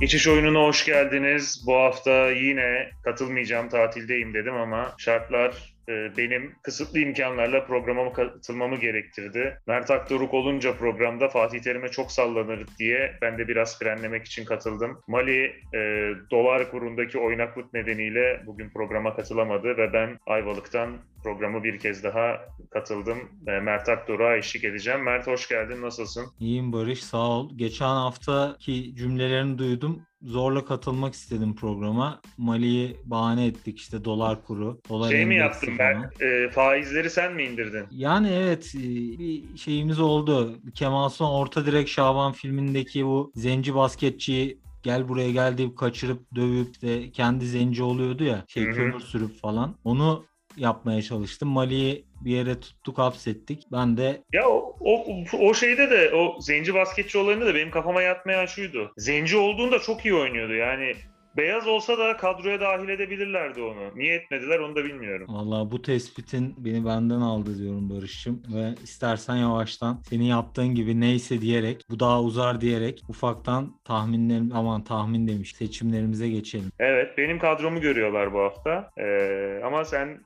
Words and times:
Geçiş 0.00 0.28
oyununa 0.28 0.58
hoş 0.58 0.84
geldiniz. 0.84 1.64
Bu 1.66 1.74
hafta 1.74 2.30
yine 2.30 2.90
katılmayacağım, 3.04 3.68
tatildeyim 3.68 4.34
dedim 4.34 4.54
ama 4.54 4.94
şartlar 4.98 5.75
benim 5.88 6.54
kısıtlı 6.62 6.98
imkanlarla 6.98 7.66
programa 7.66 8.12
katılmamı 8.12 8.76
gerektirdi. 8.76 9.60
Mert 9.66 9.90
Aktoruk 9.90 10.34
olunca 10.34 10.76
programda 10.76 11.28
Fatih 11.28 11.60
Terim'e 11.60 11.88
çok 11.88 12.12
sallanır 12.12 12.66
diye 12.78 13.18
ben 13.22 13.38
de 13.38 13.48
biraz 13.48 13.78
frenlemek 13.78 14.26
için 14.26 14.44
katıldım. 14.44 15.00
Mali 15.06 15.44
e, 15.74 16.10
dolar 16.30 16.70
kurundaki 16.70 17.18
oynaklık 17.18 17.74
nedeniyle 17.74 18.42
bugün 18.46 18.70
programa 18.70 19.16
katılamadı 19.16 19.76
ve 19.76 19.92
ben 19.92 20.18
Ayvalık'tan 20.26 20.96
programı 21.24 21.64
bir 21.64 21.78
kez 21.78 22.04
daha 22.04 22.40
katıldım. 22.70 23.18
E, 23.46 23.50
Mert 23.60 23.88
Aktoruk'a 23.88 24.36
eşlik 24.36 24.64
edeceğim. 24.64 25.02
Mert 25.02 25.26
hoş 25.26 25.48
geldin, 25.48 25.82
nasılsın? 25.82 26.26
İyiyim 26.40 26.72
Barış, 26.72 27.04
sağ 27.04 27.28
ol. 27.28 27.50
Geçen 27.56 27.86
haftaki 27.86 28.94
cümlelerini 28.96 29.58
duydum 29.58 30.02
zorla 30.26 30.64
katılmak 30.64 31.14
istedim 31.14 31.54
programa. 31.54 32.20
Mali'yi 32.38 32.96
bahane 33.04 33.46
ettik 33.46 33.78
işte 33.78 34.04
dolar 34.04 34.44
kuru. 34.44 34.80
Dolar 34.88 35.10
şey 35.10 35.26
mi 35.26 35.36
yaptın 35.36 35.78
ben? 35.78 36.10
E, 36.20 36.50
faizleri 36.50 37.10
sen 37.10 37.34
mi 37.34 37.44
indirdin? 37.44 37.84
Yani 37.90 38.28
evet 38.28 38.72
e, 38.74 38.78
bir 39.18 39.56
şeyimiz 39.56 40.00
oldu. 40.00 40.58
Kemal 40.74 41.08
Son 41.08 41.30
Orta 41.30 41.66
Direk 41.66 41.88
Şaban 41.88 42.32
filmindeki 42.32 43.06
bu 43.06 43.32
zenci 43.34 43.74
basketçiyi 43.74 44.60
gel 44.82 45.08
buraya 45.08 45.30
gel 45.30 45.58
deyip 45.58 45.78
kaçırıp 45.78 46.34
dövüp 46.34 46.82
de 46.82 47.10
kendi 47.10 47.46
zenci 47.46 47.82
oluyordu 47.82 48.24
ya 48.24 48.44
şey 48.48 48.70
kömür 48.70 49.00
sürüp 49.00 49.40
falan. 49.40 49.74
Onu 49.84 50.24
yapmaya 50.56 51.02
çalıştım. 51.02 51.48
Mali'yi 51.48 52.04
bir 52.20 52.30
yere 52.30 52.60
tuttuk 52.60 52.98
hapsettik. 52.98 53.62
Ben 53.72 53.96
de 53.96 54.22
ya 54.32 54.48
o, 54.48 54.76
o, 54.80 55.04
o 55.40 55.54
şeyde 55.54 55.90
de 55.90 56.14
o 56.14 56.40
zenci 56.40 56.74
basketçi 56.74 57.18
olayında 57.18 57.46
da 57.46 57.54
benim 57.54 57.70
kafama 57.70 58.02
yatmayan 58.02 58.46
şuydu. 58.46 58.92
Zenci 58.96 59.36
olduğunda 59.36 59.78
çok 59.78 60.04
iyi 60.04 60.14
oynuyordu. 60.14 60.54
Yani 60.54 60.94
Beyaz 61.36 61.66
olsa 61.66 61.98
da 61.98 62.16
kadroya 62.16 62.60
dahil 62.60 62.88
edebilirlerdi 62.88 63.60
onu. 63.60 63.98
Niye 63.98 64.14
etmediler 64.14 64.58
onu 64.58 64.76
da 64.76 64.84
bilmiyorum. 64.84 65.26
Valla 65.28 65.70
bu 65.70 65.82
tespitin 65.82 66.54
beni 66.58 66.84
benden 66.84 67.20
aldı 67.20 67.58
diyorum 67.58 67.90
Barış'cığım. 67.90 68.42
Ve 68.54 68.74
istersen 68.82 69.36
yavaştan 69.36 70.00
senin 70.08 70.24
yaptığın 70.24 70.74
gibi 70.74 71.00
neyse 71.00 71.40
diyerek, 71.40 71.84
bu 71.90 72.00
daha 72.00 72.22
uzar 72.22 72.60
diyerek 72.60 73.02
ufaktan 73.08 73.74
tahminlerim, 73.84 74.50
aman 74.54 74.84
tahmin 74.84 75.28
demiş 75.28 75.54
seçimlerimize 75.54 76.28
geçelim. 76.28 76.70
Evet 76.78 77.18
benim 77.18 77.38
kadromu 77.38 77.80
görüyorlar 77.80 78.32
bu 78.32 78.38
hafta. 78.38 78.90
Ee, 78.98 79.60
ama 79.64 79.84
sen 79.84 80.20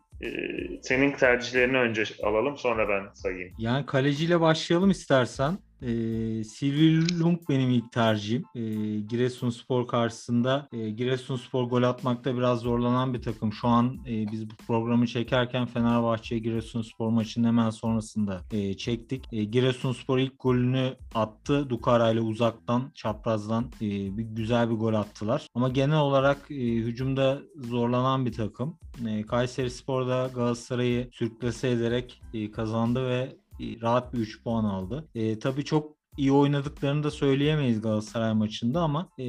senin 0.82 1.12
tercihlerini 1.12 1.78
önce 1.78 2.04
alalım 2.22 2.56
sonra 2.56 2.88
ben 2.88 3.14
sayayım. 3.14 3.54
Yani 3.58 3.86
kaleciyle 3.86 4.40
başlayalım 4.40 4.90
istersen. 4.90 5.58
E, 5.82 6.44
Silvi 6.44 7.18
Lung 7.20 7.38
benim 7.48 7.70
ilk 7.70 7.92
tercihim. 7.92 8.44
E, 8.54 8.60
Giresunspor 9.00 9.86
karşısında 9.88 10.68
e, 10.72 10.90
Giresunspor 10.90 11.64
gol 11.64 11.82
atmakta 11.82 12.36
biraz 12.36 12.60
zorlanan 12.60 13.14
bir 13.14 13.22
takım. 13.22 13.52
Şu 13.52 13.68
an 13.68 13.98
e, 14.08 14.32
biz 14.32 14.50
bu 14.50 14.54
programı 14.66 15.06
çekerken 15.06 15.66
Fenerbahçe 15.66 16.38
Giresunspor 16.38 17.08
maçının 17.08 17.46
hemen 17.46 17.70
sonrasında 17.70 18.40
e, 18.50 18.76
çektik. 18.76 19.24
E, 19.32 19.44
Giresunspor 19.44 20.18
ilk 20.18 20.40
golünü 20.40 20.96
attı. 21.14 21.70
Dukara 21.70 22.10
ile 22.10 22.20
uzaktan, 22.20 22.90
çaprazdan 22.94 23.64
e, 23.82 23.88
bir 24.18 24.24
güzel 24.24 24.70
bir 24.70 24.74
gol 24.74 24.94
attılar. 24.94 25.46
Ama 25.54 25.68
genel 25.68 26.00
olarak 26.00 26.50
e, 26.50 26.54
hücumda 26.54 27.38
zorlanan 27.56 28.26
bir 28.26 28.32
takım. 28.32 28.78
E, 29.08 29.22
Kayseri 29.22 29.70
Spor'da 29.70 30.30
Galatasaray'ı 30.34 31.08
sürklase 31.12 31.70
ederek 31.70 32.22
e, 32.34 32.50
kazandı 32.50 33.08
ve 33.08 33.39
rahat 33.82 34.12
bir 34.12 34.18
3 34.18 34.42
puan 34.42 34.64
aldı. 34.64 35.08
E, 35.14 35.38
tabii 35.38 35.64
çok 35.64 35.96
iyi 36.16 36.32
oynadıklarını 36.32 37.02
da 37.02 37.10
söyleyemeyiz 37.10 37.80
Galatasaray 37.80 38.34
maçında 38.34 38.80
ama 38.80 39.08
e, 39.18 39.26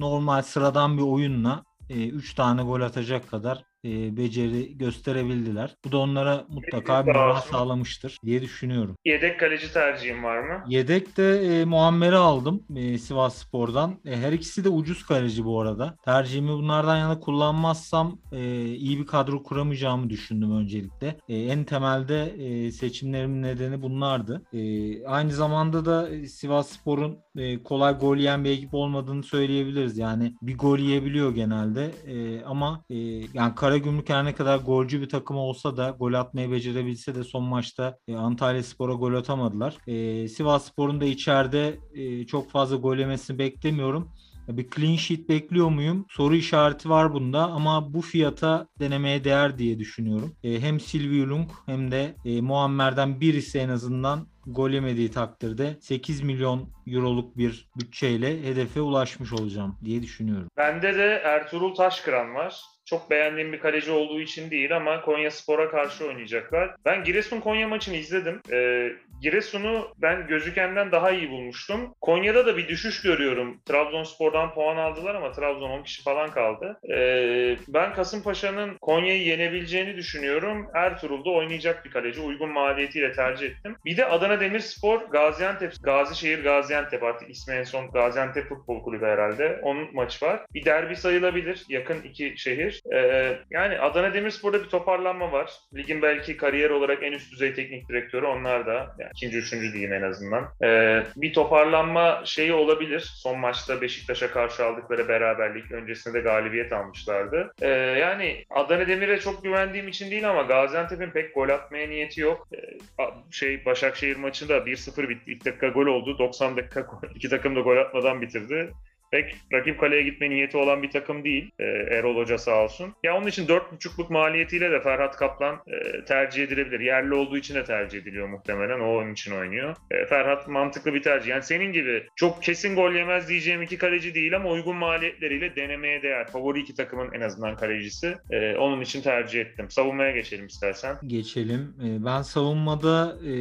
normal 0.00 0.42
sıradan 0.42 0.98
bir 0.98 1.02
oyunla 1.02 1.64
3 1.90 2.32
e, 2.32 2.36
tane 2.36 2.62
gol 2.62 2.80
atacak 2.80 3.28
kadar 3.28 3.64
e, 3.84 4.16
beceri 4.16 4.78
gösterebildiler. 4.78 5.76
Bu 5.84 5.92
da 5.92 5.98
onlara 5.98 6.44
mutlaka 6.48 7.06
bir 7.06 7.12
moral 7.12 7.40
sağlamıştır 7.40 8.18
diye 8.24 8.42
düşünüyorum. 8.42 8.96
Yedek 9.04 9.40
kaleci 9.40 9.72
tercihim 9.72 10.24
var 10.24 10.38
mı? 10.38 10.64
Yedek 10.68 11.16
de 11.16 11.60
e, 11.60 11.64
Muammer'i 11.64 12.16
aldım 12.16 12.62
e, 12.76 12.98
Sivas 12.98 13.34
Spor'dan. 13.38 13.94
E, 14.04 14.16
her 14.16 14.32
ikisi 14.32 14.64
de 14.64 14.68
ucuz 14.68 15.06
kaleci 15.06 15.44
bu 15.44 15.60
arada. 15.60 15.96
Tercihimi 16.04 16.48
bunlardan 16.48 16.96
yana 16.96 17.20
kullanmazsam 17.20 18.18
e, 18.32 18.64
iyi 18.64 18.98
bir 18.98 19.06
kadro 19.06 19.42
kuramayacağımı 19.42 20.10
düşündüm 20.10 20.56
öncelikle. 20.56 21.16
E, 21.28 21.36
en 21.36 21.64
temelde 21.64 22.24
e, 22.24 22.72
seçimlerimin 22.72 23.42
nedeni 23.42 23.82
bunlardı. 23.82 24.42
E, 24.52 24.60
aynı 25.06 25.32
zamanda 25.32 25.84
da 25.84 26.08
Sivas 26.26 26.68
Spor'un 26.68 27.18
e, 27.36 27.62
kolay 27.62 27.98
gol 27.98 28.16
yiyen 28.16 28.44
bir 28.44 28.50
ekip 28.50 28.74
olmadığını 28.74 29.22
söyleyebiliriz. 29.22 29.98
Yani 29.98 30.34
bir 30.42 30.58
gol 30.58 30.78
yiyebiliyor 30.78 31.34
genelde 31.34 31.90
e, 32.06 32.44
ama 32.44 32.84
e, 32.90 32.96
yani 33.34 33.54
kara 33.56 33.73
Karagümrük 33.74 34.08
her 34.08 34.24
ne 34.24 34.34
kadar 34.34 34.58
golcü 34.58 35.00
bir 35.00 35.08
takım 35.08 35.36
olsa 35.36 35.76
da 35.76 35.96
gol 35.98 36.12
atmayı 36.12 36.50
becerebilse 36.50 37.14
de 37.14 37.24
son 37.24 37.44
maçta 37.44 37.98
e, 38.08 38.16
Antalya 38.16 38.62
Spor'a 38.62 38.92
gol 38.92 39.14
atamadılar. 39.14 39.76
E, 39.86 40.28
Sivas 40.28 40.64
Spor'un 40.64 41.00
da 41.00 41.04
içeride 41.04 41.78
e, 41.94 42.26
çok 42.26 42.50
fazla 42.50 42.76
gol 42.76 42.96
yemesini 42.96 43.38
beklemiyorum. 43.38 44.08
Bir 44.48 44.70
clean 44.70 44.96
sheet 44.96 45.28
bekliyor 45.28 45.68
muyum? 45.70 46.06
Soru 46.10 46.36
işareti 46.36 46.90
var 46.90 47.12
bunda 47.12 47.50
ama 47.50 47.94
bu 47.94 48.00
fiyata 48.00 48.68
denemeye 48.80 49.24
değer 49.24 49.58
diye 49.58 49.78
düşünüyorum. 49.78 50.32
E, 50.44 50.60
hem 50.60 50.80
Silvio 50.80 51.28
Lung 51.28 51.50
hem 51.66 51.90
de 51.90 52.14
e, 52.24 52.40
Muammer'den 52.40 53.20
birisi 53.20 53.58
en 53.58 53.68
azından 53.68 54.26
gol 54.46 54.70
yemediği 54.70 55.10
takdirde 55.10 55.76
8 55.80 56.22
milyon 56.22 56.68
euroluk 56.86 57.38
bir 57.38 57.68
bütçeyle 57.76 58.42
hedefe 58.42 58.80
ulaşmış 58.80 59.32
olacağım 59.32 59.78
diye 59.84 60.02
düşünüyorum. 60.02 60.48
Bende 60.56 60.96
de 60.96 61.22
Ertuğrul 61.24 61.74
Taşkıran 61.74 62.34
var 62.34 62.60
çok 62.84 63.10
beğendiğim 63.10 63.52
bir 63.52 63.60
kaleci 63.60 63.92
olduğu 63.92 64.20
için 64.20 64.50
değil 64.50 64.76
ama 64.76 65.00
Konya 65.00 65.30
Spor'a 65.30 65.70
karşı 65.70 66.06
oynayacaklar. 66.06 66.74
Ben 66.84 67.04
Giresun 67.04 67.40
Konya 67.40 67.68
maçını 67.68 67.96
izledim. 67.96 68.40
Ee, 68.52 68.92
Giresun'u 69.20 69.88
ben 69.98 70.26
gözükenden 70.26 70.92
daha 70.92 71.10
iyi 71.10 71.30
bulmuştum. 71.30 71.94
Konya'da 72.00 72.46
da 72.46 72.56
bir 72.56 72.68
düşüş 72.68 73.02
görüyorum. 73.02 73.60
Trabzonspor'dan 73.66 74.54
puan 74.54 74.76
aldılar 74.76 75.14
ama 75.14 75.32
Trabzon 75.32 75.70
10 75.70 75.82
kişi 75.82 76.02
falan 76.02 76.30
kaldı. 76.30 76.80
Ee, 76.90 77.56
ben 77.68 77.94
Kasımpaşa'nın 77.94 78.76
Konya'yı 78.80 79.22
yenebileceğini 79.22 79.96
düşünüyorum. 79.96 80.66
Ertuğrul'da 80.74 81.30
oynayacak 81.30 81.84
bir 81.84 81.90
kaleci. 81.90 82.20
Uygun 82.20 82.50
maliyetiyle 82.50 83.12
tercih 83.12 83.46
ettim. 83.46 83.76
Bir 83.84 83.96
de 83.96 84.06
Adana 84.06 84.33
Demirspor, 84.40 85.00
Gaziantep, 85.00 85.72
Gazişehir 85.82 86.44
Gaziantep 86.44 87.02
artık 87.02 87.30
ismi 87.30 87.54
en 87.54 87.64
son 87.64 87.90
Gaziantep 87.90 88.48
Futbol 88.48 88.82
Kulübü 88.82 89.06
herhalde. 89.06 89.60
Onun 89.62 89.94
maçı 89.94 90.26
var. 90.26 90.40
Bir 90.54 90.64
derbi 90.64 90.96
sayılabilir. 90.96 91.64
Yakın 91.68 92.02
iki 92.02 92.34
şehir. 92.36 92.80
Ee, 92.94 93.38
yani 93.50 93.78
Adana 93.78 94.14
Demirspor'da 94.14 94.64
bir 94.64 94.68
toparlanma 94.68 95.32
var. 95.32 95.50
Ligin 95.76 96.02
belki 96.02 96.36
kariyer 96.36 96.70
olarak 96.70 97.02
en 97.02 97.12
üst 97.12 97.32
düzey 97.32 97.54
teknik 97.54 97.88
direktörü 97.88 98.26
onlar 98.26 98.66
da. 98.66 98.72
Yani 98.98 99.10
ikinci, 99.14 99.38
üçüncü 99.38 99.72
diyeyim 99.72 99.92
en 99.92 100.02
azından. 100.02 100.48
Ee, 100.62 101.02
bir 101.16 101.32
toparlanma 101.32 102.22
şeyi 102.24 102.52
olabilir. 102.52 103.00
Son 103.00 103.38
maçta 103.38 103.80
Beşiktaş'a 103.80 104.30
karşı 104.30 104.64
aldıkları 104.64 105.08
beraberlik. 105.08 105.72
Öncesinde 105.72 106.14
de 106.14 106.20
galibiyet 106.20 106.72
almışlardı. 106.72 107.52
Ee, 107.62 107.68
yani 107.68 108.44
Adana 108.50 108.88
Demir'e 108.88 109.20
çok 109.20 109.44
güvendiğim 109.44 109.88
için 109.88 110.10
değil 110.10 110.30
ama 110.30 110.42
Gaziantep'in 110.42 111.10
pek 111.10 111.34
gol 111.34 111.48
atmaya 111.48 111.88
niyeti 111.88 112.20
yok. 112.20 112.48
Ee, 112.54 113.04
şey 113.30 113.64
Başakşehir 113.64 114.16
maçında 114.24 114.56
1-0 114.56 115.08
bitti. 115.08 115.32
İlk 115.32 115.44
dakika 115.44 115.68
gol 115.68 115.86
oldu. 115.86 116.18
90 116.18 116.56
dakika 116.56 116.86
iki 117.14 117.28
takım 117.28 117.56
da 117.56 117.60
gol 117.60 117.76
atmadan 117.76 118.22
bitirdi 118.22 118.72
pek 119.14 119.36
rakip 119.52 119.80
kaleye 119.80 120.02
gitme 120.02 120.30
niyeti 120.30 120.56
olan 120.56 120.82
bir 120.82 120.90
takım 120.90 121.24
değil. 121.24 121.50
E, 121.58 121.64
Erol 121.64 122.16
Hoca 122.16 122.38
sağ 122.38 122.64
olsun. 122.64 122.94
Ya 123.02 123.16
onun 123.16 123.26
için 123.26 123.46
4.5'luk 123.46 124.12
maliyetiyle 124.12 124.70
de 124.70 124.80
Ferhat 124.80 125.16
Kaplan 125.16 125.62
e, 125.66 126.04
tercih 126.04 126.42
edilebilir. 126.42 126.80
Yerli 126.80 127.14
olduğu 127.14 127.36
için 127.36 127.54
de 127.54 127.64
tercih 127.64 127.98
ediliyor 127.98 128.28
muhtemelen. 128.28 128.80
O 128.80 128.86
onun 128.86 129.12
için 129.12 129.32
oynuyor. 129.32 129.76
E, 129.90 130.06
Ferhat 130.06 130.48
mantıklı 130.48 130.94
bir 130.94 131.02
tercih. 131.02 131.30
Yani 131.30 131.42
senin 131.42 131.72
gibi 131.72 132.06
çok 132.16 132.42
kesin 132.42 132.76
gol 132.76 132.92
yemez 132.92 133.28
diyeceğim 133.28 133.62
iki 133.62 133.78
kaleci 133.78 134.14
değil 134.14 134.36
ama 134.36 134.50
uygun 134.50 134.76
maliyetleriyle 134.76 135.56
denemeye 135.56 136.02
değer. 136.02 136.26
Favori 136.26 136.60
iki 136.60 136.74
takımın 136.74 137.12
en 137.12 137.20
azından 137.20 137.56
kalecisi. 137.56 138.16
E, 138.30 138.56
onun 138.56 138.80
için 138.80 139.02
tercih 139.02 139.40
ettim. 139.40 139.70
Savunmaya 139.70 140.10
geçelim 140.10 140.46
istersen. 140.46 140.96
Geçelim. 141.06 141.74
E, 141.84 142.04
ben 142.04 142.22
savunmada 142.22 143.16
e, 143.26 143.34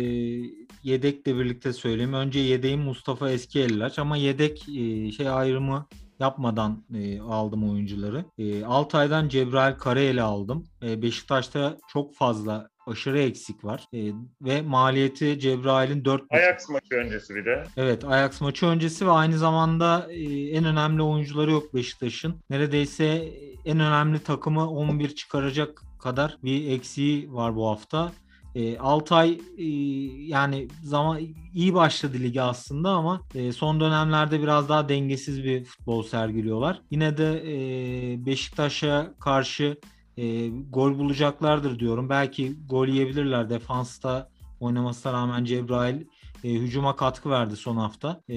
yedekle 0.84 1.38
birlikte 1.40 1.74
söyleyeyim. 1.74 2.14
Önce 2.14 2.40
yedeğim 2.40 2.80
Mustafa 2.80 3.30
Eskiellaç 3.30 4.00
ama 4.00 4.18
yedek 4.18 4.70
e, 4.70 5.12
şey 5.12 5.30
ayrımı 5.64 5.88
yapmadan 6.20 6.84
e, 6.96 7.22
aldım 7.22 7.72
oyuncuları. 7.72 8.26
E, 8.38 8.66
Altay'dan 8.66 9.30
Cebrail 9.30 9.76
Karayel'i 9.76 10.22
aldım. 10.22 10.66
E, 10.84 11.02
Beşiktaş'ta 11.02 11.78
çok 11.88 12.16
fazla 12.16 12.70
aşırı 12.88 13.20
eksik 13.20 13.66
var. 13.66 13.86
E, 13.94 14.12
ve 14.42 14.62
maliyeti 14.62 15.40
Cebrail'in 15.40 16.06
4 16.06 16.24
Ajax 16.30 16.70
maçı 16.70 16.96
öncesi 16.96 17.36
bir 17.36 17.46
de. 17.46 17.64
Evet 17.78 18.06
Ajax 18.06 18.42
maçı 18.42 18.66
öncesi 18.66 19.08
ve 19.08 19.12
aynı 19.12 19.38
zamanda 19.38 20.08
e, 20.12 20.50
en 20.50 20.66
önemli 20.66 21.02
oyuncuları 21.02 21.52
yok 21.52 21.74
Beşiktaş'ın. 21.74 22.36
Neredeyse 22.50 23.06
en 23.66 23.80
önemli 23.80 24.20
takımı 24.20 24.70
11 24.70 25.16
çıkaracak 25.16 25.82
kadar 26.00 26.38
bir 26.44 26.72
eksiği 26.72 27.34
var 27.34 27.56
bu 27.56 27.70
hafta. 27.70 28.12
E, 28.56 28.78
Altay 28.78 29.42
e, 29.58 29.66
yani 30.28 30.68
zaman 30.84 31.20
iyi 31.54 31.74
başladı 31.74 32.18
ligi 32.20 32.42
aslında 32.42 32.90
ama 32.90 33.22
e, 33.36 33.52
son 33.52 33.80
dönemlerde 33.80 34.42
biraz 34.42 34.70
daha 34.70 34.90
dengesiz 34.90 35.44
bir 35.44 35.64
futbol 35.66 36.04
sergiliyorlar. 36.04 36.82
Yine 36.92 37.18
de 37.18 37.44
e, 37.48 38.26
Beşiktaş'a 38.26 39.14
karşı 39.20 39.78
e, 40.18 40.48
gol 40.50 41.00
bulacaklardır 41.00 41.80
diyorum. 41.80 42.10
Belki 42.10 42.56
gol 42.70 42.88
yiyebilirler. 42.88 43.50
Defansta 43.50 44.30
oynamasına 44.60 45.14
rağmen 45.14 45.46
Cebrail 45.46 46.02
e, 46.44 46.50
hücuma 46.50 46.96
katkı 46.96 47.30
verdi 47.30 47.56
son 47.56 47.78
hafta. 47.78 48.22
E, 48.30 48.36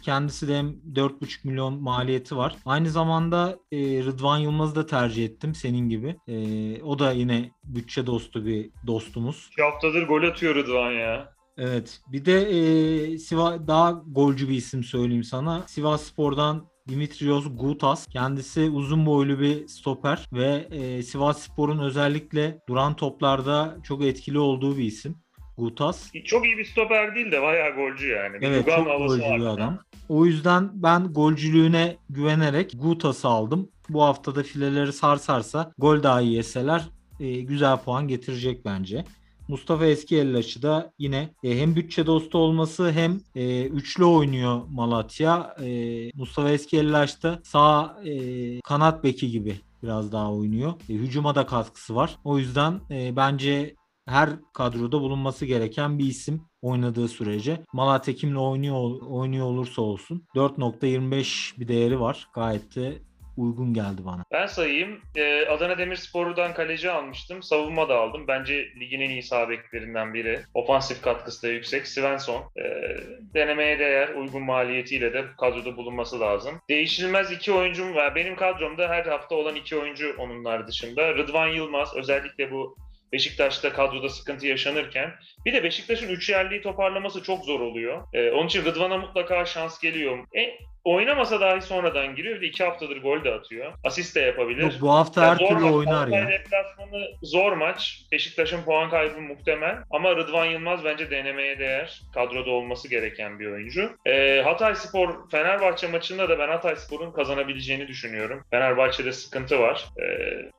kendisi 0.00 0.48
de 0.48 0.58
hem 0.58 0.68
4,5 0.92 1.38
milyon 1.44 1.82
maliyeti 1.82 2.36
var. 2.36 2.56
Aynı 2.66 2.90
zamanda 2.90 3.58
e, 3.72 3.78
Rıdvan 3.78 4.38
Yılmaz'ı 4.38 4.74
da 4.74 4.86
tercih 4.86 5.24
ettim 5.24 5.54
senin 5.54 5.88
gibi. 5.88 6.16
E, 6.28 6.82
o 6.82 6.98
da 6.98 7.12
yine 7.12 7.50
bütçe 7.64 8.06
dostu 8.06 8.46
bir 8.46 8.70
dostumuz. 8.86 9.48
İki 9.52 9.62
haftadır 9.62 10.06
gol 10.06 10.22
atıyor 10.22 10.54
Rıdvan 10.54 10.92
ya. 10.92 11.32
Evet. 11.58 12.00
Bir 12.12 12.24
de 12.24 12.40
e, 12.42 13.18
Siva 13.18 13.66
daha 13.66 13.90
golcü 13.90 14.48
bir 14.48 14.54
isim 14.54 14.84
söyleyeyim 14.84 15.24
sana. 15.24 15.64
Sivas 15.66 16.02
Spor'dan 16.02 16.70
Dimitrios 16.88 17.46
Gutas. 17.56 18.06
Kendisi 18.06 18.70
uzun 18.70 19.06
boylu 19.06 19.40
bir 19.40 19.68
stoper 19.68 20.28
ve 20.32 20.68
e, 20.70 21.02
Sivas 21.02 21.42
Spor'un 21.42 21.78
özellikle 21.78 22.58
duran 22.68 22.96
toplarda 22.96 23.76
çok 23.82 24.04
etkili 24.04 24.38
olduğu 24.38 24.76
bir 24.76 24.84
isim. 24.84 25.16
Gutas. 25.60 26.12
Çok 26.24 26.46
iyi 26.46 26.58
bir 26.58 26.64
stoper 26.64 27.14
değil 27.14 27.32
de 27.32 27.42
bayağı 27.42 27.74
golcü 27.74 28.08
yani. 28.08 28.40
Bir 28.40 28.46
Evet 28.46 28.66
çok 28.66 28.86
golcü 28.86 29.22
bir 29.22 29.46
adam. 29.46 29.78
O 30.08 30.26
yüzden 30.26 30.70
ben 30.74 31.12
golcülüğüne 31.12 31.96
güvenerek 32.10 32.72
Gutas'ı 32.74 33.28
aldım. 33.28 33.68
Bu 33.88 34.02
haftada 34.02 34.42
fileleri 34.42 34.92
sarsarsa 34.92 35.72
gol 35.78 36.02
dahi 36.02 36.26
yeseler 36.26 36.82
e, 37.20 37.40
güzel 37.40 37.76
puan 37.76 38.08
getirecek 38.08 38.64
bence. 38.64 39.04
Mustafa 39.48 39.86
Eskiyellaç'ı 39.86 40.62
da 40.62 40.92
yine 40.98 41.28
e, 41.44 41.58
hem 41.58 41.76
bütçe 41.76 42.06
dostu 42.06 42.38
olması 42.38 42.92
hem 42.92 43.20
e, 43.34 43.64
üçlü 43.64 44.04
oynuyor 44.04 44.60
Malatya. 44.70 45.56
E, 45.62 45.66
Mustafa 46.14 46.50
Eskiyellaç 46.50 47.22
da 47.22 47.40
sağ 47.44 48.00
e, 48.04 48.60
kanat 48.60 49.04
beki 49.04 49.30
gibi 49.30 49.60
biraz 49.82 50.12
daha 50.12 50.32
oynuyor. 50.32 50.72
E, 50.88 50.92
hücuma 50.92 51.34
da 51.34 51.46
katkısı 51.46 51.94
var. 51.94 52.16
O 52.24 52.38
yüzden 52.38 52.80
e, 52.90 53.16
bence 53.16 53.74
her 54.10 54.30
kadroda 54.52 55.00
bulunması 55.00 55.46
gereken 55.46 55.98
bir 55.98 56.04
isim 56.04 56.42
oynadığı 56.62 57.08
sürece. 57.08 57.60
Malatya 57.72 58.14
kimle 58.14 58.38
oynuyor 58.38 59.02
oynuyor 59.08 59.46
olursa 59.46 59.82
olsun 59.82 60.26
4.25 60.34 61.60
bir 61.60 61.68
değeri 61.68 62.00
var. 62.00 62.28
Gayet 62.34 62.76
de 62.76 62.98
uygun 63.36 63.74
geldi 63.74 64.04
bana. 64.04 64.24
Ben 64.32 64.46
sayayım. 64.46 65.00
Ee, 65.16 65.46
Adana 65.46 65.78
Demirspor'dan 65.78 66.54
kaleci 66.54 66.90
almıştım. 66.90 67.42
Savunma 67.42 67.88
da 67.88 67.98
aldım. 67.98 68.24
Bence 68.28 68.68
ligin 68.80 69.00
en 69.00 69.10
iyi 69.10 69.22
sağ 69.22 69.48
beklerinden 69.48 70.14
biri. 70.14 70.40
Ofansif 70.54 71.02
katkısı 71.02 71.42
da 71.42 71.52
yüksek. 71.52 71.86
Svensson. 71.86 72.42
Ee, 72.56 72.96
denemeye 73.34 73.78
değer. 73.78 74.08
Uygun 74.14 74.42
maliyetiyle 74.42 75.12
de 75.12 75.24
kadroda 75.38 75.76
bulunması 75.76 76.20
lazım. 76.20 76.60
Değişilmez 76.70 77.32
iki 77.32 77.52
oyuncum 77.52 77.94
var. 77.94 78.14
Benim 78.14 78.36
kadromda 78.36 78.88
her 78.88 79.06
hafta 79.06 79.34
olan 79.34 79.54
iki 79.54 79.76
oyuncu 79.76 80.14
onunlar 80.18 80.68
dışında. 80.68 81.14
Rıdvan 81.14 81.48
Yılmaz. 81.48 81.96
Özellikle 81.96 82.50
bu 82.50 82.76
Beşiktaş'ta 83.12 83.72
kadroda 83.72 84.08
sıkıntı 84.08 84.46
yaşanırken. 84.46 85.10
Bir 85.46 85.52
de 85.52 85.64
Beşiktaş'ın 85.64 86.08
üç 86.08 86.30
yerliği 86.30 86.62
toparlaması 86.62 87.22
çok 87.22 87.44
zor 87.44 87.60
oluyor. 87.60 88.02
Ee, 88.12 88.30
onun 88.30 88.46
için 88.46 88.64
Rıdvan'a 88.64 88.98
mutlaka 88.98 89.44
şans 89.44 89.80
geliyor. 89.80 90.18
E, 90.36 90.58
oynamasa 90.84 91.40
dahi 91.40 91.60
sonradan 91.60 92.14
giriyor. 92.14 92.36
Bir 92.36 92.40
de 92.40 92.46
iki 92.46 92.64
haftadır 92.64 93.02
gol 93.02 93.24
de 93.24 93.32
atıyor. 93.34 93.72
Asist 93.84 94.16
de 94.16 94.20
yapabilir. 94.20 94.62
Yok, 94.62 94.72
bu 94.80 94.90
hafta 94.94 95.22
Ya 95.24 95.30
her 95.30 95.38
türlü 95.38 95.54
maç. 95.60 95.72
oynar 95.72 96.08
ya. 96.08 96.28
deplasmanı 96.28 97.06
zor 97.22 97.52
maç. 97.52 98.00
Beşiktaş'ın 98.12 98.62
puan 98.62 98.90
kaybı 98.90 99.20
muhtemel. 99.20 99.76
Ama 99.90 100.16
Rıdvan 100.16 100.44
Yılmaz 100.46 100.84
bence 100.84 101.10
denemeye 101.10 101.58
değer. 101.58 102.00
Kadroda 102.14 102.50
olması 102.50 102.88
gereken 102.88 103.40
bir 103.40 103.46
oyuncu. 103.46 103.90
Ee, 104.06 104.40
Hatay 104.44 104.74
Spor, 104.74 105.30
Fenerbahçe 105.30 105.86
maçında 105.88 106.28
da 106.28 106.38
ben 106.38 106.48
Hatay 106.48 106.76
Spor'un 106.76 107.12
kazanabileceğini 107.12 107.88
düşünüyorum. 107.88 108.44
Fenerbahçe'de 108.50 109.12
sıkıntı 109.12 109.60
var. 109.60 109.84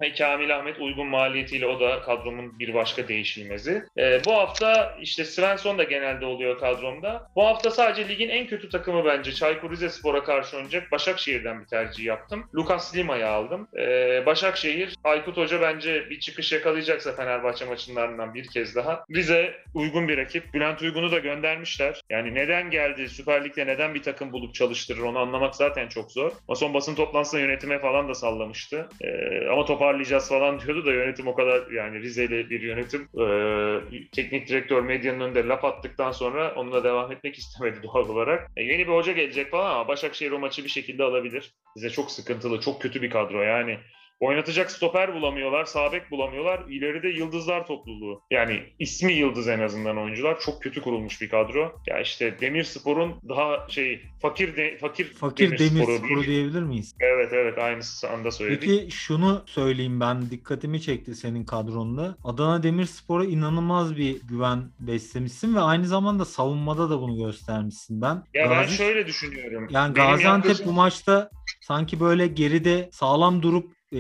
Ee, 0.02 0.14
Kamil 0.18 0.56
Ahmet 0.56 0.80
uygun 0.80 1.08
maliyetiyle 1.08 1.68
o 1.68 1.80
da 1.80 2.02
kadromun 2.02 2.60
bir 2.60 2.74
başka 2.74 3.08
değişilmezi. 3.08 3.84
Ee, 3.98 4.22
bu 4.26 4.34
hafta 4.34 4.98
işte 5.02 5.26
Svensson 5.26 5.78
da 5.78 5.84
genelde 5.84 6.26
oluyor 6.26 6.60
kadromda. 6.60 7.32
Bu 7.36 7.46
hafta 7.46 7.72
sadece 7.72 8.08
ligin 8.10 8.30
en 8.30 8.48
kötü 8.48 8.70
takımı 8.70 9.06
bence 9.06 9.32
Çaykur 9.34 9.72
Rizespor'a 10.12 10.24
karşı 10.24 10.58
oynayacak 10.58 10.92
Başakşehir'den 10.92 11.62
bir 11.62 11.66
tercih 11.66 12.06
yaptım. 12.06 12.44
Lucas 12.56 12.96
Lima'yı 12.96 13.28
aldım. 13.28 13.68
Ee, 13.78 14.26
Başakşehir, 14.26 14.96
Aykut 15.04 15.38
Hoca 15.38 15.62
bence 15.62 16.10
bir 16.10 16.20
çıkış 16.20 16.52
yakalayacaksa 16.52 17.16
Fenerbahçe 17.16 17.66
maçlarından 17.66 18.34
bir 18.34 18.48
kez 18.48 18.76
daha. 18.76 19.06
Rize 19.16 19.56
uygun 19.74 20.08
bir 20.08 20.18
rakip. 20.18 20.54
Bülent 20.54 20.82
Uygun'u 20.82 21.12
da 21.12 21.20
göndermişler. 21.20 22.02
Yani 22.10 22.36
neden 22.36 22.72
geldi 22.72 23.10
Süper 23.10 23.46
Lig'de 23.46 23.68
neden 23.68 23.94
bir 23.94 24.04
takım 24.04 24.32
bulup 24.32 24.56
çalıştırır 24.56 25.02
onu 25.02 25.20
anlamak 25.20 25.56
zaten 25.56 25.88
çok 25.88 26.12
zor. 26.12 26.32
O 26.48 26.56
son 26.56 26.74
basın 26.74 26.96
toplantısında 26.96 27.42
yönetime 27.42 27.80
falan 27.80 28.10
da 28.10 28.16
sallamıştı. 28.16 28.90
Ee, 29.02 29.48
ama 29.48 29.66
toparlayacağız 29.66 30.30
falan 30.30 30.60
diyordu 30.66 30.86
da 30.86 30.94
yönetim 30.94 31.28
o 31.28 31.36
kadar 31.36 31.72
yani 31.72 32.00
Rizeli 32.00 32.50
bir 32.50 32.62
yönetim 32.62 33.02
ee, 33.02 34.08
teknik 34.12 34.48
direktör 34.48 34.82
medyanın 34.82 35.20
önünde 35.20 35.48
laf 35.48 35.66
attıktan 35.66 36.12
sonra 36.12 36.54
onunla 36.56 36.84
devam 36.84 37.12
etmek 37.12 37.38
istemedi 37.38 37.84
doğal 37.84 38.10
olarak. 38.10 38.52
E, 38.58 38.64
yeni 38.64 38.88
bir 38.88 38.94
hoca 38.94 39.12
gelecek 39.12 39.52
falan 39.52 39.72
ama 39.72 39.88
Başakşehir 40.02 40.32
o 40.32 40.40
maçı 40.40 40.64
bir 40.64 40.70
şekilde 40.70 41.04
alabilir. 41.04 41.54
Bize 41.76 41.90
çok 41.90 42.12
sıkıntılı, 42.12 42.60
çok 42.60 42.82
kötü 42.82 43.02
bir 43.02 43.10
kadro 43.10 43.42
yani. 43.42 43.80
Oynatacak 44.26 44.72
stoper 44.72 45.16
bulamıyorlar, 45.16 45.66
sabek 45.66 46.12
bulamıyorlar. 46.12 46.64
İleride 46.70 47.08
yıldızlar 47.10 47.68
topluluğu. 47.68 48.22
Yani 48.32 48.64
ismi 48.80 49.14
yıldız 49.14 49.48
en 49.48 49.60
azından 49.60 49.98
oyuncular. 49.98 50.40
Çok 50.40 50.62
kötü 50.62 50.82
kurulmuş 50.82 51.22
bir 51.22 51.30
kadro. 51.30 51.76
Ya 51.88 52.00
işte 52.02 52.38
Demirspor'un 52.42 53.16
daha 53.30 53.70
şey 53.70 54.02
fakir 54.22 54.56
de, 54.56 54.78
fakir, 54.78 55.14
Fakir 55.14 55.46
demir 55.60 55.60
değil. 55.60 55.98
sporu 55.98 56.24
diyebilir 56.24 56.64
miyiz? 56.64 56.94
Evet 57.00 57.30
evet 57.34 57.58
aynısı 57.58 58.10
anda 58.10 58.32
söyledik. 58.32 58.70
Peki 58.70 58.92
şunu 58.92 59.44
söyleyeyim 59.46 60.00
ben 60.00 60.30
dikkatimi 60.30 60.82
çekti 60.82 61.16
senin 61.16 61.44
kadronda. 61.46 62.16
Adana 62.24 62.64
Demirspor'a 62.64 63.26
inanılmaz 63.26 63.98
bir 63.98 64.22
güven 64.22 64.64
beslemişsin 64.80 65.56
ve 65.56 65.60
aynı 65.60 65.88
zamanda 65.88 66.26
savunmada 66.26 66.90
da 66.90 67.02
bunu 67.02 67.26
göstermişsin. 67.26 68.02
Ben 68.02 68.24
ya 68.34 68.50
ben 68.50 68.64
Gazi- 68.64 68.78
şöyle 68.78 69.08
düşünüyorum. 69.08 69.68
yani 69.72 69.96
Benim 69.96 70.08
Gaziantep 70.08 70.50
yaklaşım- 70.50 70.68
bu 70.68 70.72
maçta 70.74 71.30
sanki 71.62 72.00
böyle 72.00 72.28
geride 72.28 72.90
sağlam 72.92 73.42
durup 73.42 73.81
e, 73.94 74.00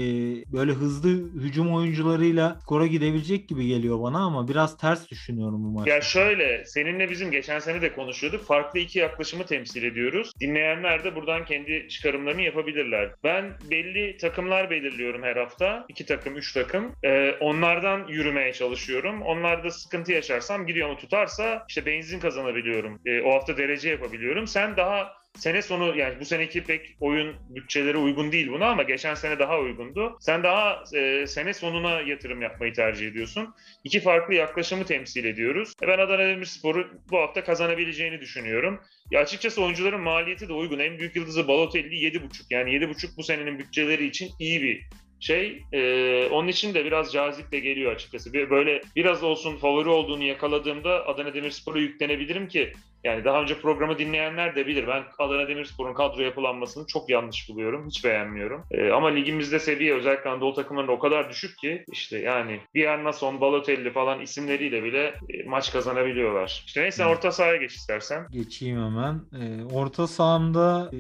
böyle 0.53 0.71
hızlı 0.71 1.09
hücum 1.41 1.75
oyuncularıyla 1.75 2.57
skora 2.61 2.88
gidebilecek 2.88 3.49
gibi 3.49 3.67
geliyor 3.67 4.01
bana 4.01 4.19
ama 4.19 4.47
biraz 4.47 4.77
ters 4.77 5.09
düşünüyorum 5.09 5.63
bu 5.63 5.69
maçta. 5.69 5.89
Ya 5.91 6.01
şöyle, 6.01 6.65
seninle 6.65 7.09
bizim 7.09 7.31
geçen 7.31 7.59
sene 7.59 7.81
de 7.81 7.93
konuşuyorduk. 7.93 8.45
Farklı 8.45 8.79
iki 8.79 9.00
yaklaşımı 9.00 9.45
temsil 9.45 9.83
ediyoruz. 9.83 10.31
Dinleyenler 10.39 11.03
de 11.03 11.15
buradan 11.15 11.45
kendi 11.45 11.88
çıkarımlarını 11.89 12.41
yapabilirler. 12.41 13.12
Ben 13.24 13.53
belli 13.71 14.17
takımlar 14.17 14.69
belirliyorum 14.69 15.24
her 15.24 15.36
hafta. 15.36 15.86
İki 15.89 16.05
takım, 16.05 16.38
üç 16.38 16.53
takım. 16.53 16.91
Ee, 17.03 17.31
onlardan 17.39 18.07
yürümeye 18.07 18.53
çalışıyorum. 18.53 19.21
Onlarda 19.21 19.71
sıkıntı 19.71 20.12
yaşarsam 20.12 20.67
gidiyor 20.67 20.89
mu 20.89 20.98
tutarsa 20.98 21.65
işte 21.69 21.86
benzin 21.86 22.19
kazanabiliyorum. 22.19 23.00
Ee, 23.05 23.21
o 23.21 23.33
hafta 23.33 23.57
derece 23.57 23.89
yapabiliyorum. 23.89 24.48
Sen 24.48 24.77
daha 24.77 25.20
sene 25.35 25.61
sonu 25.61 25.97
yani 25.97 26.19
bu 26.19 26.25
seneki 26.25 26.63
pek 26.63 26.95
oyun 27.00 27.35
bütçeleri 27.50 27.97
uygun 27.97 28.31
değil 28.31 28.50
buna 28.51 28.65
ama 28.65 28.83
geçen 28.83 29.15
sene 29.15 29.39
daha 29.39 29.59
uygundu. 29.59 30.17
Sen 30.19 30.43
daha 30.43 30.83
e, 30.95 31.27
sene 31.27 31.53
sonuna 31.53 32.01
yatırım 32.01 32.41
yapmayı 32.41 32.73
tercih 32.73 33.07
ediyorsun. 33.07 33.53
İki 33.83 34.00
farklı 34.00 34.33
yaklaşımı 34.33 34.85
temsil 34.85 35.25
ediyoruz. 35.25 35.73
E 35.83 35.88
ben 35.88 36.00
Adana 36.00 36.27
Demirspor'u 36.27 36.88
bu 37.11 37.17
hafta 37.17 37.43
kazanabileceğini 37.43 38.21
düşünüyorum. 38.21 38.79
Ya 39.11 39.21
açıkçası 39.21 39.63
oyuncuların 39.63 40.01
maliyeti 40.01 40.50
de 40.50 40.53
uygun. 40.53 40.79
En 40.79 41.00
büyük 41.00 41.15
yıldızı 41.15 41.47
Balotelli 41.47 41.95
7.5. 41.95 42.19
Yani 42.50 42.69
7.5 42.69 43.17
bu 43.17 43.23
senenin 43.23 43.59
bütçeleri 43.59 44.05
için 44.05 44.29
iyi 44.39 44.61
bir 44.61 44.88
şey. 45.19 45.63
Ee, 45.73 46.27
onun 46.31 46.47
için 46.47 46.73
de 46.73 46.85
biraz 46.85 47.13
cazip 47.13 47.51
de 47.51 47.59
geliyor 47.59 47.91
açıkçası. 47.91 48.33
Böyle 48.33 48.81
biraz 48.95 49.23
olsun 49.23 49.57
favori 49.57 49.89
olduğunu 49.89 50.23
yakaladığımda 50.23 51.07
Adana 51.07 51.33
Demirspor'a 51.33 51.79
yüklenebilirim 51.79 52.47
ki 52.47 52.73
yani 53.03 53.25
daha 53.25 53.41
önce 53.41 53.62
programı 53.62 53.98
dinleyenler 54.00 54.55
de 54.55 54.67
bilir. 54.67 54.88
Ben 54.88 55.03
Adana 55.20 55.48
Demirspor'un 55.48 55.93
kadro 55.93 56.22
yapılanmasını 56.22 56.88
çok 56.88 57.10
yanlış 57.10 57.50
buluyorum. 57.50 57.88
Hiç 57.88 58.05
beğenmiyorum. 58.05 58.63
Ee, 58.72 58.89
ama 58.91 59.08
ligimizde 59.08 59.60
seviye 59.60 59.93
özellikle 59.93 60.29
Anadolu 60.29 60.53
takımlarında 60.53 60.91
o 60.91 61.00
kadar 61.00 61.29
düşük 61.29 61.58
ki 61.58 61.84
işte 61.91 62.17
yani 62.20 62.60
Biernason, 62.75 63.41
Balotelli 63.41 63.93
falan 63.93 64.22
isimleriyle 64.22 64.84
bile 64.84 65.03
e, 65.29 65.43
maç 65.48 65.72
kazanabiliyorlar. 65.74 66.63
İşte 66.65 66.81
neyse 66.81 67.03
Evet. 67.03 67.15
orta 67.17 67.31
sahaya 67.31 67.55
geç 67.55 67.72
istersen. 67.75 68.27
Geçeyim 68.31 68.77
hemen. 68.77 69.22
Ee, 69.41 69.74
orta 69.74 70.08
sahamda 70.08 70.89
e, 70.93 71.00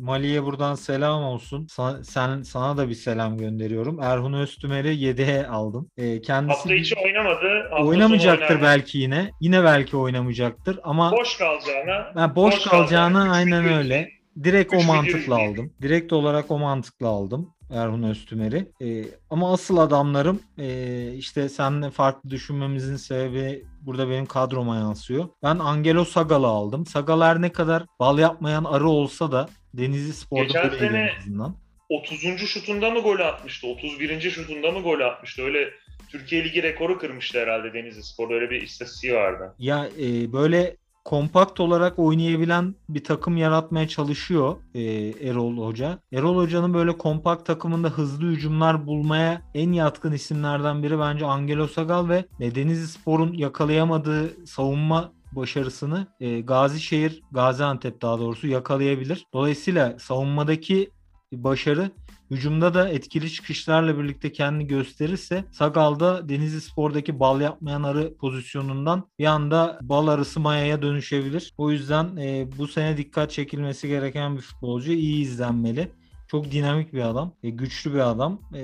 Mali'ye 0.00 0.44
buradan 0.44 0.74
selam 0.74 1.22
olsun. 1.22 1.66
Sa- 1.66 2.04
sen 2.04 2.42
sana 2.42 2.76
da 2.76 2.88
bir 2.88 2.94
selam 2.94 3.38
gönderiyorum. 3.38 4.00
Erhun 4.02 4.32
Öztümer'i 4.32 4.88
7'ye 4.88 5.46
aldım. 5.46 5.90
Ee, 5.96 6.20
kendisi 6.20 6.56
Hafta 6.58 6.74
içi 6.74 6.94
oynamadı. 7.04 7.68
Hafta 7.70 7.84
oynamayacaktır 7.84 8.62
belki 8.62 8.98
yine. 8.98 9.30
Yine 9.40 9.64
belki 9.64 9.96
oynamayacaktır 9.96 10.78
ama 10.82 11.12
Boş 11.12 11.37
kalacağına. 11.38 12.10
Ha, 12.14 12.36
boş, 12.36 12.54
boş 12.54 12.64
kalacağını 12.64 13.12
kalacağını, 13.14 13.32
aynen 13.34 13.64
bir 13.64 13.70
öyle. 13.70 14.10
Direkt 14.44 14.74
o 14.74 14.82
mantıkla 14.82 15.36
bir- 15.38 15.42
aldım. 15.42 15.72
Direkt 15.82 16.12
olarak 16.12 16.50
o 16.50 16.58
mantıkla 16.58 17.08
aldım. 17.08 17.54
Erhun 17.74 18.02
Öztümer'i. 18.02 18.68
E, 18.82 19.04
ama 19.30 19.52
asıl 19.52 19.76
adamlarım 19.76 20.40
e, 20.58 21.12
işte 21.14 21.48
seninle 21.48 21.90
farklı 21.90 22.30
düşünmemizin 22.30 22.96
sebebi 22.96 23.64
burada 23.80 24.10
benim 24.10 24.26
kadroma 24.26 24.76
yansıyor. 24.76 25.28
Ben 25.42 25.58
Angelo 25.58 26.04
Sagal'ı 26.04 26.46
aldım. 26.46 26.86
Sagal 26.86 27.20
her 27.20 27.42
ne 27.42 27.52
kadar 27.52 27.82
bal 28.00 28.18
yapmayan 28.18 28.64
arı 28.64 28.88
olsa 28.88 29.32
da 29.32 29.48
Denizli 29.74 30.12
Spor'da 30.12 30.42
Geçen 30.44 30.68
sene- 30.78 30.98
en 31.16 31.20
azından. 31.20 31.56
30. 31.88 32.46
şutunda 32.46 32.90
mı 32.90 33.00
gol 33.00 33.18
atmıştı? 33.20 33.66
31. 33.66 34.30
şutunda 34.30 34.70
mı 34.70 34.80
gol 34.82 35.00
atmıştı? 35.00 35.42
Öyle 35.42 35.68
Türkiye 36.10 36.44
Ligi 36.44 36.62
rekoru 36.62 36.98
kırmıştı 36.98 37.40
herhalde 37.40 37.74
Denizli 37.74 38.02
Spor. 38.02 38.30
Öyle 38.30 38.50
bir 38.50 38.62
istatistiği 38.62 39.14
vardı. 39.14 39.54
Ya 39.58 39.88
e, 40.00 40.32
böyle 40.32 40.76
kompakt 41.08 41.60
olarak 41.60 41.98
oynayabilen 41.98 42.74
bir 42.88 43.04
takım 43.04 43.36
yaratmaya 43.36 43.88
çalışıyor 43.88 44.56
e, 44.74 44.82
Erol 45.28 45.56
Hoca. 45.56 45.98
Erol 46.12 46.36
Hoca'nın 46.36 46.74
böyle 46.74 46.98
kompakt 46.98 47.46
takımında 47.46 47.88
hızlı 47.88 48.26
hücumlar 48.26 48.86
bulmaya 48.86 49.42
en 49.54 49.72
yatkın 49.72 50.12
isimlerden 50.12 50.82
biri 50.82 50.98
bence 50.98 51.26
Angelo 51.26 51.66
Sagal 51.66 52.08
ve 52.08 52.24
Denizli 52.40 52.86
Spor'un 52.86 53.32
yakalayamadığı 53.32 54.46
savunma 54.46 55.12
başarısını 55.32 56.06
e, 56.20 56.40
Gazişehir, 56.40 57.22
Gaziantep 57.32 58.02
daha 58.02 58.18
doğrusu 58.18 58.46
yakalayabilir. 58.46 59.26
Dolayısıyla 59.32 59.98
savunmadaki 59.98 60.90
başarı 61.32 61.90
hücumda 62.30 62.74
da 62.74 62.88
etkili 62.88 63.30
çıkışlarla 63.32 63.98
birlikte 63.98 64.32
kendini 64.32 64.66
gösterirse 64.66 65.44
Sagal'da 65.52 66.28
Denizli 66.28 66.60
Spor'daki 66.60 67.20
bal 67.20 67.40
yapmayan 67.40 67.82
arı 67.82 68.16
pozisyonundan 68.16 69.08
bir 69.18 69.26
anda 69.26 69.78
bal 69.82 70.08
arısı 70.08 70.40
mayaya 70.40 70.82
dönüşebilir. 70.82 71.54
O 71.58 71.70
yüzden 71.70 72.16
e, 72.16 72.48
bu 72.58 72.68
sene 72.68 72.96
dikkat 72.96 73.30
çekilmesi 73.30 73.88
gereken 73.88 74.36
bir 74.36 74.42
futbolcu 74.42 74.92
iyi 74.92 75.22
izlenmeli. 75.22 75.97
Çok 76.28 76.50
dinamik 76.52 76.92
bir 76.92 77.00
adam, 77.00 77.32
e, 77.42 77.50
güçlü 77.50 77.94
bir 77.94 78.10
adam. 78.10 78.40
E, 78.54 78.60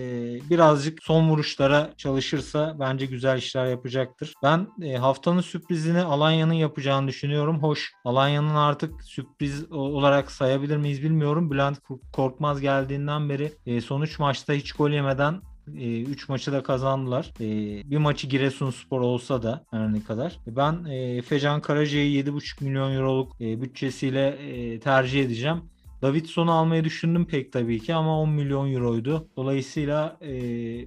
birazcık 0.50 1.02
son 1.02 1.28
vuruşlara 1.28 1.90
çalışırsa 1.97 2.76
bence 2.80 3.06
güzel 3.06 3.38
işler 3.38 3.66
yapacaktır. 3.66 4.35
Ben 4.42 4.66
e, 4.83 4.97
haftanın 4.97 5.40
sürprizini 5.40 6.02
Alanya'nın 6.02 6.52
yapacağını 6.52 7.09
düşünüyorum. 7.09 7.62
Hoş, 7.62 7.92
Alanya'nın 8.04 8.54
artık 8.54 9.04
sürpriz 9.04 9.73
olarak 9.73 10.30
sayabilir 10.30 10.76
miyiz 10.76 11.02
bilmiyorum. 11.02 11.50
Bülent 11.50 11.78
Kork- 11.78 12.12
Korkmaz 12.12 12.61
geldiğinden 12.61 13.28
beri 13.28 13.52
e, 13.66 13.80
son 13.80 14.02
3 14.02 14.18
maçta 14.18 14.52
hiç 14.52 14.73
gol 14.73 14.90
yemeden 14.90 15.40
3 15.66 16.28
maçı 16.28 16.52
da 16.52 16.62
kazandılar. 16.62 17.33
E, 17.40 17.47
bir 17.90 17.97
maçı 17.99 18.26
Giresunspor 18.26 19.00
olsa 19.00 19.42
da 19.42 19.64
her 19.71 19.92
ne 19.92 20.04
kadar. 20.04 20.38
Ben 20.47 20.85
e, 20.85 20.97
Efecan 20.97 21.61
Karaca'yı 21.61 22.25
7,5 22.25 22.64
milyon 22.64 22.92
euroluk 22.94 23.40
e, 23.40 23.62
bütçesiyle 23.62 24.28
e, 24.28 24.80
tercih 24.80 25.25
edeceğim. 25.25 25.62
Davidson'u 26.04 26.52
almayı 26.52 26.84
düşündüm 26.84 27.26
pek 27.26 27.52
tabii 27.52 27.80
ki 27.80 27.94
ama 27.94 28.20
10 28.20 28.30
milyon 28.30 28.73
euroydu. 28.73 29.28
Dolayısıyla 29.37 30.18
e, 30.23 30.30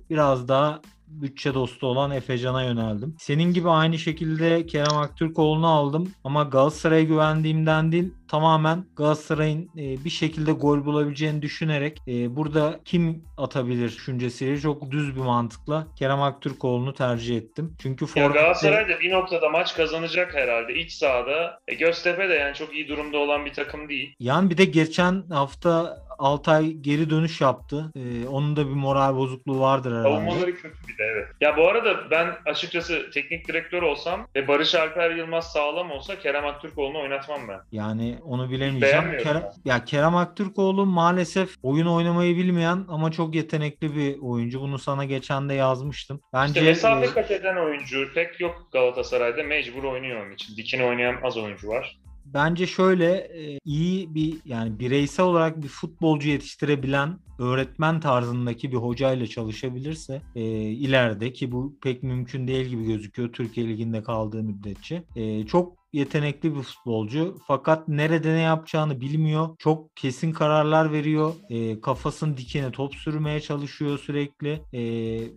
biraz 0.09 0.47
daha 0.47 0.81
bütçe 1.07 1.53
dostu 1.53 1.87
olan 1.87 2.11
Efecan'a 2.11 2.63
yöneldim. 2.63 3.15
Senin 3.19 3.53
gibi 3.53 3.69
aynı 3.69 3.97
şekilde 3.99 4.65
Kerem 4.65 4.97
Aktürkoğlu'nu 4.97 5.67
aldım 5.67 6.11
ama 6.23 6.43
Galatasaray'a 6.43 7.03
güvendiğimden 7.03 7.91
değil 7.91 8.13
tamamen 8.27 8.85
Galatasaray'ın 8.95 9.69
e, 9.77 10.05
bir 10.05 10.09
şekilde 10.09 10.51
gol 10.51 10.85
bulabileceğini 10.85 11.41
düşünerek 11.41 12.01
e, 12.07 12.35
burada 12.35 12.79
kim 12.85 13.23
atabilir 13.37 13.87
düşüncesiyle 13.87 14.59
çok 14.59 14.91
düz 14.91 15.15
bir 15.15 15.21
mantıkla 15.21 15.87
Kerem 15.95 16.21
Aktürkoğlu'nu 16.21 16.93
tercih 16.93 17.37
ettim. 17.37 17.73
Çünkü 17.79 18.05
forvette- 18.05 18.33
Galatasaray 18.33 18.89
da 18.89 18.99
bir 18.99 19.11
noktada 19.11 19.49
maç 19.49 19.75
kazanacak 19.75 20.35
herhalde. 20.35 20.73
İç 20.73 20.91
sahada. 20.91 21.59
E, 21.67 21.73
Göztepe 21.73 22.29
de 22.29 22.33
yani 22.33 22.55
çok 22.55 22.73
iyi 22.75 22.87
durumda 22.87 23.17
olan 23.17 23.45
bir 23.45 23.53
takım 23.53 23.89
değil. 23.89 24.15
Yani 24.19 24.49
bir 24.49 24.57
de 24.57 24.65
geçen 24.65 25.23
hafta 25.29 25.97
Altay 26.19 26.71
geri 26.71 27.09
dönüş 27.09 27.41
yaptı. 27.41 27.91
Ee, 27.95 28.27
onun 28.27 28.55
da 28.55 28.67
bir 28.67 28.73
moral 28.73 29.15
bozukluğu 29.15 29.59
vardır 29.59 29.91
herhalde. 29.91 30.09
Savunmaları 30.09 30.55
kötü 30.55 30.87
bir 30.87 30.97
de 30.97 31.03
evet. 31.03 31.27
Ya 31.41 31.57
bu 31.57 31.67
arada 31.67 32.11
ben 32.11 32.35
açıkçası 32.45 33.09
teknik 33.13 33.47
direktör 33.47 33.81
olsam 33.81 34.27
ve 34.35 34.47
Barış 34.47 34.75
Alper 34.75 35.11
Yılmaz 35.11 35.51
sağlam 35.51 35.91
olsa 35.91 36.19
Kerem 36.19 36.45
Aktürkoğlu'nu 36.45 37.01
oynatmam 37.01 37.47
ben. 37.47 37.59
Yani 37.71 38.17
onu 38.23 38.51
bilemeyeceğim. 38.51 39.17
Kerem, 39.23 39.43
ya 39.65 39.85
Kerem 39.85 40.15
Aktürkoğlu 40.15 40.85
maalesef 40.85 41.49
oyun 41.63 41.87
oynamayı 41.87 42.37
bilmeyen 42.37 42.85
ama 42.87 43.11
çok 43.11 43.35
yetenekli 43.35 43.95
bir 43.95 44.17
oyuncu. 44.21 44.61
Bunu 44.61 44.79
sana 44.79 45.05
geçen 45.05 45.49
de 45.49 45.53
yazmıştım. 45.53 46.21
Bence 46.33 46.59
İşte 46.59 46.61
mesafe 46.61 47.05
e, 47.05 47.09
kat 47.09 47.31
eden 47.31 47.55
oyuncu 47.55 48.13
pek 48.13 48.41
yok 48.41 48.67
Galatasaray'da. 48.71 49.43
Mecbur 49.43 49.83
oynuyor 49.83 50.25
onun 50.25 50.33
için. 50.33 50.57
Dikine 50.57 50.85
oynayan 50.85 51.15
az 51.23 51.37
oyuncu 51.37 51.67
var. 51.67 51.99
Bence 52.33 52.67
şöyle 52.67 53.13
e, 53.15 53.59
iyi 53.65 54.15
bir 54.15 54.37
yani 54.45 54.79
bireysel 54.79 55.25
olarak 55.25 55.63
bir 55.63 55.67
futbolcu 55.67 56.29
yetiştirebilen 56.29 57.19
öğretmen 57.39 57.99
tarzındaki 57.99 58.71
bir 58.71 58.77
hocayla 58.77 59.27
çalışabilirse 59.27 60.21
e, 60.35 60.41
ileride 60.61 61.33
ki 61.33 61.51
bu 61.51 61.75
pek 61.81 62.03
mümkün 62.03 62.47
değil 62.47 62.65
gibi 62.65 62.85
gözüküyor 62.85 63.33
Türkiye 63.33 63.67
Ligi'nde 63.67 64.03
kaldığı 64.03 64.43
müddetçe. 64.43 65.03
E, 65.15 65.45
çok 65.45 65.86
yetenekli 65.93 66.55
bir 66.55 66.61
futbolcu 66.61 67.37
fakat 67.47 67.87
nerede 67.87 68.33
ne 68.33 68.41
yapacağını 68.41 69.01
bilmiyor. 69.01 69.49
Çok 69.59 69.95
kesin 69.95 70.31
kararlar 70.31 70.91
veriyor. 70.91 71.33
E, 71.49 71.81
kafasının 71.81 72.37
dikine 72.37 72.71
top 72.71 72.95
sürmeye 72.95 73.41
çalışıyor 73.41 73.99
sürekli. 73.99 74.61
E, 74.73 74.81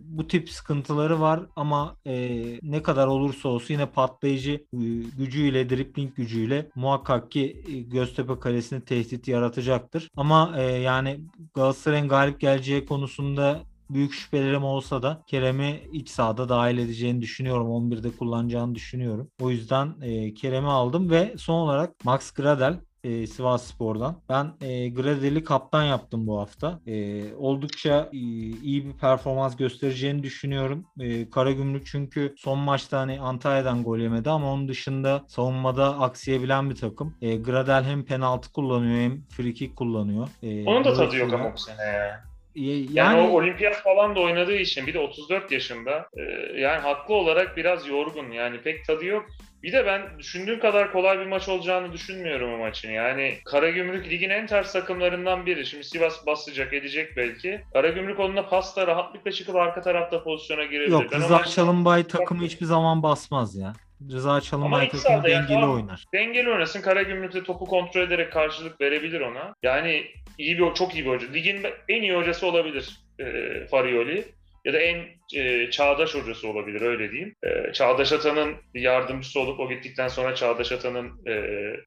bu 0.03 0.27
tip 0.27 0.49
sıkıntıları 0.49 1.21
var 1.21 1.45
ama 1.55 1.95
e, 2.05 2.43
ne 2.63 2.83
kadar 2.83 3.07
olursa 3.07 3.49
olsun 3.49 3.73
yine 3.73 3.85
patlayıcı 3.85 4.51
e, 4.51 4.79
gücüyle, 5.17 5.69
dribling 5.69 6.15
gücüyle 6.15 6.69
muhakkak 6.75 7.31
ki 7.31 7.63
e, 7.67 7.81
Göztepe 7.81 8.39
kalesini 8.39 8.81
tehdit 8.81 9.27
yaratacaktır. 9.27 10.09
Ama 10.17 10.53
e, 10.57 10.63
yani 10.63 11.19
Galatasaray'ın 11.53 12.07
galip 12.07 12.39
geleceği 12.39 12.85
konusunda 12.85 13.59
büyük 13.93 14.13
şüphelerim 14.13 14.63
olsa 14.63 15.03
da 15.03 15.21
Kerem'i 15.27 15.81
iç 15.91 16.09
sahada 16.09 16.49
dahil 16.49 16.77
edeceğini 16.77 17.21
düşünüyorum. 17.21 17.67
11'de 17.67 18.11
kullanacağını 18.11 18.75
düşünüyorum. 18.75 19.27
O 19.41 19.49
yüzden 19.49 19.93
e, 20.01 20.33
Kerem'i 20.33 20.67
aldım 20.69 21.09
ve 21.09 21.33
son 21.37 21.55
olarak 21.55 22.05
Max 22.05 22.31
Gradel 22.31 22.79
e, 23.03 23.27
Sivas 23.27 23.63
Spor'dan. 23.63 24.15
Ben 24.29 24.51
e, 24.61 24.89
Gradel'i 24.89 25.43
kaptan 25.43 25.83
yaptım 25.83 26.27
bu 26.27 26.39
hafta. 26.39 26.79
E, 26.87 27.23
oldukça 27.35 28.09
e, 28.13 28.17
iyi 28.17 28.85
bir 28.85 28.93
performans 28.93 29.55
göstereceğini 29.55 30.23
düşünüyorum. 30.23 30.85
E, 30.99 31.29
Karagümrük 31.29 31.85
çünkü 31.85 32.35
son 32.37 32.59
maçta 32.59 32.99
hani 32.99 33.19
Antalya'dan 33.19 33.83
gol 33.83 33.97
yemedi 33.97 34.29
ama 34.29 34.53
onun 34.53 34.67
dışında 34.67 35.23
savunmada 35.27 35.99
aksayabilen 35.99 36.69
bir 36.69 36.75
takım. 36.75 37.15
E, 37.21 37.35
Gradel 37.35 37.83
hem 37.83 38.05
penaltı 38.05 38.51
kullanıyor 38.51 38.99
hem 38.99 39.21
free 39.29 39.53
kick 39.53 39.75
kullanıyor. 39.75 40.27
E, 40.43 40.65
Onun 40.65 40.83
da 40.83 40.93
tadı 40.93 41.15
yok 41.15 41.33
ama 41.33 41.53
bu 41.53 41.57
sene 41.57 41.81
ya. 41.83 42.30
Yani, 42.55 42.87
yani 42.93 43.21
o 43.21 43.37
olimpiyat 43.37 43.75
falan 43.83 44.15
da 44.15 44.19
oynadığı 44.19 44.55
için 44.55 44.87
bir 44.87 44.93
de 44.93 44.99
34 44.99 45.51
yaşında 45.51 46.09
e, 46.17 46.21
yani 46.59 46.79
haklı 46.79 47.13
olarak 47.15 47.57
biraz 47.57 47.87
yorgun 47.87 48.31
yani 48.31 48.61
pek 48.61 48.85
tadı 48.85 49.05
yok. 49.05 49.25
Bir 49.63 49.73
de 49.73 49.85
ben 49.85 50.19
düşündüğüm 50.19 50.59
kadar 50.59 50.91
kolay 50.91 51.19
bir 51.19 51.25
maç 51.25 51.49
olacağını 51.49 51.93
düşünmüyorum 51.93 52.53
o 52.53 52.57
maçın. 52.57 52.91
Yani 52.91 53.37
Karagümrük 53.45 54.09
ligin 54.09 54.29
en 54.29 54.47
ters 54.47 54.73
takımlarından 54.73 55.45
biri. 55.45 55.65
Şimdi 55.65 55.83
Sivas 55.83 56.25
basacak 56.25 56.73
edecek 56.73 57.17
belki. 57.17 57.61
Karagümrük 57.73 58.19
onunla 58.19 58.49
pasta 58.49 58.87
rahatlıkla 58.87 59.31
çıkıp 59.31 59.55
arka 59.55 59.81
tarafta 59.81 60.23
pozisyona 60.23 60.63
girebilir. 60.63 60.91
Yok 60.91 61.13
Rıza 61.13 61.37
maçı- 61.37 61.51
Çalınbay 61.51 62.03
takımı 62.07 62.43
hiçbir 62.43 62.65
zaman 62.65 63.03
basmaz 63.03 63.55
ya. 63.55 63.73
Rıza 64.11 64.41
Çalınbay 64.41 64.85
iç 64.85 64.91
takımı 64.91 65.13
sahada 65.13 65.29
yani 65.29 65.41
dengeli 65.41 65.61
tamam. 65.61 65.75
oynar. 65.75 66.05
Dengeli 66.13 66.49
oynasın. 66.49 66.81
Karagümrük 66.81 67.33
de 67.33 67.43
topu 67.43 67.65
kontrol 67.65 68.01
ederek 68.01 68.31
karşılık 68.31 68.81
verebilir 68.81 69.21
ona. 69.21 69.53
Yani 69.63 70.05
iyi 70.37 70.59
bir 70.59 70.73
çok 70.73 70.95
iyi 70.95 71.05
bir 71.05 71.09
hoca. 71.09 71.27
Ligin 71.27 71.65
en 71.89 72.01
iyi 72.01 72.15
hocası 72.15 72.47
olabilir 72.47 72.99
e, 73.19 73.25
Farioli. 73.67 74.25
Ya 74.65 74.73
da 74.73 74.79
en 74.79 75.05
e, 75.35 75.71
çağdaş 75.71 76.15
hocası 76.15 76.47
olabilir 76.47 76.81
öyle 76.81 77.11
diyeyim. 77.11 77.35
E, 77.43 77.73
Çağdaş 77.73 78.11
Atan'ın 78.11 78.55
yardımcısı 78.73 79.39
olup 79.39 79.59
o 79.59 79.69
gittikten 79.69 80.07
sonra 80.07 80.35
Çağdaş 80.35 80.71
Atan'ın 80.71 81.27
e, 81.27 81.43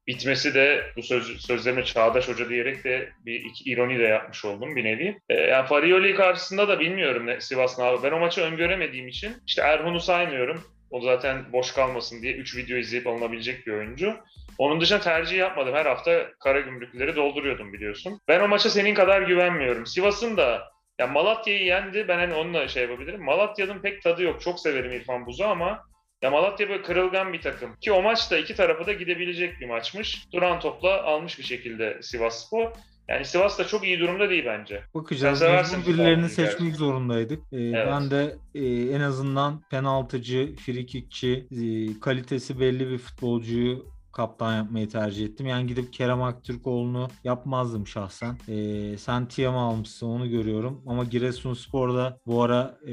bitmesi 0.06 0.54
de 0.54 0.84
bu 0.96 1.02
söz, 1.02 1.40
sözlerime 1.46 1.84
Çağdaş 1.84 2.28
Hoca 2.28 2.48
diyerek 2.48 2.84
de 2.84 3.08
bir 3.26 3.34
iki, 3.34 3.70
ironi 3.70 3.98
de 3.98 4.02
yapmış 4.02 4.44
oldum 4.44 4.76
bir 4.76 4.84
nevi. 4.84 5.18
E, 5.28 5.34
yani 5.34 5.66
Farioli 5.66 6.14
karşısında 6.14 6.68
da 6.68 6.80
bilmiyorum 6.80 7.26
ne, 7.26 7.40
Sivas 7.40 7.78
ne. 7.78 7.84
Ben 8.02 8.12
o 8.12 8.18
maçı 8.18 8.40
öngöremediğim 8.40 9.08
için 9.08 9.32
işte 9.46 9.62
Erhun'u 9.62 10.00
saymıyorum. 10.00 10.73
O 10.94 11.00
zaten 11.00 11.52
boş 11.52 11.72
kalmasın 11.72 12.22
diye 12.22 12.34
3 12.34 12.56
video 12.56 12.76
izleyip 12.76 13.06
alınabilecek 13.06 13.66
bir 13.66 13.72
oyuncu. 13.72 14.16
Onun 14.58 14.80
dışında 14.80 15.00
tercih 15.00 15.38
yapmadım. 15.38 15.74
Her 15.74 15.86
hafta 15.86 16.30
Karagümrükleri 16.40 17.16
dolduruyordum 17.16 17.72
biliyorsun. 17.72 18.20
Ben 18.28 18.40
o 18.40 18.48
maça 18.48 18.70
senin 18.70 18.94
kadar 18.94 19.22
güvenmiyorum. 19.22 19.86
Sivas'ın 19.86 20.36
da 20.36 20.62
ya 20.98 21.06
Malatya'yı 21.06 21.64
yendi. 21.64 22.08
Ben 22.08 22.18
hani 22.18 22.34
onunla 22.34 22.68
şey 22.68 22.82
yapabilirim. 22.82 23.24
Malatya'nın 23.24 23.78
pek 23.78 24.02
tadı 24.02 24.22
yok. 24.22 24.40
Çok 24.40 24.60
severim 24.60 24.92
İrfan 24.92 25.26
Buz'u 25.26 25.44
ama 25.44 25.82
ya 26.22 26.30
Malatya 26.30 26.68
böyle 26.68 26.82
kırılgan 26.82 27.32
bir 27.32 27.40
takım. 27.40 27.76
Ki 27.80 27.92
o 27.92 28.02
maç 28.02 28.30
da 28.30 28.38
iki 28.38 28.56
tarafı 28.56 28.86
da 28.86 28.92
gidebilecek 28.92 29.60
bir 29.60 29.66
maçmış. 29.66 30.26
Duran 30.32 30.60
topla 30.60 31.02
almış 31.02 31.38
bir 31.38 31.44
şekilde 31.44 32.02
Sivas 32.02 32.46
Spor. 32.46 32.70
Yani 33.08 33.24
Sivas 33.24 33.58
da 33.58 33.66
çok 33.66 33.84
iyi 33.84 34.00
durumda 34.00 34.30
değil 34.30 34.44
bence. 34.46 34.82
Bakacağız. 34.94 35.38
Sen 35.38 35.52
Mecbur 35.52 35.92
birilerini 35.92 36.28
seçmek 36.28 36.58
gerçi. 36.58 36.74
zorundaydık. 36.76 37.42
Ee, 37.52 37.56
Evet. 37.56 37.86
Ben 37.90 38.10
de 38.10 38.36
e, 38.54 38.66
en 38.96 39.00
azından 39.00 39.60
penaltıcı, 39.70 40.56
frikikçi, 40.56 41.46
e, 41.50 42.00
kalitesi 42.00 42.60
belli 42.60 42.90
bir 42.90 42.98
futbolcuyu 42.98 43.94
kaptan 44.12 44.56
yapmayı 44.56 44.88
tercih 44.88 45.24
ettim. 45.26 45.46
Yani 45.46 45.66
gidip 45.66 45.92
Kerem 45.92 46.22
Aktürkoğlu'nu 46.22 47.08
yapmazdım 47.24 47.86
şahsen. 47.86 48.36
Ee, 48.48 48.98
sen 48.98 49.28
Tiam'ı 49.28 49.58
almışsın 49.60 50.06
onu 50.06 50.30
görüyorum. 50.30 50.82
Ama 50.86 51.04
Giresunspor'da 51.04 52.18
bu 52.26 52.42
ara 52.42 52.78
e, 52.86 52.92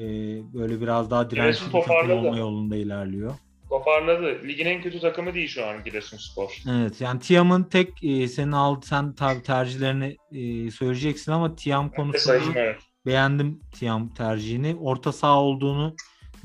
böyle 0.54 0.82
biraz 0.82 1.12
daha 1.12 1.30
dirençli 1.30 1.60
Giresun 1.60 1.82
bir 1.82 1.88
takım 1.88 2.12
olma 2.12 2.38
yolunda 2.38 2.76
ilerliyor. 2.76 3.34
Toparladı. 3.72 4.48
Ligin 4.48 4.66
en 4.66 4.82
kötü 4.82 5.00
takımı 5.00 5.34
değil 5.34 5.48
şu 5.48 5.66
an 5.66 5.84
Giresunspor. 5.84 6.58
Evet 6.70 7.02
yani 7.02 7.20
Tiam'ın 7.20 7.64
tek 7.64 8.04
e, 8.04 8.28
senin 8.28 8.52
al 8.52 8.82
sen 8.82 9.14
tercihlerini 9.44 10.18
e, 10.32 10.72
söyleyeceksin 10.72 11.32
ama 11.32 11.56
Tiam 11.56 11.90
konusunda 11.90 12.20
sayayım 12.20 12.54
evet. 12.56 12.80
beğendim 13.06 13.60
Tiam 13.80 14.14
tercihini. 14.14 14.76
Orta 14.82 15.12
saha 15.12 15.40
olduğunu 15.40 15.96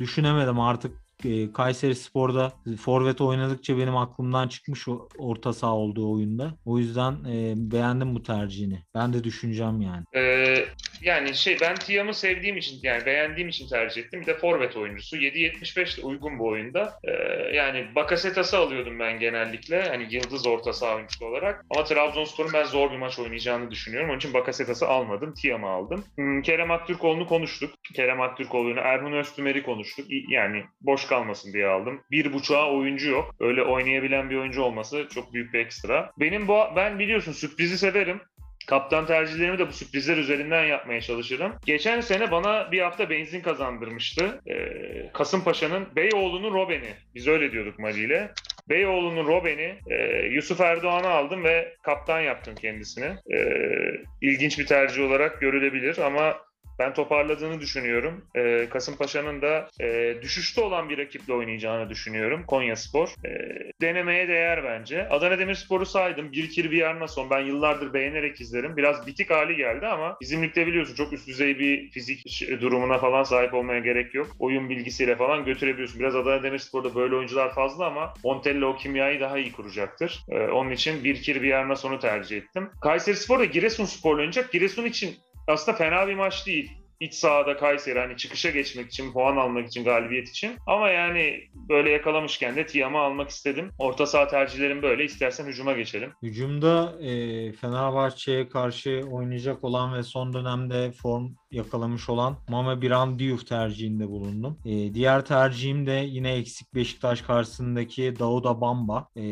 düşünemedim 0.01 0.61
artık. 0.61 1.07
E, 1.25 1.53
Kayseri 1.53 1.95
Spor'da 1.95 2.53
forvet 2.81 3.21
oynadıkça 3.21 3.79
benim 3.79 3.97
aklımdan 3.97 4.49
çıkmış 4.49 4.89
o 4.89 5.09
orta 5.19 5.53
saha 5.53 5.75
olduğu 5.75 6.13
oyunda. 6.13 6.55
O 6.65 6.79
yüzden 6.79 7.13
e, 7.13 7.55
beğendim 7.57 8.15
bu 8.15 8.23
tercihini. 8.23 8.83
Ben 8.95 9.13
de 9.13 9.25
düşüneceğim 9.25 9.81
yani. 9.81 10.05
Ee, 10.15 10.67
yani 11.03 11.35
şey 11.35 11.57
ben 11.61 11.75
Tiam'ı 11.75 12.15
sevdiğim 12.15 12.57
için 12.57 12.81
yani 12.83 13.07
beğendiğim 13.07 13.49
için 13.49 13.69
tercih 13.69 14.03
ettim. 14.03 14.21
Bir 14.21 14.27
de 14.27 14.35
forvet 14.35 14.77
oyuncusu. 14.77 15.17
7.75 15.17 16.03
de 16.03 16.07
uygun 16.07 16.39
bu 16.39 16.49
oyunda. 16.49 16.99
Ee, 17.05 17.13
yani 17.57 17.87
Bakasetas'ı 17.95 18.59
alıyordum 18.59 18.99
ben 18.99 19.19
genellikle. 19.19 19.89
Hani 19.89 20.15
yıldız 20.15 20.47
orta 20.47 20.73
saha 20.73 20.97
oyuncusu 20.97 21.27
olarak. 21.27 21.65
Ama 21.71 21.85
Trabzonspor'un 21.85 22.53
ben 22.53 22.65
zor 22.65 22.91
bir 22.91 22.97
maç 22.97 23.19
oynayacağını 23.19 23.71
düşünüyorum. 23.71 24.11
Onun 24.11 24.19
için 24.19 24.35
Bakasetas'ı 24.35 24.87
almadım. 24.89 25.35
Tiam'ı 25.35 25.69
aldım. 25.69 26.05
Hmm, 26.15 26.43
Kerem 26.43 26.71
Aktürkoğlu'nu 26.71 27.27
konuştuk. 27.27 27.75
Kerem 27.95 28.21
Aktürkoğlu'nu, 28.21 28.81
Erhun 28.81 29.13
Öztümer'i 29.13 29.63
konuştuk. 29.63 30.07
Yani 30.29 30.65
boş 30.81 31.07
kalmasın 31.07 31.53
diye 31.53 31.67
aldım. 31.67 32.03
Bir 32.11 32.33
buçuğa 32.33 32.73
oyuncu 32.73 33.11
yok. 33.11 33.35
Öyle 33.41 33.63
oynayabilen 33.63 34.31
bir 34.31 34.37
oyuncu 34.37 34.63
olması 34.63 35.09
çok 35.15 35.33
büyük 35.33 35.55
bir 35.55 35.59
ekstra. 35.59 36.11
Benim 36.21 36.49
bu 36.49 36.59
ben 36.77 36.99
biliyorsun 36.99 37.33
sürprizi 37.33 37.79
severim. 37.79 38.21
Kaptan 38.67 39.07
tercihlerimi 39.07 39.59
de 39.59 39.69
bu 39.69 39.73
sürprizler 39.73 40.17
üzerinden 40.17 40.65
yapmaya 40.65 41.01
çalışırım. 41.01 41.53
Geçen 41.67 42.01
sene 42.01 42.31
bana 42.31 42.73
bir 42.73 42.81
hafta 42.81 43.11
benzin 43.11 43.41
kazandırmıştı. 43.41 44.41
Ee, 44.49 45.11
Kasımpaşa'nın 45.13 45.87
Beyoğlu'nun 45.97 46.55
Robben'i. 46.55 46.95
Biz 47.15 47.29
öyle 47.29 47.53
diyorduk 47.53 47.79
Mali 47.79 48.05
ile. 48.05 48.31
Beyoğlu'nun 48.69 49.27
Robben'i 49.27 49.79
e, 49.91 50.27
Yusuf 50.27 50.61
Erdoğan'a 50.61 51.09
aldım 51.09 51.45
ve 51.45 51.77
kaptan 51.83 52.21
yaptım 52.21 52.55
kendisini. 52.55 53.17
Ee, 53.35 53.93
ilginç 54.21 54.59
bir 54.59 54.67
tercih 54.67 55.05
olarak 55.05 55.41
görülebilir 55.41 55.99
ama 55.99 56.46
ben 56.79 56.95
toparladığını 56.95 57.61
düşünüyorum. 57.61 58.25
Ee, 58.37 58.67
Kasımpaşa'nın 58.71 59.43
da 59.43 59.69
e, 59.81 60.15
düşüşte 60.23 60.61
olan 60.61 60.89
bir 60.89 60.99
rakiple 60.99 61.35
oynayacağını 61.35 61.91
düşünüyorum. 61.91 62.45
Konya 62.47 62.77
Spor. 62.77 63.09
Ee, 63.25 63.73
denemeye 63.81 64.29
değer 64.29 64.65
bence. 64.65 65.09
Adana 65.09 65.39
Demirspor'u 65.39 65.87
saydım. 65.87 66.33
Bir 66.33 66.51
kir 66.51 66.71
bir 66.71 66.77
yarına 66.77 67.09
son. 67.09 67.31
Ben 67.31 67.41
yıllardır 67.41 67.95
beğenerek 67.95 68.41
izlerim. 68.41 68.77
Biraz 68.77 69.07
bitik 69.07 69.31
hali 69.31 69.57
geldi 69.57 69.87
ama 69.87 70.17
bizim 70.21 70.43
ligde 70.43 70.67
biliyorsun 70.67 70.95
çok 70.95 71.13
üst 71.13 71.29
düzey 71.29 71.59
bir 71.59 71.91
fizik 71.91 72.49
durumuna 72.61 72.99
falan 72.99 73.23
sahip 73.23 73.55
olmaya 73.55 73.81
gerek 73.81 74.15
yok. 74.15 74.27
Oyun 74.39 74.69
bilgisiyle 74.69 75.17
falan 75.17 75.45
götürebiliyorsun. 75.45 76.01
Biraz 76.01 76.17
Adana 76.17 76.43
Demirspor'da 76.43 76.95
böyle 76.95 77.15
oyuncular 77.15 77.55
fazla 77.55 77.87
ama 77.87 78.15
Montella 78.25 78.67
o 78.67 78.77
kimyayı 78.77 79.21
daha 79.21 79.39
iyi 79.39 79.53
kuracaktır. 79.53 80.25
Ee, 80.29 80.39
onun 80.39 80.71
için 80.71 81.05
bir 81.05 81.23
kir 81.23 81.43
bir 81.43 81.49
yarına 81.49 81.77
sonu 81.77 81.99
tercih 81.99 82.37
ettim. 82.37 82.71
Kayseri 82.81 83.17
Spor 83.17 83.39
da 83.39 83.45
Giresunspor'la 83.45 84.17
oynayacak. 84.17 84.53
Giresun 84.53 84.85
için 84.85 85.17
aslında 85.47 85.79
fena 85.79 86.09
bir 86.09 86.15
maç 86.15 86.47
değil. 86.47 86.73
İç 87.01 87.15
sahada 87.15 87.57
Kayseri 87.57 87.99
hani 87.99 88.17
çıkışa 88.17 88.51
geçmek 88.51 88.87
için, 88.87 89.13
puan 89.13 89.37
almak 89.37 89.67
için, 89.67 89.85
galibiyet 89.85 90.29
için. 90.29 90.57
Ama 90.67 90.89
yani 90.89 91.41
böyle 91.55 91.91
yakalamışken 91.91 92.57
de 92.57 92.67
Tiam'ı 92.67 92.99
almak 92.99 93.31
istedim. 93.31 93.71
Orta 93.79 94.07
saha 94.07 94.29
tercihlerim 94.29 94.83
böyle. 94.83 95.05
İstersen 95.05 95.47
hücuma 95.47 95.73
geçelim. 95.73 96.13
Hücumda 96.23 96.95
e, 97.01 97.53
Fenerbahçe'ye 97.53 98.49
karşı 98.49 99.03
oynayacak 99.11 99.65
olan 99.65 99.95
ve 99.95 100.03
son 100.03 100.33
dönemde 100.33 100.93
form 100.93 101.29
yakalamış 101.51 102.09
olan 102.09 102.37
Mame 102.49 102.83
Biran 102.83 103.19
Diouf 103.19 103.47
tercihinde 103.47 104.09
bulundum. 104.09 104.59
E, 104.65 104.95
diğer 104.95 105.25
tercihim 105.25 105.87
de 105.87 106.05
yine 106.09 106.33
eksik 106.33 106.75
Beşiktaş 106.75 107.23
karşısındaki 107.23 108.15
Dauda 108.19 108.61
Bamba. 108.61 109.09
E, 109.17 109.23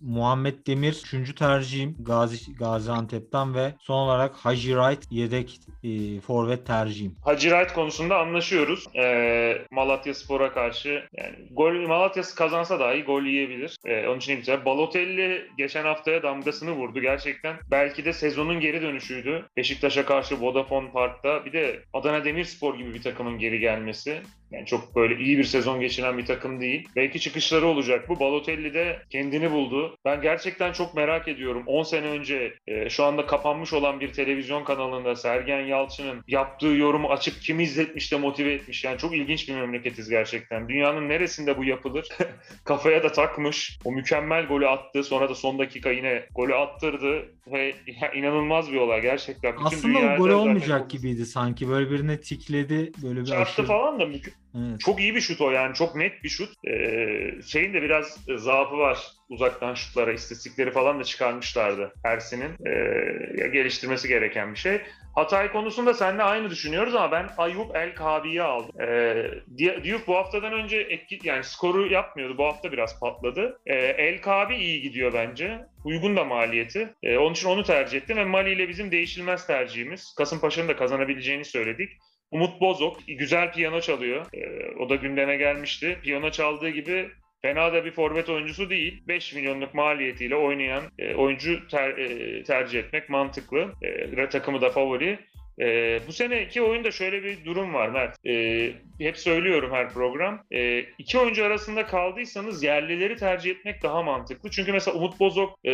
Muhammed 0.00 0.66
Demir 0.66 1.02
3. 1.12 1.34
tercihim 1.34 1.96
Gazi, 2.00 2.54
Gaziantep'ten 2.54 3.54
ve 3.54 3.74
son 3.80 3.98
olarak 3.98 4.36
Haji 4.36 4.68
Wright 4.68 5.06
yedek 5.10 5.60
e, 5.84 6.20
forvet 6.20 6.66
tercihim. 6.66 7.16
Hacı 7.24 7.48
Wright 7.48 7.72
konusunda 7.72 8.18
anlaşıyoruz. 8.18 8.84
Ee, 8.96 9.58
Malatya 9.70 10.14
Spor'a 10.14 10.52
karşı 10.52 11.04
yani 11.12 11.36
gol 11.50 11.72
Malatya 11.72 12.22
kazansa 12.36 12.80
dahi 12.80 13.02
gol 13.02 13.22
yiyebilir. 13.22 13.76
Ee, 13.86 14.08
onun 14.08 14.18
için 14.18 14.42
şey. 14.42 14.64
Balotelli 14.64 15.50
geçen 15.58 15.84
haftaya 15.84 16.22
damgasını 16.22 16.72
vurdu. 16.72 17.00
Gerçekten 17.00 17.56
belki 17.70 18.04
de 18.04 18.12
sezonun 18.12 18.60
geri 18.60 18.82
dönüşüydü. 18.82 19.48
Beşiktaş'a 19.56 20.06
karşı 20.06 20.40
Vodafone 20.40 20.90
Park'ta. 20.92 21.35
Bir 21.44 21.52
de 21.52 21.84
Adana 21.92 22.24
Demirspor 22.24 22.78
gibi 22.78 22.94
bir 22.94 23.02
takımın 23.02 23.38
geri 23.38 23.58
gelmesi. 23.60 24.22
Yani 24.50 24.66
çok 24.66 24.96
böyle 24.96 25.16
iyi 25.24 25.38
bir 25.38 25.44
sezon 25.44 25.80
geçiren 25.80 26.18
bir 26.18 26.26
takım 26.26 26.60
değil. 26.60 26.88
Belki 26.96 27.20
çıkışları 27.20 27.66
olacak 27.66 28.08
bu. 28.08 28.20
Balotelli 28.20 28.74
de 28.74 29.02
kendini 29.10 29.50
buldu. 29.50 29.96
Ben 30.04 30.20
gerçekten 30.20 30.72
çok 30.72 30.94
merak 30.94 31.28
ediyorum. 31.28 31.62
10 31.66 31.82
sene 31.82 32.06
önce 32.06 32.54
e, 32.66 32.90
şu 32.90 33.04
anda 33.04 33.26
kapanmış 33.26 33.72
olan 33.72 34.00
bir 34.00 34.12
televizyon 34.12 34.64
kanalında 34.64 35.16
Sergen 35.16 35.60
Yalçın'ın 35.60 36.24
yaptığı 36.28 36.66
yorumu 36.66 37.08
açıp 37.08 37.42
kim 37.42 37.60
izletmiş 37.60 38.12
de 38.12 38.16
motive 38.16 38.52
etmiş. 38.52 38.84
Yani 38.84 38.98
çok 38.98 39.16
ilginç 39.16 39.48
bir 39.48 39.54
memleketiz 39.54 40.08
gerçekten. 40.08 40.68
Dünyanın 40.68 41.08
neresinde 41.08 41.58
bu 41.58 41.64
yapılır? 41.64 42.08
Kafaya 42.64 43.02
da 43.02 43.12
takmış. 43.12 43.78
O 43.84 43.92
mükemmel 43.92 44.46
golü 44.46 44.68
attı. 44.68 45.04
Sonra 45.04 45.28
da 45.28 45.34
son 45.34 45.58
dakika 45.58 45.90
yine 45.90 46.26
golü 46.34 46.54
attırdı. 46.54 47.28
Ve 47.46 47.74
inanılmaz 48.14 48.72
bir 48.72 48.76
olay 48.76 49.02
gerçekten. 49.02 49.52
Bütün 49.52 49.64
Aslında 49.64 49.98
o 49.98 50.16
gol 50.16 50.30
olmayacak 50.30 50.90
gibiydi 50.90 51.26
sanki. 51.26 51.68
Böyle 51.68 51.90
birine 51.90 52.20
tikledi. 52.20 52.92
Böyle 53.02 53.20
bir 53.20 53.26
Çarptı 53.26 53.52
aşırı... 53.52 53.66
falan 53.66 54.00
da 54.00 54.06
mükemmel. 54.06 54.35
Evet. 54.58 54.80
Çok 54.80 55.00
iyi 55.00 55.14
bir 55.14 55.20
şut 55.20 55.40
o 55.40 55.50
yani. 55.50 55.74
Çok 55.74 55.96
net 55.96 56.24
bir 56.24 56.28
şut. 56.28 56.52
Ee, 56.66 57.42
şeyin 57.46 57.74
de 57.74 57.82
biraz 57.82 58.20
zaafı 58.36 58.78
var. 58.78 58.98
Uzaktan 59.28 59.74
şutlara, 59.74 60.12
istatistikleri 60.12 60.70
falan 60.70 61.00
da 61.00 61.04
çıkarmışlardı 61.04 61.92
Ersin'in. 62.04 62.66
Ee, 62.66 63.48
geliştirmesi 63.48 64.08
gereken 64.08 64.52
bir 64.52 64.58
şey. 64.58 64.80
Hatay 65.14 65.52
konusunda 65.52 65.94
seninle 65.94 66.22
aynı 66.22 66.50
düşünüyoruz 66.50 66.94
ama 66.94 67.12
ben 67.12 67.28
Ayup 67.38 67.76
El 67.76 67.94
Kabi'yi 67.94 68.42
aldım. 68.42 68.80
Ee, 68.80 69.30
Di- 69.58 69.84
Diouf 69.84 70.06
bu 70.06 70.16
haftadan 70.16 70.52
önce 70.52 70.76
etki, 70.76 71.18
yani 71.24 71.44
skoru 71.44 71.92
yapmıyordu. 71.92 72.38
Bu 72.38 72.44
hafta 72.44 72.72
biraz 72.72 73.00
patladı. 73.00 73.60
Ee, 73.66 73.74
El 73.74 74.20
Kabi 74.20 74.56
iyi 74.56 74.82
gidiyor 74.82 75.12
bence. 75.12 75.58
Uygun 75.84 76.16
da 76.16 76.24
maliyeti. 76.24 76.94
Ee, 77.02 77.18
onun 77.18 77.32
için 77.32 77.48
onu 77.48 77.64
tercih 77.64 77.98
ettim 77.98 78.16
ve 78.16 78.24
Mali 78.24 78.52
ile 78.52 78.68
bizim 78.68 78.90
değişilmez 78.90 79.46
tercihimiz. 79.46 80.14
Kasımpaşa'nın 80.18 80.68
da 80.68 80.76
kazanabileceğini 80.76 81.44
söyledik. 81.44 81.90
Umut 82.30 82.60
Bozok 82.60 82.98
güzel 83.08 83.52
piyano 83.52 83.80
çalıyor. 83.80 84.26
Ee, 84.34 84.74
o 84.78 84.88
da 84.88 84.94
gündeme 84.94 85.36
gelmişti. 85.36 85.98
Piyano 86.02 86.30
çaldığı 86.30 86.68
gibi 86.68 87.08
fena 87.42 87.72
da 87.72 87.84
bir 87.84 87.90
forvet 87.90 88.28
oyuncusu 88.28 88.70
değil. 88.70 89.02
5 89.08 89.34
milyonluk 89.34 89.74
maliyetiyle 89.74 90.36
oynayan 90.36 90.82
e, 90.98 91.14
oyuncu 91.14 91.68
ter- 91.68 91.98
e, 91.98 92.42
tercih 92.42 92.78
etmek 92.78 93.08
mantıklı. 93.08 93.72
E, 93.82 94.28
takımı 94.28 94.60
da 94.60 94.70
favori. 94.70 95.18
E, 95.60 95.98
bu 96.08 96.12
seneki 96.12 96.62
oyunda 96.62 96.90
şöyle 96.90 97.22
bir 97.22 97.44
durum 97.44 97.74
var 97.74 97.88
Mert. 97.88 98.26
E, 98.26 98.72
hep 98.98 99.18
söylüyorum 99.18 99.70
her 99.72 99.88
program. 99.88 100.42
E, 100.50 100.78
iki 100.98 101.18
oyuncu 101.18 101.44
arasında 101.44 101.86
kaldıysanız 101.86 102.62
yerlileri 102.62 103.16
tercih 103.16 103.50
etmek 103.50 103.82
daha 103.82 104.02
mantıklı. 104.02 104.50
Çünkü 104.50 104.72
mesela 104.72 104.96
Umut 104.96 105.20
Bozok 105.20 105.58
e, 105.66 105.72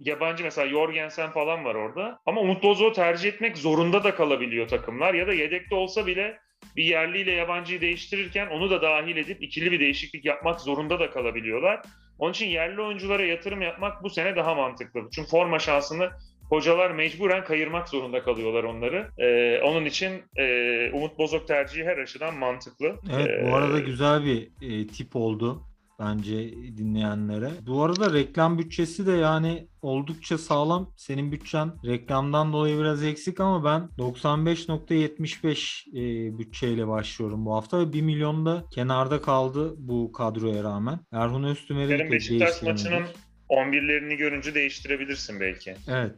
yabancı 0.00 0.44
mesela 0.44 0.68
Jorgensen 0.68 1.30
falan 1.30 1.64
var 1.64 1.74
orada. 1.74 2.18
Ama 2.26 2.40
Umut 2.40 2.62
Bozok'u 2.62 2.92
tercih 2.92 3.28
etmek 3.28 3.58
zorunda 3.58 4.04
da 4.04 4.14
kalabiliyor 4.14 4.68
takımlar. 4.68 5.14
Ya 5.14 5.26
da 5.26 5.32
yedekte 5.32 5.74
olsa 5.74 6.06
bile 6.06 6.38
bir 6.76 6.84
yerliyle 6.84 7.32
yabancıyı 7.32 7.80
değiştirirken 7.80 8.46
onu 8.46 8.70
da 8.70 8.82
dahil 8.82 9.16
edip 9.16 9.42
ikili 9.42 9.72
bir 9.72 9.80
değişiklik 9.80 10.24
yapmak 10.24 10.60
zorunda 10.60 11.00
da 11.00 11.10
kalabiliyorlar. 11.10 11.82
Onun 12.18 12.32
için 12.32 12.46
yerli 12.46 12.80
oyunculara 12.80 13.24
yatırım 13.24 13.62
yapmak 13.62 14.02
bu 14.02 14.10
sene 14.10 14.36
daha 14.36 14.54
mantıklı. 14.54 15.00
Çünkü 15.14 15.30
forma 15.30 15.58
şansını 15.58 16.10
hocalar 16.48 16.90
mecburen 16.90 17.44
kayırmak 17.44 17.88
zorunda 17.88 18.22
kalıyorlar 18.22 18.64
onları. 18.64 19.08
Ee, 19.18 19.60
onun 19.64 19.84
için 19.84 20.22
e, 20.36 20.90
Umut 20.92 21.18
Bozok 21.18 21.48
tercihi 21.48 21.84
her 21.84 21.98
açıdan 21.98 22.34
mantıklı. 22.38 22.86
Evet 23.16 23.44
bu 23.44 23.48
Ee, 23.48 23.52
arada 23.52 23.78
güzel 23.80 24.24
bir 24.24 24.48
e, 24.62 24.86
tip 24.86 25.16
oldu 25.16 25.62
bence 26.00 26.52
dinleyenlere. 26.76 27.50
Bu 27.66 27.82
arada 27.82 28.12
reklam 28.12 28.58
bütçesi 28.58 29.06
de 29.06 29.12
yani 29.12 29.68
oldukça 29.82 30.38
sağlam. 30.38 30.90
Senin 30.96 31.32
bütçen 31.32 31.72
reklamdan 31.86 32.52
dolayı 32.52 32.78
biraz 32.78 33.04
eksik 33.04 33.40
ama 33.40 33.64
ben 33.64 33.88
95.75 33.98 35.90
e, 35.90 36.38
bütçeyle 36.38 36.88
başlıyorum 36.88 37.46
bu 37.46 37.54
hafta 37.54 37.78
ve 37.78 37.92
1 37.92 38.02
milyon 38.02 38.46
da 38.46 38.64
kenarda 38.74 39.20
kaldı 39.22 39.74
bu 39.78 40.12
kadroya 40.12 40.64
rağmen. 40.64 41.00
Erhun 41.12 41.42
Öztümer'i 41.44 41.98
de 41.98 42.10
Beşiktaş 42.10 42.62
maçının 42.62 43.02
11'lerini 43.50 44.16
görünce 44.16 44.54
değiştirebilirsin 44.54 45.40
belki. 45.40 45.74
Evet. 45.88 46.10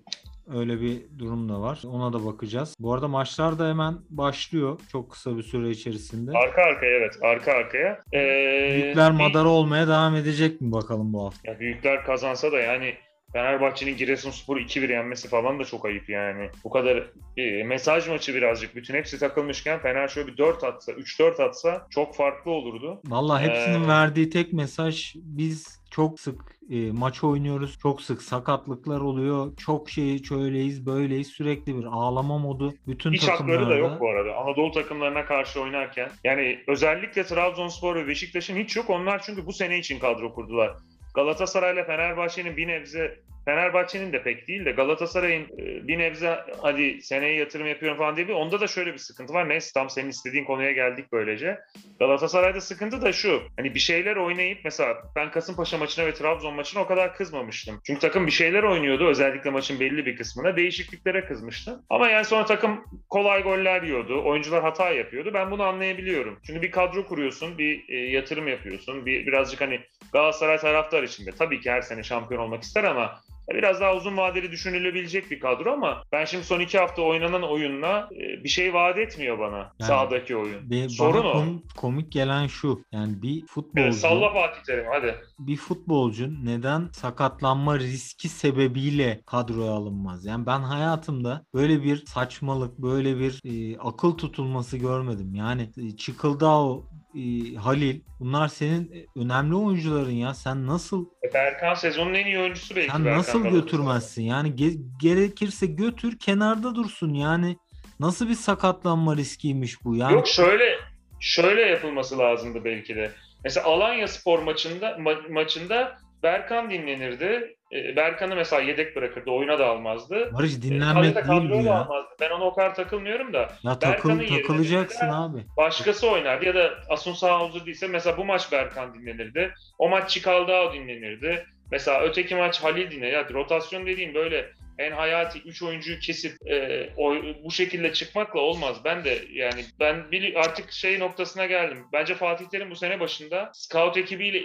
Öyle 0.55 0.81
bir 0.81 0.97
durum 1.19 1.49
da 1.49 1.61
var. 1.61 1.83
Ona 1.87 2.12
da 2.12 2.25
bakacağız. 2.27 2.75
Bu 2.81 2.95
arada 2.95 3.09
maçlar 3.09 3.59
da 3.59 3.69
hemen 3.69 3.95
başlıyor 4.11 4.81
çok 4.93 5.11
kısa 5.11 5.37
bir 5.37 5.43
süre 5.43 5.71
içerisinde. 5.71 6.39
Arka 6.39 6.62
arkaya 6.62 6.97
evet. 6.99 7.15
Arka 7.23 7.53
arkaya. 7.53 8.01
Ee, 8.15 8.71
Büyükler 8.83 9.11
madara 9.11 9.49
olmaya 9.49 9.87
devam 9.89 10.17
edecek 10.17 10.61
mi 10.61 10.73
bakalım 10.73 11.12
bu 11.12 11.25
hafta? 11.25 11.51
Ya 11.51 11.61
büyükler 11.61 12.05
kazansa 12.05 12.53
da 12.53 12.59
yani 12.61 12.95
Fenerbahçe'nin 13.33 13.97
Giresunspor'u 13.97 14.61
2-1 14.61 14.93
yenmesi 14.93 15.29
falan 15.29 15.59
da 15.59 15.65
çok 15.65 15.85
ayıp 15.85 16.09
yani. 16.09 16.49
Bu 16.65 16.71
kadar 16.71 17.11
e, 17.37 17.62
mesaj 17.65 18.09
maçı 18.09 18.35
birazcık. 18.35 18.77
Bütün 18.77 18.95
hepsi 18.95 19.19
takılmışken 19.19 19.79
Fener 19.81 20.09
şöyle 20.09 20.27
bir 20.33 20.37
4 20.39 20.65
atsa, 20.65 20.93
3-4 20.93 21.43
atsa 21.43 21.87
çok 21.91 22.17
farklı 22.17 22.51
olurdu. 22.51 23.01
Vallahi 23.07 23.45
hepsinin 23.49 23.85
Ee, 23.85 23.89
verdiği 23.89 24.31
tek 24.31 24.53
mesaj 24.53 25.12
biz 25.17 25.76
çok 25.97 26.21
sık 26.21 26.41
e, 26.71 26.93
maç 26.93 27.25
oynuyoruz. 27.25 27.79
Çok 27.79 28.03
sık 28.03 28.23
sakatlıklar 28.23 29.01
oluyor. 29.01 29.57
Çok 29.57 29.91
şey 29.91 30.23
şöyleyiz 30.23 30.87
böyleyiz. 30.87 31.27
Sürekli 31.27 31.79
bir 31.79 31.85
ağlama 31.85 32.39
modu. 32.39 32.75
Bütün 32.87 33.13
Hiç 33.13 33.23
hakları 33.23 33.39
takımlarda. 33.39 33.71
da 33.71 33.75
yok 33.75 34.01
bu 34.01 34.09
arada. 34.09 34.37
Anadolu 34.37 34.73
takımlarına 34.73 35.25
karşı 35.25 35.61
oynarken. 35.61 36.11
Yani 36.25 36.59
özellikle 36.67 37.25
Trabzonspor 37.25 37.97
ve 37.97 38.09
Beşiktaş'ın 38.09 38.57
hiç 38.57 38.77
yok. 38.77 38.91
Onlar 38.91 39.23
çünkü 39.23 39.47
bu 39.47 39.53
sene 39.53 39.79
için 39.79 39.99
kadro 39.99 40.35
kurdular. 40.35 40.77
Galatasaray'la 41.15 41.85
Fenerbahçe'nin 41.85 42.57
bir 42.57 42.69
nebze 42.69 43.21
Fenerbahçe'nin 43.47 44.13
de 44.13 44.23
pek 44.23 44.49
değil 44.49 44.65
de 44.65 44.71
Galatasaray'ın 44.71 45.45
e, 45.45 45.89
bir 45.89 45.99
nebze 45.99 46.39
hadi 46.63 47.03
seneye 47.03 47.35
yatırım 47.35 47.67
yapıyorum 47.67 47.99
falan 47.99 48.17
diye 48.17 48.29
bir 48.29 48.33
onda 48.33 48.61
da 48.61 48.67
şöyle 48.67 48.93
bir 48.93 48.99
sıkıntı 48.99 49.35
var. 49.35 49.49
Neyse 49.49 49.71
tam 49.75 49.91
senin 49.91 50.09
istediğin 50.09 50.45
konuya 50.45 50.73
geldik 50.73 51.07
böylece. 51.13 51.59
Galatasaray'da 51.99 52.61
sıkıntı 52.61 53.03
da 53.03 53.13
şu. 53.13 53.43
Hani 53.57 53.75
bir 53.75 53.81
şeyler 53.81 54.17
oynayıp 54.17 54.59
mesela 54.65 54.97
ben 55.17 55.31
Kasımpaşa 55.31 55.79
maçına 55.79 56.07
ve 56.07 56.15
Trabzon 56.15 56.55
maçına 56.55 56.83
o 56.83 56.87
kadar 56.87 57.15
kızmamıştım. 57.15 57.81
Çünkü 57.87 58.01
takım 58.01 58.27
bir 58.27 58.33
şeyler 58.33 58.63
oynuyordu. 58.63 59.09
Özellikle 59.09 59.51
maçın 59.51 59.81
belli 59.81 60.07
bir 60.07 60.17
kısmına. 60.17 60.57
Değişikliklere 60.57 61.25
kızmıştım. 61.25 61.83
Ama 61.91 62.09
yani 62.09 62.25
sonra 62.25 62.45
takım 62.45 62.85
kolay 63.09 63.43
goller 63.43 63.83
yiyordu. 63.83 64.23
Oyuncular 64.25 64.63
hata 64.63 64.91
yapıyordu. 64.91 65.31
Ben 65.35 65.51
bunu 65.51 65.63
anlayabiliyorum. 65.63 66.41
Çünkü 66.47 66.63
bir 66.63 66.71
kadro 66.71 67.07
kuruyorsun, 67.07 67.59
bir 67.59 67.89
e, 67.89 67.97
yatırım 67.97 68.49
yapıyorsun. 68.49 69.07
Bir 69.07 69.27
birazcık 69.27 69.61
hani 69.61 69.81
Galatasaray 70.13 70.59
taraftar 70.59 71.03
içinde. 71.03 71.31
Tabii 71.39 71.61
ki 71.61 71.71
her 71.71 71.83
sene 71.83 72.03
şampiyon 72.03 72.43
olmak 72.43 72.63
ister 72.63 72.85
ama 72.85 73.21
biraz 73.55 73.81
daha 73.81 73.95
uzun 73.97 74.17
vadeli 74.17 74.51
düşünülebilecek 74.53 75.31
bir 75.31 75.41
kadro 75.41 75.73
ama 75.73 76.03
ben 76.13 76.25
şimdi 76.25 76.45
son 76.45 76.61
iki 76.61 76.79
hafta 76.79 77.03
oynanan 77.03 77.43
oyunla 77.43 78.09
e, 78.13 78.45
bir 78.45 78.49
şey 78.49 78.75
vaat 78.75 78.99
etmiyor 78.99 79.39
bana 79.39 79.57
Yani 79.57 79.73
sahadaki 79.89 80.37
oyun. 80.37 80.71
Be- 80.71 80.89
Sorun 80.89 81.25
bana 81.25 81.29
o. 81.29 81.33
kom- 81.37 81.63
komik 81.77 82.13
gelen 82.13 82.47
şu. 82.47 82.81
Yani 82.93 83.23
bir 83.23 83.47
futbolcu 83.47 83.83
Evet, 83.83 83.95
salla 83.95 84.33
Fatih 84.33 84.63
Terim 84.67 84.85
hadi. 84.93 85.15
bir 85.39 85.57
futbolcu 85.57 86.45
neden 86.45 86.89
sakatlanma 86.93 87.79
riski 87.79 88.29
sebebiyle 88.29 89.21
kadroya 89.27 89.73
alınmaz? 89.73 90.25
Yani 90.25 90.47
ben 90.47 90.61
hayatımda 90.61 91.45
böyle 91.55 91.83
bir 91.83 92.07
saçmalık, 92.07 92.79
böyle 92.79 93.19
bir 93.19 93.41
e, 93.45 93.79
akıl 93.79 94.13
tutulması 94.13 94.77
görmedim. 94.77 95.35
Yani 95.35 95.71
e, 95.77 95.97
Çıkıldao, 95.97 96.87
e, 97.15 97.55
Halil 97.55 98.01
bunlar 98.21 98.49
senin 98.49 98.93
e, 98.93 99.07
önemli 99.21 99.55
oyuncuların 99.55 100.11
ya. 100.11 100.35
Sen 100.35 100.67
nasıl 100.67 101.07
Berkan 101.35 101.75
sezonun 101.75 102.15
en 102.15 102.27
iyi 102.27 102.39
oyuncusu 102.39 102.77
belki. 102.77 102.91
sen 102.93 103.05
Berkan 103.05 103.19
nasıl 103.19 103.33
Galatasaray. 103.33 103.62
götürmezsin? 103.65 104.23
Yani 104.23 104.49
ge- 104.49 104.79
gerekirse 105.01 105.67
götür 105.67 106.19
kenarda 106.19 106.75
dursun. 106.75 107.15
Yani 107.15 107.57
nasıl 108.01 108.29
bir 108.29 108.35
sakatlanma 108.35 109.17
riskiymiş 109.17 109.85
bu? 109.85 109.97
Yani 109.97 110.12
Yok 110.15 110.29
şöyle 110.29 110.79
şöyle 111.21 111.61
yapılması 111.61 112.19
lazımdı 112.19 112.65
belki 112.65 112.97
de. 112.97 113.11
Mesela 113.45 113.67
Alanya 113.67 114.09
Spor 114.09 114.39
maçında 114.39 114.91
ma- 114.91 115.33
maçında 115.33 115.99
Berkan 116.27 116.71
dinlenirdi. 116.71 117.57
E, 117.73 117.97
Berkan'ı 117.97 118.37
mesela 118.37 118.62
yedek 118.62 118.97
bırakırdı. 118.97 119.31
Oyuna 119.31 119.59
da 119.59 119.67
almazdı. 119.67 120.31
Barış 120.35 120.55
E, 120.59 120.62
dinlenmek 120.62 121.15
kalede 121.15 121.29
değil 121.29 121.51
bu 121.62 121.67
ya. 121.67 121.75
almazdı. 121.75 122.09
Ben 122.21 122.31
ona 122.31 122.45
o 122.45 122.55
kadar 122.55 122.75
takılmıyorum 122.75 123.33
da. 123.33 123.49
Ya 123.62 123.79
takıl, 123.79 124.29
takılacaksın 124.29 125.09
abi. 125.09 125.39
Başkası 125.57 126.11
oynardı 126.11 126.45
ya 126.45 126.55
da 126.55 126.71
Asunsa 126.91 127.33
Havuzur 127.39 127.67
değilse 127.67 127.87
mesela 127.89 128.17
bu 128.17 128.25
maç 128.25 128.53
Berkan 128.53 128.95
dinlenirdi. 128.95 129.55
O 129.79 129.89
maç 129.89 130.11
Çikaldao 130.11 130.73
dinlenirdi. 130.73 131.47
Mesela 131.73 132.01
öteki 132.01 132.35
maç 132.35 132.62
Halil 132.65 132.91
dinlenirdi. 132.91 133.15
Yani 133.15 133.33
rotasyon 133.35 133.87
dediğim 133.87 134.15
böyle 134.15 134.51
en 134.79 134.93
hayati 134.93 135.39
3 135.39 135.62
oyuncuyu 135.62 135.99
kesip 135.99 136.51
e, 136.51 136.89
o, 136.97 137.15
bu 137.45 137.51
şekilde 137.51 137.93
çıkmakla 137.93 138.41
olmaz. 138.41 138.77
Ben 138.85 139.05
de 139.05 139.19
yani 139.33 139.65
ben 139.81 139.97
bili- 139.97 140.39
artık 140.39 140.73
şey 140.73 140.99
noktasına 140.99 141.47
geldim. 141.47 141.79
Bence 141.93 142.15
Fatih 142.15 142.47
Terim 142.47 142.71
bu 142.71 142.77
sene 142.77 143.01
başında 143.01 143.51
scout 143.55 143.97
ekibiyle 143.97 144.43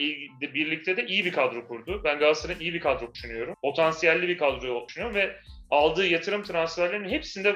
birlikte 0.53 0.97
de 0.97 1.05
iyi 1.05 1.25
bir 1.25 1.31
kadro 1.31 1.67
kurdu. 1.67 2.01
Ben 2.03 2.19
Galatasaray'ın 2.19 2.59
iyi 2.59 2.73
bir 2.73 2.79
kadro 2.79 3.13
düşünüyorum. 3.13 3.55
Potansiyelli 3.61 4.27
bir 4.27 4.37
kadro 4.37 4.87
düşünüyorum 4.87 5.15
ve 5.15 5.35
aldığı 5.71 6.07
yatırım 6.07 6.43
transferlerinin 6.43 7.09
hepsinde 7.09 7.55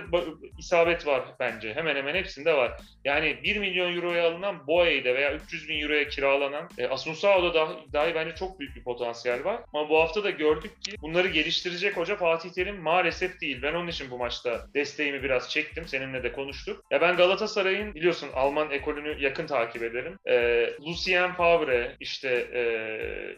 isabet 0.58 1.08
var 1.08 1.24
bence. 1.40 1.74
Hemen 1.74 1.96
hemen 1.96 2.16
hepsinde 2.16 2.54
var. 2.54 2.72
Yani 3.06 3.44
1 3.44 3.58
milyon 3.58 3.96
euroya 3.96 4.28
alınan 4.28 4.68
Boye'de 4.68 5.16
veya 5.16 5.34
300 5.34 5.70
bin 5.70 5.82
euroya 5.82 6.08
kiralanan 6.08 6.70
e, 6.78 6.88
Asunsao'da 6.88 7.54
dahi, 7.54 7.94
dahi 7.94 8.16
bence 8.16 8.36
çok 8.36 8.60
büyük 8.60 8.76
bir 8.76 8.84
potansiyel 8.84 9.44
var. 9.44 9.62
Ama 9.74 9.90
bu 9.90 10.00
hafta 10.00 10.24
da 10.24 10.30
gördük 10.30 10.84
ki 10.84 10.96
bunları 11.02 11.28
geliştirecek 11.28 11.98
hoca 11.98 12.16
Fatih 12.16 12.50
Terim 12.50 12.82
maalesef 12.82 13.42
değil. 13.42 13.62
Ben 13.62 13.74
onun 13.74 13.88
için 13.88 14.12
bu 14.12 14.18
maçta 14.18 14.68
desteğimi 14.74 15.24
biraz 15.24 15.50
çektim. 15.50 15.88
Seninle 15.88 16.24
de 16.24 16.32
konuştuk. 16.32 16.84
Ya 16.92 17.02
ben 17.02 17.16
Galatasaray'ın 17.16 17.96
biliyorsun 17.96 18.30
Alman 18.36 18.72
ekolünü 18.72 19.24
yakın 19.24 19.48
takip 19.48 19.84
ederim. 19.84 20.18
E, 20.26 20.70
Lucien 20.88 21.34
Favre 21.34 21.96
işte 22.00 22.30
e, 22.54 22.62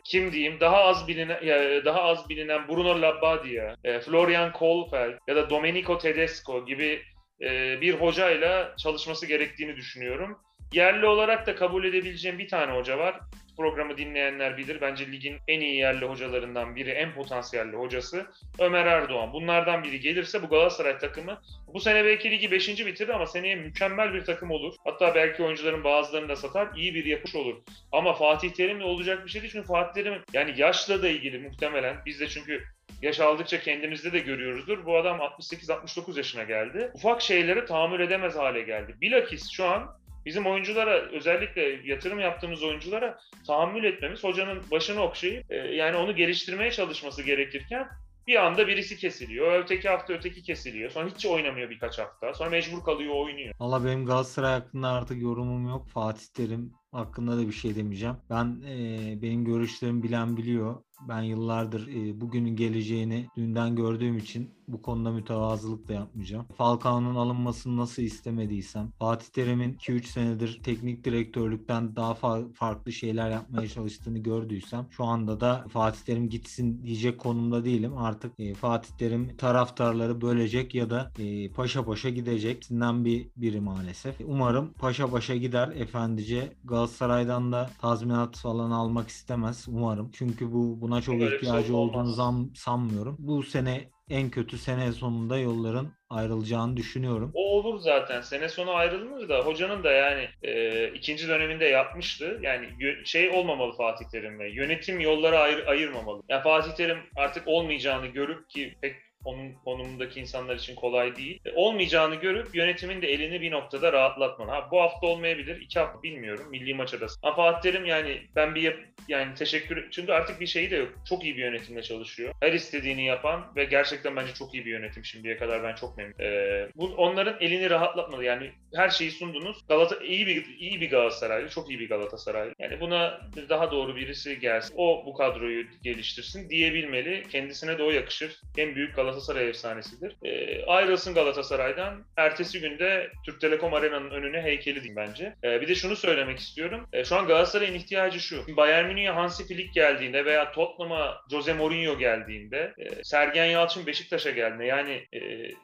kim 0.03 0.31
diyeyim 0.31 0.59
daha 0.59 0.83
az 0.83 1.07
bilinen 1.07 1.43
ya, 1.43 1.85
daha 1.85 2.01
az 2.01 2.29
bilinen 2.29 2.67
Bruno 2.67 3.01
Labbadia, 3.01 3.75
e, 3.83 3.99
Florian 3.99 4.51
Kohlfeld 4.67 5.17
ya 5.27 5.35
da 5.35 5.49
Domenico 5.49 5.97
Tedesco 5.97 6.65
gibi 6.65 7.01
e, 7.41 7.81
bir 7.81 7.93
hocayla 7.93 8.75
çalışması 8.77 9.25
gerektiğini 9.25 9.75
düşünüyorum. 9.75 10.37
Yerli 10.73 11.05
olarak 11.05 11.47
da 11.47 11.55
kabul 11.55 11.83
edebileceğim 11.83 12.39
bir 12.39 12.47
tane 12.47 12.77
hoca 12.77 12.97
var. 12.97 13.19
Programı 13.57 13.97
dinleyenler 13.97 14.57
bilir. 14.57 14.81
Bence 14.81 15.11
ligin 15.11 15.37
en 15.47 15.59
iyi 15.59 15.75
yerli 15.75 16.05
hocalarından 16.05 16.75
biri, 16.75 16.89
en 16.89 17.13
potansiyelli 17.13 17.75
hocası 17.75 18.25
Ömer 18.59 18.85
Erdoğan. 18.85 19.33
Bunlardan 19.33 19.83
biri 19.83 19.99
gelirse 19.99 20.43
bu 20.43 20.47
Galatasaray 20.47 20.97
takımı 20.97 21.41
bu 21.73 21.79
sene 21.79 22.05
belki 22.05 22.31
ligi 22.31 22.51
5. 22.51 22.85
bitirir 22.85 23.09
ama 23.09 23.25
seneye 23.25 23.55
mükemmel 23.55 24.13
bir 24.13 24.25
takım 24.25 24.51
olur. 24.51 24.75
Hatta 24.83 25.15
belki 25.15 25.43
oyuncuların 25.43 25.83
bazılarını 25.83 26.29
da 26.29 26.35
satar. 26.35 26.67
iyi 26.75 26.95
bir 26.95 27.05
yapış 27.05 27.35
olur. 27.35 27.55
Ama 27.91 28.13
Fatih 28.13 28.49
Terim'le 28.49 28.83
olacak 28.83 29.25
bir 29.25 29.31
şey 29.31 29.41
değil. 29.41 29.53
Çünkü 29.53 29.67
Fatih 29.67 30.03
Terim 30.03 30.21
yani 30.33 30.53
yaşla 30.57 31.01
da 31.01 31.07
ilgili 31.07 31.39
muhtemelen. 31.39 31.97
Biz 32.05 32.19
de 32.19 32.27
çünkü 32.27 32.63
yaş 33.01 33.19
aldıkça 33.19 33.59
kendimizde 33.61 34.13
de 34.13 34.19
görüyoruzdur. 34.19 34.85
Bu 34.85 34.97
adam 34.97 35.17
68-69 35.17 36.17
yaşına 36.17 36.43
geldi. 36.43 36.91
Ufak 36.93 37.21
şeylere 37.21 37.65
tahammül 37.65 37.99
edemez 37.99 38.35
hale 38.35 38.61
geldi. 38.61 38.95
Bilakis 39.01 39.49
şu 39.51 39.65
an 39.65 39.97
bizim 40.25 40.45
oyunculara 40.45 40.91
özellikle 40.91 41.61
yatırım 41.83 42.19
yaptığımız 42.19 42.63
oyunculara 42.63 43.19
tahammül 43.47 43.83
etmemiz 43.83 44.23
hocanın 44.23 44.63
başını 44.71 45.01
okşayıp 45.01 45.51
e, 45.51 45.55
yani 45.55 45.97
onu 45.97 46.15
geliştirmeye 46.15 46.71
çalışması 46.71 47.23
gerekirken 47.23 47.87
bir 48.27 48.45
anda 48.45 48.67
birisi 48.67 48.97
kesiliyor. 48.97 49.59
Öteki 49.59 49.89
hafta 49.89 50.13
öteki 50.13 50.43
kesiliyor. 50.43 50.91
Sonra 50.91 51.09
hiç 51.15 51.25
oynamıyor 51.25 51.69
birkaç 51.69 51.99
hafta. 51.99 52.33
Sonra 52.33 52.49
mecbur 52.49 52.83
kalıyor 52.83 53.15
oynuyor. 53.15 53.55
Valla 53.59 53.85
benim 53.85 54.05
Galatasaray 54.05 54.51
hakkında 54.51 54.89
artık 54.89 55.21
yorumum 55.21 55.67
yok. 55.67 55.87
Fatih 55.87 56.25
Terim 56.35 56.73
hakkında 56.91 57.37
da 57.37 57.47
bir 57.47 57.51
şey 57.51 57.75
demeyeceğim. 57.75 58.15
Ben 58.29 58.61
e, 58.67 59.19
benim 59.21 59.45
görüşlerimi 59.45 60.03
bilen 60.03 60.37
biliyor. 60.37 60.75
Ben 61.07 61.21
yıllardır 61.21 61.87
e, 61.87 62.21
bugünün 62.21 62.55
geleceğini 62.55 63.27
dünden 63.37 63.75
gördüğüm 63.75 64.17
için 64.17 64.57
bu 64.67 64.81
konuda 64.81 65.11
mütevazılık 65.11 65.87
da 65.87 65.93
yapmayacağım. 65.93 66.45
Falcao'nun 66.57 67.15
alınmasını 67.15 67.77
nasıl 67.77 68.01
istemediysem, 68.03 68.91
Fatih 68.99 69.27
Terim'in 69.27 69.73
2-3 69.73 70.03
senedir 70.03 70.59
teknik 70.63 71.03
direktörlükten 71.03 71.95
daha 71.95 72.11
fa- 72.11 72.53
farklı 72.53 72.91
şeyler 72.91 73.31
yapmaya 73.31 73.67
çalıştığını 73.67 74.17
gördüysem 74.19 74.87
şu 74.91 75.03
anda 75.05 75.39
da 75.39 75.65
Fatih 75.69 75.99
Terim 75.99 76.29
gitsin 76.29 76.83
diyecek 76.85 77.19
konumda 77.19 77.65
değilim. 77.65 77.97
Artık 77.97 78.39
e, 78.39 78.53
Fatih 78.53 78.89
Terim 78.97 79.37
taraftarları 79.37 80.21
bölecek 80.21 80.75
ya 80.75 80.89
da 80.89 81.11
e, 81.19 81.51
paşa 81.51 81.85
paşa 81.85 82.09
gidecek. 82.09 82.57
İkisinden 82.57 83.05
bir 83.05 83.27
biri 83.37 83.61
maalesef. 83.61 84.15
Umarım 84.25 84.73
paşa 84.73 85.07
paşa 85.07 85.35
gider 85.35 85.67
efendice. 85.67 86.53
Galatasaray'dan 86.87 87.51
da 87.51 87.69
tazminat 87.81 88.37
falan 88.37 88.71
almak 88.71 89.09
istemez 89.09 89.65
umarım. 89.67 90.11
Çünkü 90.13 90.51
bu 90.51 90.81
buna 90.81 91.01
çok 91.01 91.15
Öyle 91.15 91.35
ihtiyacı 91.35 91.75
olduğunu 91.75 92.13
zam- 92.13 92.55
sanmıyorum. 92.55 93.15
Bu 93.19 93.43
sene 93.43 93.89
en 94.09 94.29
kötü 94.29 94.57
sene 94.57 94.91
sonunda 94.91 95.37
yolların 95.37 95.87
ayrılacağını 96.09 96.77
düşünüyorum. 96.77 97.31
O 97.33 97.57
olur 97.57 97.79
zaten. 97.79 98.21
Sene 98.21 98.49
sonu 98.49 98.71
ayrılır 98.71 99.29
da 99.29 99.39
hocanın 99.39 99.83
da 99.83 99.91
yani 99.91 100.29
e, 100.43 100.87
ikinci 100.93 101.27
döneminde 101.27 101.65
yapmıştı. 101.65 102.39
Yani 102.41 102.69
şey 103.05 103.29
olmamalı 103.29 103.77
Fatih 103.77 104.05
Terim'le. 104.11 104.55
Yönetim 104.55 104.99
yolları 104.99 105.39
ayır, 105.39 105.67
ayırmamalı. 105.67 106.23
Yani 106.29 106.43
Fatih 106.43 106.71
Terim 106.71 106.97
artık 107.15 107.47
olmayacağını 107.47 108.07
görüp 108.07 108.49
ki 108.49 108.75
pek 108.81 108.95
onun 109.23 109.53
konumundaki 109.53 110.19
insanlar 110.19 110.55
için 110.55 110.75
kolay 110.75 111.15
değil. 111.15 111.39
E, 111.45 111.51
olmayacağını 111.55 112.15
görüp 112.15 112.55
yönetimin 112.55 113.01
de 113.01 113.07
elini 113.07 113.41
bir 113.41 113.51
noktada 113.51 113.93
rahatlatmalı. 113.93 114.51
Ha, 114.51 114.67
bu 114.71 114.81
hafta 114.81 115.07
olmayabilir, 115.07 115.61
iki 115.61 115.79
hafta 115.79 116.03
bilmiyorum. 116.03 116.47
Milli 116.49 116.73
maç 116.73 116.93
arası. 116.93 117.19
Ama 117.23 117.35
Fatih 117.35 117.71
Terim 117.71 117.85
yani 117.85 118.21
ben 118.35 118.55
bir 118.55 118.61
yap, 118.61 118.75
yani 119.07 119.35
teşekkür 119.35 119.91
çünkü 119.91 120.11
artık 120.11 120.41
bir 120.41 120.47
şeyi 120.47 120.71
de 120.71 120.75
yok. 120.75 120.93
Çok 121.09 121.23
iyi 121.23 121.37
bir 121.37 121.41
yönetimle 121.41 121.81
çalışıyor. 121.83 122.33
Her 122.41 122.53
istediğini 122.53 123.05
yapan 123.05 123.51
ve 123.55 123.65
gerçekten 123.65 124.15
bence 124.15 124.33
çok 124.33 124.53
iyi 124.53 124.65
bir 124.65 124.71
yönetim 124.71 125.05
şimdiye 125.05 125.37
kadar 125.37 125.63
ben 125.63 125.75
çok 125.75 125.97
memnunum. 125.97 126.21
Ee, 126.21 126.69
bu 126.75 126.85
onların 126.85 127.37
elini 127.39 127.69
rahatlatmalı. 127.69 128.25
Yani 128.25 128.51
her 128.75 128.89
şeyi 128.89 129.11
sundunuz. 129.11 129.67
Galata 129.67 130.03
iyi 130.03 130.27
bir 130.27 130.45
iyi 130.59 130.81
bir 130.81 130.89
Galatasaraylı, 130.89 131.49
çok 131.49 131.69
iyi 131.69 131.79
bir 131.79 131.89
Galatasaraylı. 131.89 132.53
Yani 132.59 132.79
buna 132.79 133.21
daha 133.49 133.71
doğru 133.71 133.95
birisi 133.95 134.39
gelsin. 134.39 134.73
O 134.77 135.03
bu 135.05 135.13
kadroyu 135.13 135.65
geliştirsin 135.83 136.49
diyebilmeli. 136.49 137.23
Kendisine 137.31 137.77
de 137.77 137.83
o 137.83 137.91
yakışır. 137.91 138.41
En 138.57 138.75
büyük 138.75 138.95
Galatasaray 138.95 139.06
efsanesidir. 139.47 140.15
Ee, 140.23 140.65
ayrılsın 140.65 141.13
Galatasaray'dan. 141.13 142.03
Ertesi 142.17 142.61
günde 142.61 143.11
Türk 143.25 143.41
Telekom 143.41 143.73
Arena'nın 143.73 144.11
önüne 144.11 144.41
heykeli 144.41 144.75
diyeyim 144.75 144.95
bence. 144.95 145.35
Ee, 145.43 145.61
bir 145.61 145.67
de 145.67 145.75
şunu 145.75 145.95
söylemek 145.95 146.39
istiyorum. 146.39 146.87
Ee, 146.93 147.05
şu 147.05 147.15
an 147.15 147.27
Galatasaray'ın 147.27 147.73
ihtiyacı 147.73 148.19
şu. 148.19 148.57
Bayern 148.57 148.85
Münih'e 148.85 149.09
Hansi 149.09 149.47
Flick 149.47 149.73
geldiğinde 149.73 150.25
veya 150.25 150.51
Tottenham'a 150.51 151.21
Jose 151.31 151.53
Mourinho 151.53 151.97
geldiğinde, 151.97 152.73
e, 152.77 153.03
Sergen 153.03 153.45
Yalçın 153.45 153.87
Beşiktaş'a 153.87 154.29
geldiğinde 154.29 154.65
yani 154.65 155.07
e, 155.13 155.19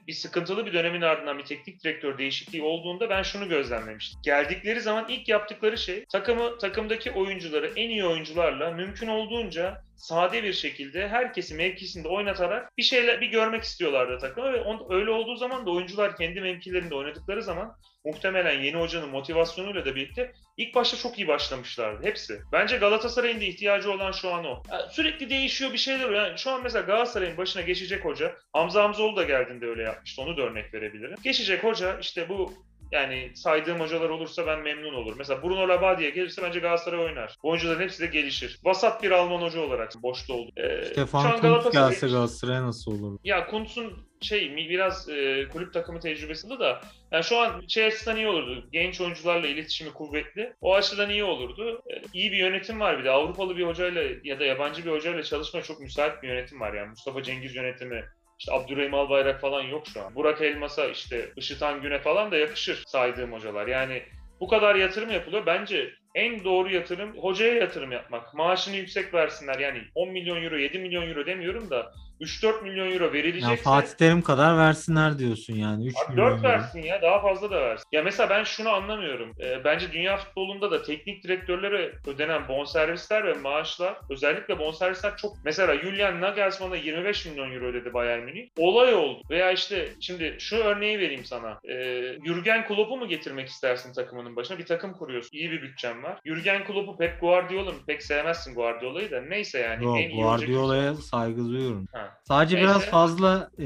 bir 0.08 0.14
sıkıntılı 0.14 0.66
bir 0.66 0.74
dönemin 0.74 1.02
ardından 1.02 1.38
bir 1.38 1.46
teknik 1.46 1.84
direktör 1.84 2.18
değişikliği 2.18 2.64
olduğunda 2.64 3.10
ben 3.10 3.24
şunu 3.24 3.50
gözlemlemiştim. 3.50 4.22
Geldikleri 4.24 4.82
zaman 4.82 5.06
ilk 5.10 5.30
yaptıkları 5.30 5.78
şey 5.78 6.06
takımı 6.06 6.58
takımdaki 6.58 7.12
oyuncuları 7.12 7.72
en 7.76 7.90
iyi 7.90 8.06
oyuncularla 8.06 8.72
mümkün 8.72 9.08
olduğunca 9.08 9.82
sade 10.04 10.44
bir 10.44 10.54
şekilde 10.54 11.08
herkesi 11.08 11.56
mevkisinde 11.56 12.08
oynatarak 12.08 12.78
bir 12.78 12.84
şeyler 12.84 13.22
bir 13.22 13.28
görmek 13.28 13.64
istiyorlardı 13.64 14.18
takımı 14.20 14.54
ve 14.54 14.62
on, 14.62 14.88
öyle 14.90 15.12
olduğu 15.12 15.36
zaman 15.36 15.66
da 15.66 15.72
oyuncular 15.72 16.16
kendi 16.16 16.42
mevkilerinde 16.42 16.96
oynadıkları 16.96 17.44
zaman 17.44 17.78
muhtemelen 18.06 18.62
yeni 18.62 18.76
hocanın 18.78 19.10
motivasyonuyla 19.10 19.86
da 19.86 19.96
birlikte 19.96 20.32
ilk 20.58 20.76
başta 20.76 20.98
çok 20.98 21.20
iyi 21.20 21.28
başlamışlardı 21.28 22.08
hepsi. 22.08 22.42
Bence 22.52 22.78
Galatasaray'ın 22.78 23.42
da 23.42 23.44
ihtiyacı 23.44 23.92
olan 23.92 24.12
şu 24.12 24.34
an 24.34 24.46
o. 24.46 24.64
Yani 24.72 24.92
sürekli 24.92 25.30
değişiyor 25.30 25.74
bir 25.74 25.78
şeyler. 25.78 26.10
Yani 26.10 26.38
şu 26.38 26.52
an 26.52 26.64
mesela 26.64 26.86
Galatasaray'ın 26.86 27.38
başına 27.38 27.62
geçecek 27.62 28.06
hoca 28.06 28.36
Hamza 28.54 28.84
Hamzoğlu 28.84 29.16
da 29.16 29.24
geldiğinde 29.24 29.66
öyle 29.66 29.84
yapmıştı. 29.84 30.22
Onu 30.22 30.38
da 30.38 30.42
örnek 30.42 30.74
verebilirim. 30.74 31.18
Geçecek 31.24 31.64
hoca 31.64 32.00
işte 32.00 32.30
bu 32.30 32.54
yani 32.94 33.32
saydığım 33.36 33.80
hocalar 33.80 34.10
olursa 34.10 34.48
ben 34.48 34.60
memnun 34.60 34.94
olurum. 34.94 35.18
Mesela 35.18 35.44
Bruno 35.44 35.70
Labbadia 35.70 36.10
gelirse 36.10 36.42
bence 36.44 36.60
Galatasaray 36.60 37.00
oynar. 37.00 37.38
Bu 37.44 37.50
oyuncuların 37.50 37.82
hepsi 37.82 38.00
de 38.00 38.08
gelişir. 38.08 38.60
Vasat 38.64 39.04
bir 39.04 39.12
Alman 39.12 39.42
hoca 39.42 39.60
olarak 39.60 39.92
boşta 40.04 40.34
oldu. 40.34 40.52
Ee, 40.58 40.86
Stefan 40.86 41.40
Kuntz 41.40 41.72
gelse 41.72 42.08
Galatasaray'a 42.08 42.64
nasıl 42.64 42.92
olur? 42.92 43.20
Ya 43.24 43.48
Kuntz'un 43.48 43.94
şey 44.22 44.56
biraz 44.70 45.10
e, 45.10 45.48
kulüp 45.54 45.74
takımı 45.74 46.00
tecrübesinde 46.00 46.60
de 46.60 46.76
yani 47.12 47.24
şu 47.24 47.38
an 47.38 47.64
şey 47.68 47.86
açıdan 47.86 48.18
iyi 48.18 48.28
olurdu. 48.28 48.68
Genç 48.72 49.02
oyuncularla 49.02 49.48
iletişimi 49.48 49.94
kuvvetli. 49.94 50.54
O 50.62 50.76
açıdan 50.76 51.10
iyi 51.10 51.24
olurdu. 51.24 51.82
E, 51.92 52.02
iyi 52.14 52.32
bir 52.32 52.38
yönetim 52.38 52.80
var 52.80 53.00
bir 53.00 53.04
de. 53.04 53.12
Avrupalı 53.12 53.58
bir 53.58 53.68
hocayla 53.68 54.04
ya 54.24 54.40
da 54.40 54.46
yabancı 54.46 54.86
bir 54.86 54.92
hocayla 54.92 55.24
çalışmaya 55.24 55.64
çok 55.64 55.80
müsait 55.80 56.24
bir 56.24 56.28
yönetim 56.28 56.60
var 56.60 56.74
yani. 56.74 56.90
Mustafa 56.90 57.24
Cengiz 57.24 57.56
yönetimi 57.56 58.06
işte 58.40 58.54
Abdurrahim 58.54 58.94
Albayrak 58.94 59.42
falan 59.42 59.62
yok 59.62 59.88
şu 59.94 60.02
an. 60.02 60.16
Burak 60.16 60.42
Elmas'a 60.42 60.88
işte 60.88 61.32
Işıtan 61.36 61.82
Güne 61.82 62.00
falan 62.00 62.32
da 62.32 62.38
yakışır 62.38 62.84
saydığım 62.88 63.34
hocalar. 63.34 63.68
Yani 63.68 64.04
bu 64.40 64.48
kadar 64.48 64.76
yatırım 64.76 65.12
yapılıyor. 65.12 65.46
Bence 65.46 65.94
en 66.16 66.44
doğru 66.44 66.70
yatırım 66.70 67.18
hocaya 67.18 67.54
yatırım 67.54 67.92
yapmak. 67.92 68.34
Maaşını 68.34 68.76
yüksek 68.76 69.14
versinler. 69.14 69.60
Yani 69.60 69.82
10 69.96 70.10
milyon 70.10 70.44
euro, 70.44 70.58
7 70.58 70.80
milyon 70.80 71.10
euro 71.10 71.26
demiyorum 71.26 71.70
da 71.70 71.92
3-4 72.24 72.64
milyon 72.64 72.92
euro 72.92 73.14
verilecekse... 73.14 73.52
Ya 73.52 73.58
Fatih 73.58 73.94
Terim 73.94 74.22
kadar 74.22 74.58
versinler 74.58 75.20
diyorsun 75.20 75.56
yani. 75.56 75.88
3 75.88 75.96
abi 75.98 76.14
milyon 76.14 76.32
4 76.32 76.44
versin 76.44 76.82
ya 76.82 77.02
daha 77.02 77.22
fazla 77.22 77.52
da 77.52 77.62
versin. 77.62 77.86
Ya 77.92 78.04
mesela 78.04 78.30
ben 78.30 78.44
şunu 78.44 78.70
anlamıyorum. 78.70 79.32
Ee, 79.40 79.64
bence 79.64 79.92
dünya 79.92 80.18
futbolunda 80.18 80.72
da 80.72 80.84
teknik 80.84 81.24
direktörlere 81.24 81.94
ödenen 82.08 82.48
bonservisler 82.48 83.26
ve 83.26 83.34
maaşlar 83.34 83.96
özellikle 84.10 84.60
bonservisler 84.60 85.18
çok... 85.18 85.34
Mesela 85.46 85.78
Julian 85.78 86.22
Nagelsmann'a 86.22 86.76
25 86.76 87.26
milyon 87.26 87.52
euro 87.52 87.66
ödedi 87.66 87.94
Bayern 87.94 88.24
Münih. 88.24 88.50
Olay 88.58 88.94
oldu. 88.94 89.22
Veya 89.30 89.52
işte 89.52 89.90
şimdi 90.00 90.36
şu 90.40 90.56
örneği 90.56 91.00
vereyim 91.00 91.26
sana. 91.26 91.60
Ee, 91.70 92.18
Jürgen 92.26 92.68
Klopp'u 92.68 92.98
mu 92.98 93.08
getirmek 93.08 93.48
istersin 93.48 93.94
takımının 93.94 94.36
başına? 94.36 94.58
Bir 94.58 94.66
takım 94.66 94.94
kuruyorsun. 94.94 95.38
İyi 95.38 95.52
bir 95.52 95.62
bütçen 95.62 96.04
var. 96.04 96.20
Jürgen 96.26 96.66
Klopp'u 96.66 96.98
Pep 96.98 97.22
Guardiola 97.22 97.72
mı? 97.72 97.78
Pek 97.88 98.04
sevmezsin 98.04 98.56
Guardiola'yı 98.56 99.12
da. 99.12 99.22
Neyse 99.22 99.60
yani. 99.60 99.86
Yok, 99.86 100.22
Guardiola'ya 100.22 100.94
saygı 100.96 101.50
duyuyorum. 101.50 101.88
Ha. 101.92 102.13
Sadece 102.24 102.56
Neyse. 102.56 102.70
biraz 102.70 102.86
fazla 102.86 103.50
e, 103.60 103.66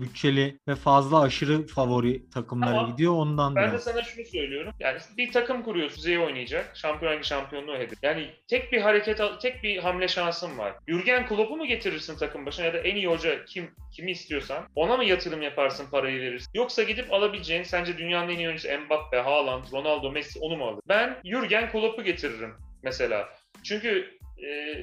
bütçeli 0.00 0.58
ve 0.68 0.74
fazla 0.74 1.20
aşırı 1.20 1.66
favori 1.66 2.30
takımlara 2.30 2.78
Ama 2.78 2.90
gidiyor 2.90 3.12
ondan 3.12 3.56
Ben 3.56 3.66
de 3.66 3.70
biraz. 3.72 3.84
sana 3.84 4.02
şunu 4.02 4.24
söylüyorum. 4.24 4.72
Yani 4.80 4.98
bir 5.16 5.32
takım 5.32 5.62
kuruyorsun, 5.62 5.96
Kuzey 5.96 6.18
oynayacak. 6.18 6.76
Şampiyon 6.76 7.22
şampiyonluğu 7.22 7.74
hedef. 7.74 7.98
Yani 8.02 8.30
tek 8.48 8.72
bir 8.72 8.80
hareket, 8.80 9.20
tek 9.42 9.62
bir 9.62 9.78
hamle 9.78 10.08
şansın 10.08 10.58
var. 10.58 10.74
Jürgen 10.88 11.26
Klopp'u 11.26 11.56
mu 11.56 11.66
getirirsin 11.66 12.16
takım 12.16 12.46
başına 12.46 12.66
ya 12.66 12.72
da 12.74 12.78
en 12.78 12.96
iyi 12.96 13.06
hoca 13.06 13.44
kim 13.44 13.70
kimi 13.92 14.10
istiyorsan 14.10 14.64
ona 14.74 14.96
mı 14.96 15.04
yatırım 15.04 15.42
yaparsın, 15.42 15.86
parayı 15.90 16.20
verirsin? 16.20 16.50
Yoksa 16.54 16.82
gidip 16.82 17.12
alabileceğin 17.12 17.62
sence 17.62 17.98
dünyanın 17.98 18.28
en 18.28 18.38
iyi 18.38 18.46
oyuncusu 18.48 18.68
Mbappe, 18.86 19.16
Haaland, 19.16 19.64
Ronaldo, 19.72 20.10
Messi 20.12 20.38
onu 20.38 20.56
mu 20.56 20.64
alır? 20.66 20.80
Ben 20.88 21.16
Jürgen 21.24 21.72
Klopp'u 21.72 22.02
getiririm 22.04 22.54
mesela. 22.82 23.28
Çünkü 23.62 24.17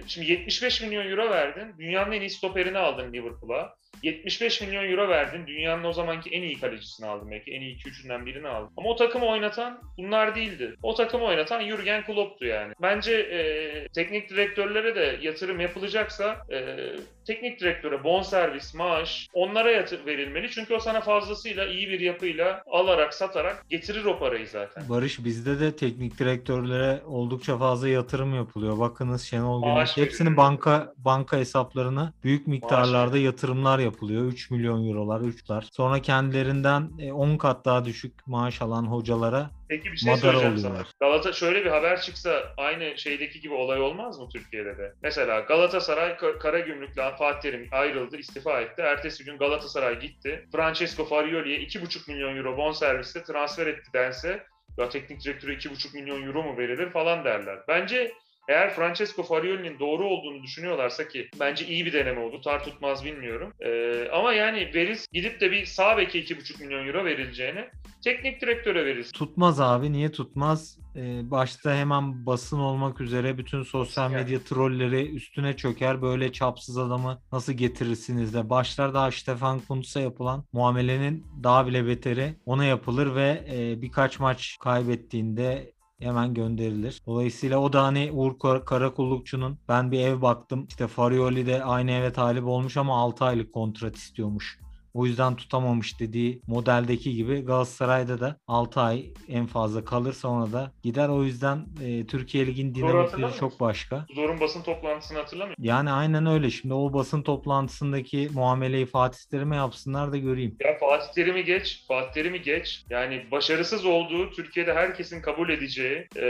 şimdi 0.07 0.31
75 0.31 0.81
milyon 0.81 1.09
euro 1.09 1.29
verdin. 1.29 1.77
Dünyanın 1.77 2.11
en 2.11 2.21
iyi 2.21 2.29
stoperini 2.29 2.77
aldın 2.77 3.13
Liverpool'a. 3.13 3.75
75 4.03 4.61
milyon 4.61 4.91
euro 4.91 5.09
verdin. 5.09 5.47
Dünyanın 5.47 5.83
o 5.83 5.93
zamanki 5.93 6.29
en 6.29 6.41
iyi 6.41 6.59
kalecisini 6.59 7.07
aldın 7.07 7.31
belki. 7.31 7.51
En 7.51 7.61
iyi 7.61 7.77
2-3'ünden 7.77 8.25
birini 8.25 8.47
aldın. 8.47 8.69
Ama 8.77 8.89
o 8.89 8.95
takımı 8.95 9.25
oynatan 9.25 9.79
bunlar 9.97 10.35
değildi. 10.35 10.75
O 10.83 10.95
takımı 10.95 11.23
oynatan 11.23 11.69
Jurgen 11.69 12.05
Klopp'tu 12.05 12.45
yani. 12.45 12.73
Bence 12.81 13.13
e, 13.13 13.87
teknik 13.87 14.29
direktörlere 14.29 14.95
de 14.95 15.19
yatırım 15.21 15.59
yapılacaksa 15.59 16.37
e, 16.51 16.77
teknik 17.25 17.59
direktöre 17.59 18.03
bonservis, 18.03 18.73
maaş 18.73 19.27
onlara 19.33 19.71
yatır 19.71 20.05
verilmeli. 20.05 20.51
Çünkü 20.51 20.73
o 20.73 20.79
sana 20.79 21.01
fazlasıyla 21.01 21.65
iyi 21.65 21.89
bir 21.89 21.99
yapıyla 21.99 22.63
alarak, 22.71 23.13
satarak 23.13 23.69
getirir 23.69 24.05
o 24.05 24.19
parayı 24.19 24.47
zaten. 24.47 24.89
Barış 24.89 25.25
bizde 25.25 25.59
de 25.59 25.75
teknik 25.75 26.19
direktörlere 26.19 27.01
oldukça 27.05 27.57
fazla 27.57 27.89
yatırım 27.89 28.35
yapılıyor. 28.35 28.79
Bakınız 28.79 29.21
Şenol 29.21 29.59
Maaş 29.59 29.95
Güneş 29.95 30.07
hepsinin 30.07 30.37
banka 30.37 30.93
banka 30.97 31.37
hesaplarına 31.37 32.13
büyük 32.23 32.47
miktarlarda 32.47 33.17
yatırımlar 33.17 33.79
yapılıyor. 33.85 34.25
3 34.25 34.51
milyon 34.51 34.87
eurolar, 34.89 35.19
3'lar. 35.21 35.63
Sonra 35.71 36.01
kendilerinden 36.01 36.89
e, 36.99 37.11
10 37.11 37.37
kat 37.37 37.65
daha 37.65 37.85
düşük 37.85 38.27
maaş 38.27 38.61
alan 38.61 38.83
hocalara 38.83 39.49
Peki 39.69 39.91
bir 39.91 39.97
şey 39.97 40.11
Madara 40.11 40.21
söyleyeceğim 40.21 40.53
oluyorlar. 40.55 40.87
sana. 40.99 41.09
Galata 41.09 41.33
şöyle 41.33 41.65
bir 41.65 41.69
haber 41.69 42.01
çıksa 42.01 42.53
aynı 42.57 42.97
şeydeki 42.97 43.39
gibi 43.39 43.53
olay 43.53 43.81
olmaz 43.81 44.19
mı 44.19 44.29
Türkiye'de 44.33 44.77
de? 44.77 44.93
Mesela 45.03 45.39
Galatasaray 45.39 46.09
Ka- 46.11 46.39
Karagümrük'le 46.39 47.17
Fatih 47.17 47.39
Terim 47.41 47.67
ayrıldı, 47.71 48.17
istifa 48.17 48.61
etti. 48.61 48.81
Ertesi 48.81 49.23
gün 49.25 49.37
Galatasaray 49.37 49.99
gitti. 49.99 50.45
Francesco 50.51 51.05
Farioli'ye 51.05 51.59
2,5 51.59 52.11
milyon 52.11 52.37
euro 52.37 52.57
bonservisle 52.57 53.23
transfer 53.23 53.67
etti 53.67 53.93
dense 53.93 54.43
ya 54.77 54.89
teknik 54.89 55.23
direktöre 55.25 55.53
2,5 55.53 55.93
milyon 55.95 56.21
euro 56.27 56.43
mu 56.43 56.57
verilir 56.57 56.89
falan 56.89 57.25
derler. 57.25 57.59
Bence 57.67 58.11
eğer 58.47 58.73
Francesco 58.73 59.23
Farioli'nin 59.23 59.79
doğru 59.79 60.07
olduğunu 60.07 60.43
düşünüyorlarsa 60.43 61.07
ki 61.07 61.29
bence 61.39 61.65
iyi 61.65 61.85
bir 61.85 61.93
deneme 61.93 62.19
oldu. 62.19 62.41
Tar 62.41 62.63
tutmaz 62.63 63.05
bilmiyorum. 63.05 63.53
Ee, 63.59 64.07
ama 64.13 64.33
yani 64.33 64.71
veril 64.75 64.97
gidip 65.13 65.41
de 65.41 65.51
bir 65.51 65.65
sağ 65.65 65.97
beke 65.97 66.19
2,5 66.19 66.63
milyon 66.63 66.87
euro 66.87 67.05
verileceğine 67.05 67.69
teknik 68.03 68.41
direktöre 68.41 68.85
verilsin. 68.85 69.11
Tutmaz 69.11 69.61
abi. 69.61 69.91
Niye 69.93 70.11
tutmaz? 70.11 70.77
Ee, 70.95 71.31
başta 71.31 71.75
hemen 71.75 72.25
basın 72.25 72.59
olmak 72.59 73.01
üzere 73.01 73.37
bütün 73.37 73.63
sosyal 73.63 74.11
Yani. 74.11 74.21
medya 74.23 74.39
trolleri 74.43 75.15
üstüne 75.15 75.55
çöker. 75.55 76.01
Böyle 76.01 76.31
çapsız 76.31 76.77
adamı 76.77 77.21
nasıl 77.31 77.53
getirirsiniz 77.53 78.33
de. 78.33 78.49
Başlar 78.49 78.93
daha 78.93 79.11
Stefan 79.11 79.59
Kuntz'a 79.59 79.99
yapılan 79.99 80.43
muamelenin 80.53 81.27
daha 81.43 81.67
bile 81.67 81.87
beteri 81.87 82.33
ona 82.45 82.65
yapılır 82.65 83.15
ve 83.15 83.43
e, 83.53 83.81
birkaç 83.81 84.19
maç 84.19 84.57
kaybettiğinde 84.59 85.74
hemen 85.99 86.33
gönderilir. 86.33 87.01
Dolayısıyla 87.07 87.59
o 87.59 87.73
da 87.73 87.83
hani 87.83 88.11
Uğur 88.11 88.39
Kar- 88.39 88.65
Karakullukçu'nun 88.65 89.59
ben 89.67 89.91
bir 89.91 89.99
ev 89.99 90.21
baktım. 90.21 90.65
İşte 90.69 90.87
Farioli 90.87 91.45
de 91.45 91.63
aynı 91.63 91.91
eve 91.91 92.13
talip 92.13 92.45
olmuş 92.45 92.77
ama 92.77 92.97
6 92.99 93.25
aylık 93.25 93.53
kontrat 93.53 93.95
istiyormuş 93.95 94.59
o 94.95 95.05
yüzden 95.05 95.35
tutamamış 95.35 95.99
dediği 95.99 96.41
modeldeki 96.47 97.15
gibi 97.15 97.45
Galatasaray'da 97.45 98.19
da 98.19 98.37
6 98.47 98.81
ay 98.81 99.05
en 99.29 99.45
fazla 99.45 99.85
kalır 99.85 100.13
sonra 100.13 100.51
da 100.53 100.71
gider. 100.83 101.09
O 101.09 101.23
yüzden 101.23 101.65
e, 101.83 102.05
Türkiye 102.05 102.47
Ligi'nin 102.47 102.75
dinamikleri 102.75 103.33
çok 103.39 103.59
başka. 103.59 104.05
Zor'un 104.15 104.39
basın 104.39 104.61
toplantısını 104.61 105.17
hatırlamıyor 105.17 105.57
musun? 105.57 105.63
Yani 105.63 105.91
aynen 105.91 106.25
öyle. 106.25 106.49
Şimdi 106.49 106.73
o 106.73 106.93
basın 106.93 107.21
toplantısındaki 107.21 108.29
muameleyi 108.33 108.85
Fatih 108.85 109.19
Terim'e 109.31 109.55
yapsınlar 109.55 110.11
da 110.11 110.17
göreyim. 110.17 110.57
Ya 110.63 110.77
Fatih 110.79 111.13
Terim'i 111.15 111.43
geç, 111.45 111.85
Fatih 111.87 112.11
Terim'i 112.13 112.41
geç. 112.41 112.83
Yani 112.89 113.23
başarısız 113.31 113.85
olduğu 113.85 114.29
Türkiye'de 114.31 114.73
herkesin 114.73 115.21
kabul 115.21 115.49
edeceği 115.49 116.07
e, 116.17 116.21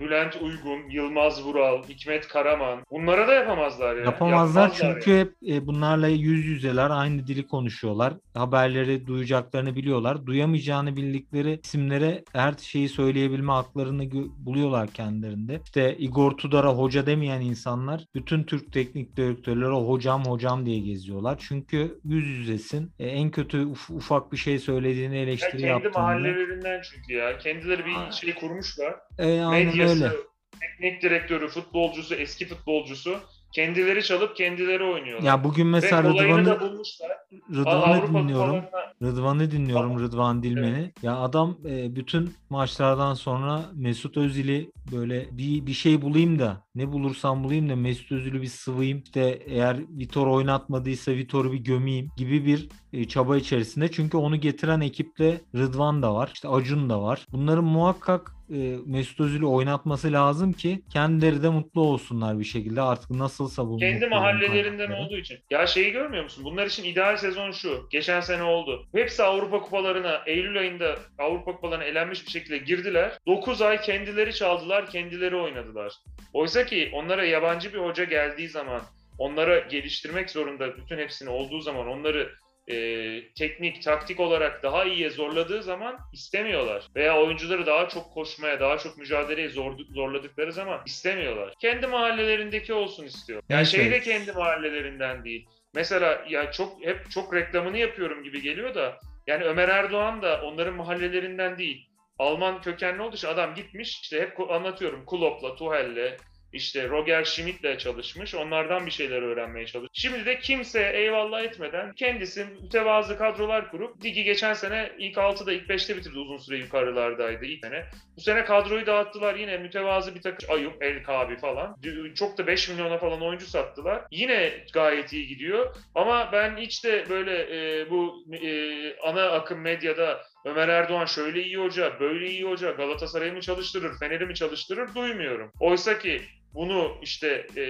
Bülent 0.00 0.36
Uygun, 0.42 0.90
Yılmaz 0.90 1.44
Vural, 1.44 1.82
Hikmet 1.88 2.28
Karaman 2.28 2.78
bunlara 2.90 3.28
da 3.28 3.34
yapamazlar 3.34 3.96
ya. 3.96 4.04
Yapamazlar 4.04 4.62
Yapmazlar 4.62 4.94
çünkü 4.94 5.10
ya. 5.10 5.18
hep 5.18 5.32
e, 5.48 5.66
bunlarla 5.66 6.08
yüz 6.08 6.46
yüzeler, 6.46 6.90
aynı 6.90 7.26
dili 7.26 7.46
konuşuyorlar. 7.46 7.95
Haberleri 8.34 9.06
duyacaklarını 9.06 9.76
biliyorlar. 9.76 10.26
Duyamayacağını 10.26 10.96
bildikleri 10.96 11.60
isimlere 11.64 12.24
her 12.32 12.52
şeyi 12.52 12.88
söyleyebilme 12.88 13.52
haklarını 13.52 14.10
buluyorlar 14.38 14.88
kendilerinde. 14.92 15.60
İşte 15.64 15.96
Igor 15.98 16.30
Tudor'a 16.32 16.72
hoca 16.72 17.06
demeyen 17.06 17.40
insanlar 17.40 18.04
bütün 18.14 18.42
Türk 18.44 18.72
teknik 18.72 19.16
direktörleri 19.16 19.70
hocam 19.70 20.24
hocam 20.24 20.66
diye 20.66 20.78
geziyorlar. 20.80 21.36
Çünkü 21.48 22.00
yüz 22.04 22.24
yüzesin. 22.26 22.90
E, 22.98 23.06
en 23.06 23.30
kötü 23.30 23.56
uf- 23.58 23.92
ufak 23.96 24.32
bir 24.32 24.36
şey 24.36 24.58
söylediğini 24.58 25.16
Ya 25.16 25.22
eleştiri 25.22 25.50
kendi 25.50 25.66
yaptığında. 25.66 25.98
mahallelerinden 25.98 26.82
çünkü 26.92 27.12
ya. 27.12 27.38
Kendileri 27.38 27.86
bir 27.86 27.94
Aynen. 27.96 28.10
şey 28.10 28.34
kurmuşlar. 28.34 28.94
E, 29.18 29.40
aynen 29.40 29.66
Medyası, 29.66 30.04
öyle. 30.04 30.14
teknik 30.60 31.02
direktörü, 31.02 31.48
futbolcusu, 31.48 32.14
eski 32.14 32.46
futbolcusu 32.46 33.20
kendileri 33.56 34.02
çalıp 34.02 34.36
kendileri 34.36 34.84
oynuyorlar. 34.84 35.26
Ya 35.26 35.44
bugün 35.44 35.66
Ve 35.66 35.70
mesela 35.70 36.02
kolayını 36.02 36.40
Rıdvan'ı 36.40 36.46
da 36.46 36.60
bulmuşlar. 36.60 37.10
Rıdvan'ı 37.50 37.84
Avrupa 37.84 38.18
dinliyorum. 38.18 38.64
Rıdvan'ı 39.02 39.50
dinliyorum 39.50 40.00
Rıdvan 40.00 40.42
Dilmen'i. 40.42 40.92
Ya 41.02 41.16
adam 41.16 41.56
e, 41.64 41.96
bütün 41.96 42.34
maçlardan 42.50 43.14
sonra 43.14 43.64
Mesut 43.74 44.16
Özil'i 44.16 44.72
böyle 44.92 45.28
bir 45.32 45.66
bir 45.66 45.72
şey 45.72 46.02
bulayım 46.02 46.38
da 46.38 46.64
ne 46.74 46.92
bulursam 46.92 47.44
bulayım 47.44 47.68
da 47.68 47.76
Mesut 47.76 48.12
Özil'i 48.12 48.42
bir 48.42 48.46
sıvayım. 48.46 49.02
İşte 49.04 49.42
eğer 49.46 49.76
Vitor 49.98 50.26
oynatmadıysa 50.26 51.12
Vitor'u 51.12 51.52
bir 51.52 51.58
gömeyim 51.58 52.08
gibi 52.16 52.46
bir 52.46 52.68
e, 52.92 53.04
çaba 53.04 53.36
içerisinde. 53.36 53.90
Çünkü 53.90 54.16
onu 54.16 54.40
getiren 54.40 54.80
ekipte 54.80 55.40
Rıdvan 55.54 56.02
da 56.02 56.14
var. 56.14 56.30
işte 56.34 56.48
Acun 56.48 56.90
da 56.90 57.02
var. 57.02 57.26
Bunların 57.32 57.64
muhakkak 57.64 58.35
e, 58.52 58.76
Mesut 58.86 59.20
Özil'i 59.20 59.46
oynatması 59.46 60.12
lazım 60.12 60.52
ki 60.52 60.82
kendileri 60.92 61.42
de 61.42 61.48
mutlu 61.48 61.80
olsunlar 61.80 62.38
bir 62.38 62.44
şekilde. 62.44 62.80
Artık 62.82 63.10
nasılsa 63.10 63.68
bu 63.68 63.76
Kendi 63.78 64.06
mahallelerinden 64.06 64.76
kaynakları. 64.86 65.06
olduğu 65.06 65.16
için. 65.16 65.38
Ya 65.50 65.66
şeyi 65.66 65.92
görmüyor 65.92 66.24
musun? 66.24 66.44
Bunlar 66.44 66.66
için 66.66 66.84
ideal 66.84 67.16
sezon 67.16 67.50
şu. 67.50 67.86
Geçen 67.90 68.20
sene 68.20 68.42
oldu. 68.42 68.86
Hepsi 68.94 69.22
Avrupa 69.22 69.60
kupalarına 69.60 70.22
Eylül 70.26 70.58
ayında 70.58 70.96
Avrupa 71.18 71.52
kupalarına 71.52 71.84
elenmiş 71.84 72.26
bir 72.26 72.30
şekilde 72.30 72.58
girdiler. 72.58 73.18
9 73.26 73.62
ay 73.62 73.80
kendileri 73.80 74.34
çaldılar, 74.34 74.90
kendileri 74.90 75.36
oynadılar. 75.36 75.92
Oysa 76.32 76.66
ki 76.66 76.90
onlara 76.92 77.24
yabancı 77.24 77.72
bir 77.72 77.78
hoca 77.78 78.04
geldiği 78.04 78.48
zaman, 78.48 78.82
onlara 79.18 79.58
geliştirmek 79.58 80.30
zorunda 80.30 80.76
bütün 80.76 80.98
hepsini 80.98 81.28
olduğu 81.30 81.60
zaman 81.60 81.86
onları 81.88 82.30
e, 82.68 83.32
teknik, 83.32 83.82
taktik 83.82 84.20
olarak 84.20 84.62
daha 84.62 84.84
iyiye 84.84 85.10
zorladığı 85.10 85.62
zaman 85.62 85.98
istemiyorlar. 86.12 86.82
Veya 86.96 87.20
oyuncuları 87.20 87.66
daha 87.66 87.88
çok 87.88 88.12
koşmaya, 88.14 88.60
daha 88.60 88.78
çok 88.78 88.98
mücadeleye 88.98 89.48
zor, 89.48 89.72
zorladıkları 89.94 90.52
zaman 90.52 90.82
istemiyorlar. 90.86 91.54
Kendi 91.60 91.86
mahallelerindeki 91.86 92.72
olsun 92.72 93.04
istiyor. 93.04 93.42
Yani 93.48 93.58
Neyse. 93.58 93.76
şey 93.76 93.90
de 93.90 94.00
kendi 94.00 94.32
mahallelerinden 94.32 95.24
değil. 95.24 95.46
Mesela 95.74 96.24
ya 96.28 96.52
çok 96.52 96.84
hep 96.84 97.10
çok 97.10 97.34
reklamını 97.34 97.78
yapıyorum 97.78 98.22
gibi 98.24 98.42
geliyor 98.42 98.74
da 98.74 99.00
yani 99.26 99.44
Ömer 99.44 99.68
Erdoğan 99.68 100.22
da 100.22 100.42
onların 100.42 100.74
mahallelerinden 100.74 101.58
değil. 101.58 101.88
Alman 102.18 102.62
kökenli 102.62 103.02
olduğu 103.02 103.16
için 103.16 103.28
adam 103.28 103.54
gitmiş 103.54 104.00
işte 104.00 104.20
hep 104.20 104.50
anlatıyorum 104.50 105.06
Klopp'la, 105.06 105.56
Tuchel'le, 105.56 106.16
işte 106.56 106.88
Roger 106.88 107.24
Schmidt'le 107.24 107.78
çalışmış. 107.78 108.34
Onlardan 108.34 108.86
bir 108.86 108.90
şeyler 108.90 109.22
öğrenmeye 109.22 109.66
çalışmış. 109.66 109.90
Şimdi 109.92 110.26
de 110.26 110.38
kimseye 110.38 110.92
eyvallah 110.92 111.42
etmeden 111.42 111.92
kendisi 111.92 112.44
mütevazı 112.44 113.18
kadrolar 113.18 113.70
kurup 113.70 114.04
ligi 114.04 114.24
geçen 114.24 114.54
sene 114.54 114.92
ilk 114.98 115.16
6'da 115.16 115.52
ilk 115.52 115.70
5'te 115.70 115.96
bitirdi 115.96 116.18
uzun 116.18 116.36
süre 116.36 116.58
yukarılardaydı 116.58 117.44
ilk 117.44 117.64
sene. 117.64 117.84
Bu 118.16 118.20
sene 118.20 118.44
kadroyu 118.44 118.86
dağıttılar 118.86 119.34
yine 119.34 119.58
mütevazı 119.58 120.14
bir 120.14 120.22
takım 120.22 120.54
Ayup, 120.54 120.82
El 120.82 121.02
Kabi 121.02 121.36
falan. 121.36 121.76
Çok 122.14 122.38
da 122.38 122.46
5 122.46 122.68
milyona 122.68 122.98
falan 122.98 123.22
oyuncu 123.22 123.46
sattılar. 123.46 124.02
Yine 124.10 124.52
gayet 124.72 125.12
iyi 125.12 125.26
gidiyor. 125.26 125.76
Ama 125.94 126.32
ben 126.32 126.56
hiç 126.56 126.84
de 126.84 127.04
böyle 127.08 127.32
e, 127.40 127.90
bu 127.90 128.24
e, 128.42 128.96
ana 128.98 129.30
akım 129.30 129.60
medyada 129.60 130.22
Ömer 130.46 130.68
Erdoğan 130.68 131.04
şöyle 131.04 131.42
iyi 131.42 131.56
hoca, 131.56 132.00
böyle 132.00 132.30
iyi 132.30 132.44
hoca, 132.44 132.70
Galatasaray'ı 132.70 133.32
mı 133.32 133.40
çalıştırır, 133.40 133.98
Fener'i 133.98 134.26
mi 134.26 134.34
çalıştırır 134.34 134.94
duymuyorum. 134.94 135.52
Oysa 135.60 135.98
ki 135.98 136.22
bunu 136.56 136.98
işte 137.02 137.46
e, 137.56 137.62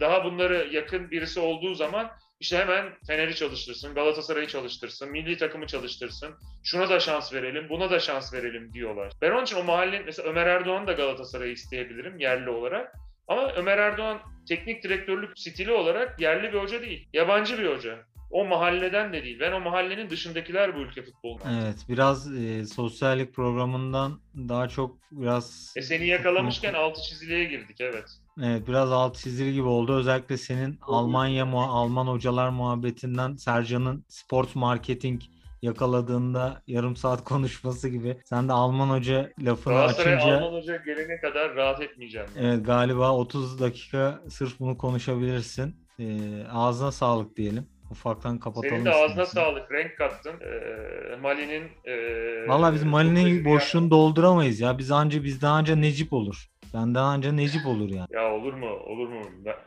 daha 0.00 0.24
bunları 0.24 0.68
yakın 0.72 1.10
birisi 1.10 1.40
olduğu 1.40 1.74
zaman 1.74 2.10
işte 2.40 2.58
hemen 2.58 2.86
Fener'i 3.06 3.34
çalıştırsın, 3.34 3.94
Galatasaray'ı 3.94 4.46
çalıştırsın, 4.46 5.10
milli 5.10 5.36
takımı 5.36 5.66
çalıştırsın. 5.66 6.34
Şuna 6.64 6.88
da 6.88 7.00
şans 7.00 7.32
verelim, 7.32 7.68
buna 7.68 7.90
da 7.90 8.00
şans 8.00 8.34
verelim 8.34 8.72
diyorlar. 8.72 9.12
Ben 9.22 9.30
onun 9.30 9.42
için 9.42 9.56
o 9.56 9.64
mahalle, 9.64 10.02
mesela 10.06 10.28
Ömer 10.28 10.46
Erdoğan 10.46 10.86
da 10.86 10.92
Galatasaray'ı 10.92 11.52
isteyebilirim 11.52 12.18
yerli 12.18 12.50
olarak. 12.50 12.94
Ama 13.28 13.52
Ömer 13.52 13.78
Erdoğan 13.78 14.20
teknik 14.48 14.82
direktörlük 14.82 15.38
stili 15.38 15.72
olarak 15.72 16.20
yerli 16.20 16.52
bir 16.52 16.58
hoca 16.58 16.82
değil. 16.82 17.08
Yabancı 17.12 17.58
bir 17.58 17.66
hoca. 17.66 17.98
O 18.30 18.44
mahalleden 18.44 19.12
de 19.12 19.24
değil. 19.24 19.40
Ben 19.40 19.52
o 19.52 19.60
mahallenin 19.60 20.10
dışındakiler 20.10 20.76
bu 20.76 20.80
ülke 20.80 21.02
futboluna. 21.02 21.42
Evet 21.62 21.76
biraz 21.88 22.34
e, 22.34 22.64
sosyallik 22.66 23.34
programından 23.34 24.20
daha 24.34 24.68
çok 24.68 24.96
biraz 25.12 25.72
E 25.76 25.82
seni 25.82 26.06
yakalamışken 26.06 26.74
altı 26.74 27.02
çiziliğe 27.02 27.44
girdik 27.44 27.76
evet. 27.80 28.04
evet 28.42 28.68
biraz 28.68 28.92
alt 28.92 29.16
çizili 29.16 29.52
gibi 29.52 29.66
oldu. 29.68 29.96
Özellikle 29.96 30.36
senin 30.36 30.78
Almanya 30.82 31.44
muha- 31.44 31.68
Alman 31.68 32.06
hocalar 32.06 32.48
muhabbetinden 32.48 33.36
Sercan'ın 33.36 34.04
sport 34.08 34.56
marketing 34.56 35.22
yakaladığında 35.62 36.62
yarım 36.66 36.96
saat 36.96 37.24
konuşması 37.24 37.88
gibi. 37.88 38.20
Sen 38.24 38.48
de 38.48 38.52
Alman 38.52 38.88
hoca 38.88 39.30
lafını 39.40 39.74
Galatasaray 39.74 40.14
açınca 40.14 40.36
Alman 40.36 40.58
Hoca 40.60 40.76
gelene 40.76 41.20
kadar 41.20 41.54
rahat 41.54 41.82
etmeyeceğim. 41.82 42.26
yani. 42.36 42.46
evet 42.46 42.66
galiba 42.66 43.12
30 43.16 43.60
dakika 43.60 44.20
sırf 44.28 44.60
bunu 44.60 44.78
konuşabilirsin. 44.78 45.76
E, 45.98 46.04
ağzına 46.52 46.92
sağlık 46.92 47.36
diyelim. 47.36 47.66
Ufaktan 47.90 48.38
kapatalım. 48.38 48.74
Senin 48.74 48.84
de 48.84 48.90
ağzına 48.90 49.08
istersen. 49.08 49.32
sağlık. 49.32 49.72
Renk 49.72 49.96
kattın. 49.98 50.32
Ee, 50.40 51.16
Mali'nin 51.16 51.64
ee, 51.84 52.48
Valla 52.48 52.74
biz 52.74 52.82
Mali'nin 52.82 53.44
boşluğunu 53.44 53.90
dolduramayız 53.90 54.60
ya. 54.60 54.78
Biz 54.78 54.90
anca 54.90 55.24
bizden 55.24 55.48
anca 55.48 55.76
Necip 55.76 56.12
olur. 56.12 56.46
Benden 56.74 57.02
anca 57.02 57.32
Necip 57.32 57.66
olur 57.66 57.90
yani. 57.90 58.06
Ya 58.10 58.32
olur 58.32 58.52
mu? 58.54 58.70
Olur 58.70 59.08
mu? 59.08 59.22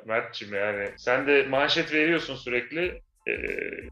Mert'cim 0.05 0.53
yani. 0.53 0.89
Sen 0.97 1.27
de 1.27 1.47
manşet 1.49 1.93
veriyorsun 1.93 2.35
sürekli. 2.35 3.01
Ee, 3.27 3.33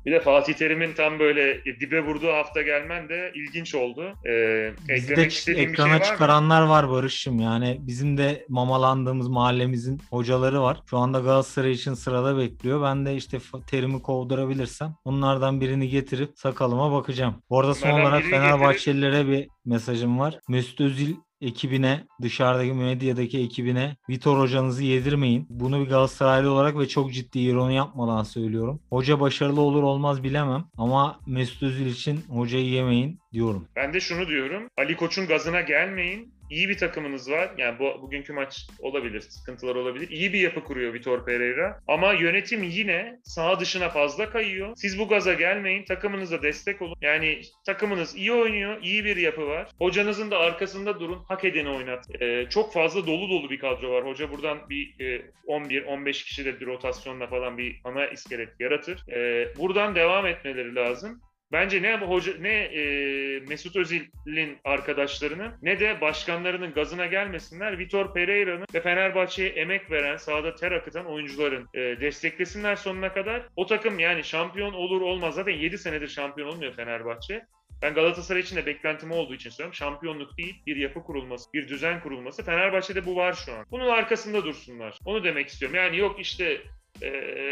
bir 0.06 0.12
de 0.12 0.20
Fatih 0.20 0.54
Terim'in 0.54 0.94
tam 0.94 1.20
böyle 1.20 1.66
dibe 1.80 2.02
vurduğu 2.02 2.32
hafta 2.34 2.62
gelmen 2.62 3.10
de 3.10 3.32
ilginç 3.36 3.76
oldu. 3.76 4.14
Bizde 4.26 4.94
eklemek 4.94 5.32
istediğin 5.32 5.72
bir 5.72 5.78
şey 5.78 5.86
ekrana 5.86 5.94
var 5.94 6.00
mı? 6.00 6.06
çıkaranlar 6.06 6.62
var 6.62 6.90
Barış'ım. 6.90 7.40
Yani 7.40 7.78
bizim 7.80 8.18
de 8.18 8.46
mamalandığımız 8.50 9.28
mahallemizin 9.28 10.02
hocaları 10.10 10.62
var. 10.62 10.82
Şu 10.90 10.98
anda 10.98 11.20
Galatasaray 11.20 11.72
için 11.72 11.94
sırada 11.94 12.38
bekliyor. 12.38 12.84
Ben 12.84 13.06
de 13.06 13.16
işte 13.16 13.38
terimi 13.68 14.02
kovdurabilirsem 14.02 14.96
onlardan 15.06 15.62
birini 15.62 15.90
getirip 15.90 16.32
sakalıma 16.36 16.92
bakacağım. 16.92 17.36
Bu 17.50 17.60
arada 17.60 17.74
son 17.74 17.90
Onlardan 17.90 18.12
olarak 18.12 18.24
Fenerbahçelilere 18.24 19.28
bir 19.28 19.48
mesajım 19.66 20.20
var. 20.20 20.40
Mesut 20.50 20.82
Özil 20.82 21.16
ekibine, 21.42 22.04
dışarıdaki 22.22 22.74
medyadaki 22.74 23.40
ekibine 23.40 23.96
Vitor 24.10 24.40
hocanızı 24.40 24.84
yedirmeyin. 24.84 25.48
Bunu 25.50 25.86
bir 25.86 25.90
Galatasaraylı 25.90 26.52
olarak 26.52 26.80
ve 26.80 26.88
çok 26.88 27.14
ciddi 27.14 27.40
ironi 27.40 27.76
yapmadan 27.76 28.24
söylüyorum. 28.24 28.80
Hoca 28.90 29.20
başarılı 29.20 29.62
olur 29.62 29.84
olmaz 29.84 30.24
bilemem 30.24 30.66
ama 30.78 31.20
Mesut 31.28 31.64
Özil 31.64 31.86
için 31.86 32.18
hocayı 32.30 32.66
yemeyin 32.66 33.20
diyorum. 33.34 33.68
Ben 33.76 33.94
de 33.94 34.00
şunu 34.00 34.28
diyorum. 34.28 34.64
Ali 34.78 34.96
Koç'un 34.96 35.28
gazına 35.28 35.62
gelmeyin. 35.62 36.34
İyi 36.52 36.70
bir 36.70 36.78
takımınız 36.78 37.32
var. 37.32 37.52
Yani 37.58 37.80
bu 37.80 38.02
bugünkü 38.02 38.34
maç 38.34 38.68
olabilir, 38.80 39.22
sıkıntılar 39.22 39.76
olabilir. 39.76 40.10
İyi 40.10 40.34
bir 40.34 40.40
yapı 40.40 40.64
kuruyor 40.64 40.94
Vitor 40.94 41.26
Pereira. 41.26 41.80
Ama 41.88 42.14
yönetim 42.14 42.64
yine 42.64 43.20
sağ 43.24 43.60
dışına 43.60 43.90
fazla 43.90 44.30
kayıyor. 44.30 44.74
Siz 44.76 45.00
bu 45.00 45.08
gaza 45.08 45.34
gelmeyin, 45.34 45.86
takımınıza 45.86 46.42
destek 46.42 46.82
olun. 46.82 46.96
Yani 47.02 47.42
takımınız 47.66 48.16
iyi 48.16 48.34
oynuyor, 48.34 48.82
iyi 48.82 49.06
bir 49.06 49.18
yapı 49.18 49.48
var. 49.48 49.70
Hocanızın 49.78 50.32
da 50.32 50.38
arkasında 50.38 51.00
durun, 51.00 51.24
hak 51.28 51.46
edeni 51.46 51.70
oynat. 51.70 52.22
Ee, 52.22 52.46
çok 52.50 52.74
fazla 52.74 53.08
dolu 53.08 53.30
dolu 53.30 53.50
bir 53.50 53.60
kadro 53.60 53.92
var. 53.92 54.06
Hoca 54.06 54.32
buradan 54.32 54.70
bir 54.70 54.96
e, 55.00 55.22
11-15 55.48 56.12
kişi 56.12 56.46
de 56.46 56.60
bir 56.60 56.66
rotasyonla 56.66 57.28
falan 57.28 57.58
bir 57.58 57.82
ana 57.84 58.08
iskelet 58.08 58.60
yaratır. 58.60 59.10
Ee, 59.12 59.48
buradan 59.58 59.96
devam 59.96 60.26
etmeleri 60.26 60.76
lazım. 60.76 61.22
Bence 61.52 61.82
ne 61.82 61.98
hoca 61.98 62.34
ne 62.40 62.54
e, 62.54 63.40
Mesut 63.40 63.76
Özil'in 63.76 64.58
arkadaşlarının 64.64 65.52
ne 65.62 65.80
de 65.80 66.02
başkanlarının 66.02 66.74
gazına 66.74 67.06
gelmesinler. 67.06 67.80
Vitor 67.80 68.14
Pereira'nın 68.14 68.66
ve 68.74 68.82
Fenerbahçe'ye 68.82 69.50
emek 69.50 69.92
veren, 69.92 70.18
sahada 70.18 70.56
ter 70.56 70.72
akıtan 70.72 71.06
oyuncuların 71.06 71.68
e, 71.74 71.80
desteklesinler 71.80 72.76
sonuna 72.76 73.14
kadar. 73.14 73.48
O 73.56 73.66
takım 73.66 74.00
yani 74.00 74.24
şampiyon 74.24 74.74
olur 74.74 75.02
olmaz. 75.02 75.36
Zaten 75.36 75.54
7 75.54 75.78
senedir 75.78 76.08
şampiyon 76.08 76.48
olmuyor 76.48 76.74
Fenerbahçe. 76.74 77.46
Ben 77.82 77.94
Galatasaray 77.94 78.42
için 78.42 78.56
de 78.56 78.66
beklentim 78.66 79.12
olduğu 79.12 79.34
için 79.34 79.50
söylüyorum. 79.50 79.74
Şampiyonluk 79.74 80.38
değil, 80.38 80.56
bir 80.66 80.76
yapı 80.76 81.04
kurulması, 81.04 81.54
bir 81.54 81.68
düzen 81.68 82.02
kurulması. 82.02 82.44
Fenerbahçe'de 82.44 83.06
bu 83.06 83.16
var 83.16 83.34
şu 83.34 83.54
an. 83.54 83.66
Bunun 83.72 83.88
arkasında 83.88 84.46
dursunlar. 84.46 84.98
Onu 85.06 85.24
demek 85.24 85.48
istiyorum. 85.48 85.76
Yani 85.76 85.98
yok 85.98 86.20
işte 86.20 86.62
e, 87.02 87.08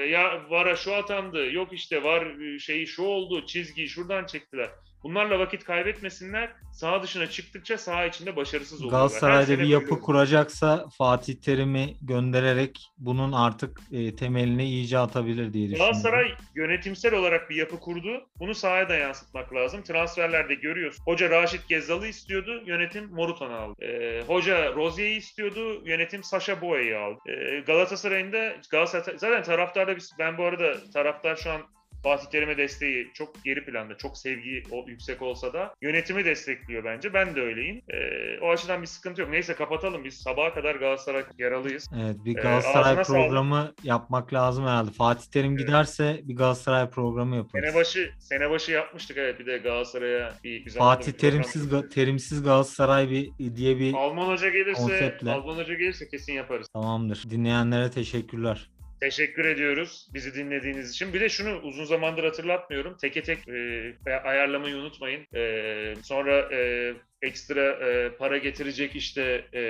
ya 0.09 0.49
VAR'a 0.49 0.75
şu 0.75 0.95
atandı, 0.95 1.51
yok 1.51 1.73
işte 1.73 2.03
VAR 2.03 2.39
e, 2.55 2.59
şeyi 2.59 2.87
şu 2.87 3.03
oldu, 3.03 3.45
çizgiyi 3.45 3.89
şuradan 3.89 4.25
çektiler. 4.25 4.69
Bunlarla 5.03 5.39
vakit 5.39 5.63
kaybetmesinler. 5.63 6.49
Saha 6.71 7.03
dışına 7.03 7.27
çıktıkça 7.27 7.77
saha 7.77 8.05
içinde 8.05 8.35
başarısız 8.35 8.81
oluyorlar. 8.81 8.99
Galatasaray'da 8.99 9.59
bir 9.59 9.67
yapı 9.67 9.85
oluyor. 9.85 10.01
kuracaksa 10.01 10.85
Fatih 10.97 11.35
Terim'i 11.35 11.95
göndererek 12.01 12.91
bunun 12.97 13.31
artık 13.31 13.79
e, 13.91 14.15
temelini 14.15 14.65
iyice 14.65 14.97
atabilir 14.97 15.53
diye 15.53 15.69
düşünüyorum. 15.69 15.77
Galatasaray 15.77 16.31
yönetimsel 16.55 17.13
olarak 17.13 17.49
bir 17.49 17.55
yapı 17.55 17.79
kurdu. 17.79 18.27
Bunu 18.39 18.55
sahaya 18.55 18.89
da 18.89 18.95
yansıtmak 18.95 19.53
lazım. 19.53 19.83
Transferlerde 19.83 20.55
görüyorsun. 20.55 21.03
Hoca 21.05 21.29
Raşit 21.29 21.69
Gezzal'ı 21.69 22.07
istiyordu. 22.07 22.63
Yönetim 22.65 23.05
Morutan'ı 23.05 23.55
aldı. 23.59 23.85
Ee, 23.85 24.23
hoca 24.27 24.73
Rozier'i 24.75 25.15
istiyordu. 25.15 25.81
Yönetim 25.85 26.23
Saşa 26.23 26.61
Boya'yı 26.61 26.99
aldı. 26.99 27.19
Ee, 27.27 27.59
Galatasaray'ın 27.59 28.33
da 28.33 28.55
Galatasaray 28.71 29.17
zaten 29.19 29.43
taraftarda 29.43 29.95
biz 29.95 30.11
ben 30.19 30.37
bu 30.37 30.43
arada 30.43 30.73
taraftar 30.93 31.35
şu 31.35 31.51
an 31.51 31.61
Fatih 32.03 32.25
Terim'e 32.29 32.57
desteği 32.57 33.07
çok 33.13 33.43
geri 33.43 33.65
planda, 33.65 33.97
çok 33.97 34.17
sevgi 34.17 34.63
o- 34.71 34.85
yüksek 34.89 35.21
olsa 35.21 35.53
da 35.53 35.73
yönetimi 35.81 36.25
destekliyor 36.25 36.83
bence. 36.83 37.13
Ben 37.13 37.35
de 37.35 37.41
öyleyim. 37.41 37.81
Ee, 37.89 38.39
o 38.41 38.49
açıdan 38.51 38.81
bir 38.81 38.87
sıkıntı 38.87 39.21
yok. 39.21 39.29
Neyse 39.29 39.53
kapatalım. 39.53 40.03
Biz 40.03 40.13
sabaha 40.13 40.53
kadar 40.53 40.75
Galatasaray 40.75 41.23
yaralıyız. 41.37 41.89
Evet 42.03 42.15
bir 42.25 42.37
Ee, 42.37 42.41
Galatasaray 42.41 42.93
sağlık. 42.93 43.05
programı 43.05 43.73
yapmak 43.83 44.33
lazım 44.33 44.63
herhalde. 44.65 44.91
Fatih 44.91 45.25
Terim 45.31 45.51
Evet. 45.51 45.59
giderse 45.59 46.19
bir 46.23 46.35
Galatasaray 46.35 46.89
programı 46.89 47.35
yaparız. 47.35 47.65
Sene 47.65 47.75
başı 47.81 48.11
sene 48.19 48.49
başı 48.49 48.71
yapmıştık 48.71 49.17
evet 49.17 49.39
bir 49.39 49.45
de 49.45 49.57
Galatasaray'a 49.57 50.33
bir 50.43 50.69
zamanda 50.69 50.95
Fatih 50.95 51.13
bir 51.13 51.17
Terimsiz. 51.17 51.67
Ga- 51.71 51.89
Terimsiz 51.89 52.43
Galatasaray 52.43 53.09
bir 53.09 53.31
diye 53.55 53.79
bir 53.79 53.93
Alman 53.93 54.27
hoca 54.27 54.49
gelirse 54.49 54.81
konseptle. 54.81 55.31
Alman 55.31 55.57
hoca 55.57 55.73
gelirse 55.73 56.07
kesin 56.07 56.33
yaparız. 56.33 56.67
tamamdır. 56.73 57.23
Dinleyenlere 57.29 57.91
teşekkürler. 57.91 58.69
Teşekkür 59.01 59.45
ediyoruz 59.45 60.07
bizi 60.13 60.33
dinlediğiniz 60.33 60.91
için. 60.91 61.13
Bir 61.13 61.19
de 61.19 61.29
şunu 61.29 61.59
uzun 61.59 61.85
zamandır 61.85 62.23
hatırlatmıyorum. 62.23 62.97
Teke 62.97 63.23
tek 63.23 63.47
e, 63.47 63.93
ayarlamayı 64.23 64.75
unutmayın. 64.75 65.27
E, 65.35 65.95
sonra 66.03 66.55
e, 66.55 66.93
ekstra 67.21 67.61
e, 67.61 68.15
para 68.15 68.37
getirecek 68.37 68.95
işte 68.95 69.45
e, 69.53 69.61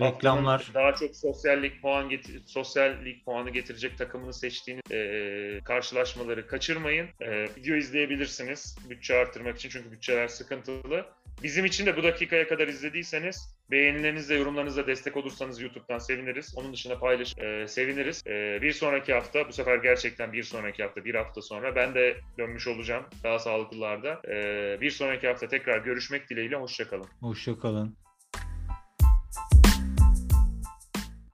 Reklamlar. 0.00 0.66
daha 0.74 0.94
çok 0.94 1.16
sosyallik 1.16 1.82
puan 1.82 2.08
getir 2.08 2.42
sosyallik 2.46 3.24
puanı 3.24 3.50
getirecek 3.50 3.98
takımını 3.98 4.34
seçtiğiniz 4.34 4.82
e, 4.90 5.60
karşılaşmaları 5.64 6.46
kaçırmayın. 6.46 7.08
E, 7.20 7.44
video 7.44 7.76
izleyebilirsiniz 7.76 8.76
bütçe 8.90 9.16
artırmak 9.16 9.56
için 9.56 9.68
çünkü 9.68 9.92
bütçeler 9.92 10.28
sıkıntılı. 10.28 11.06
Bizim 11.42 11.64
için 11.64 11.86
de 11.86 11.96
bu 11.96 12.02
dakikaya 12.02 12.48
kadar 12.48 12.68
izlediyseniz 12.68 13.56
beğenilerinizle, 13.70 14.34
yorumlarınızla 14.34 14.86
destek 14.86 15.16
olursanız 15.16 15.60
YouTube'dan 15.60 15.98
seviniriz. 15.98 16.54
Onun 16.56 16.72
dışında 16.72 16.98
paylaş, 16.98 17.38
e, 17.38 17.68
seviniriz. 17.68 18.22
E, 18.26 18.58
bir 18.62 18.72
sonraki 18.72 19.12
hafta, 19.14 19.48
bu 19.48 19.52
sefer 19.52 19.76
gerçekten 19.76 20.32
bir 20.32 20.42
sonraki 20.42 20.82
hafta, 20.82 21.04
bir 21.04 21.14
hafta 21.14 21.42
sonra 21.42 21.76
ben 21.76 21.94
de 21.94 22.16
dönmüş 22.38 22.66
olacağım 22.66 23.04
daha 23.24 23.38
sağlıklılarda. 23.38 24.22
E, 24.28 24.78
bir 24.80 24.90
sonraki 24.90 25.26
hafta 25.26 25.48
tekrar 25.48 25.78
görüşmek 25.78 26.30
dileğiyle, 26.30 26.56
hoşçakalın. 26.86 27.06
Hoşçakalın. 27.20 27.96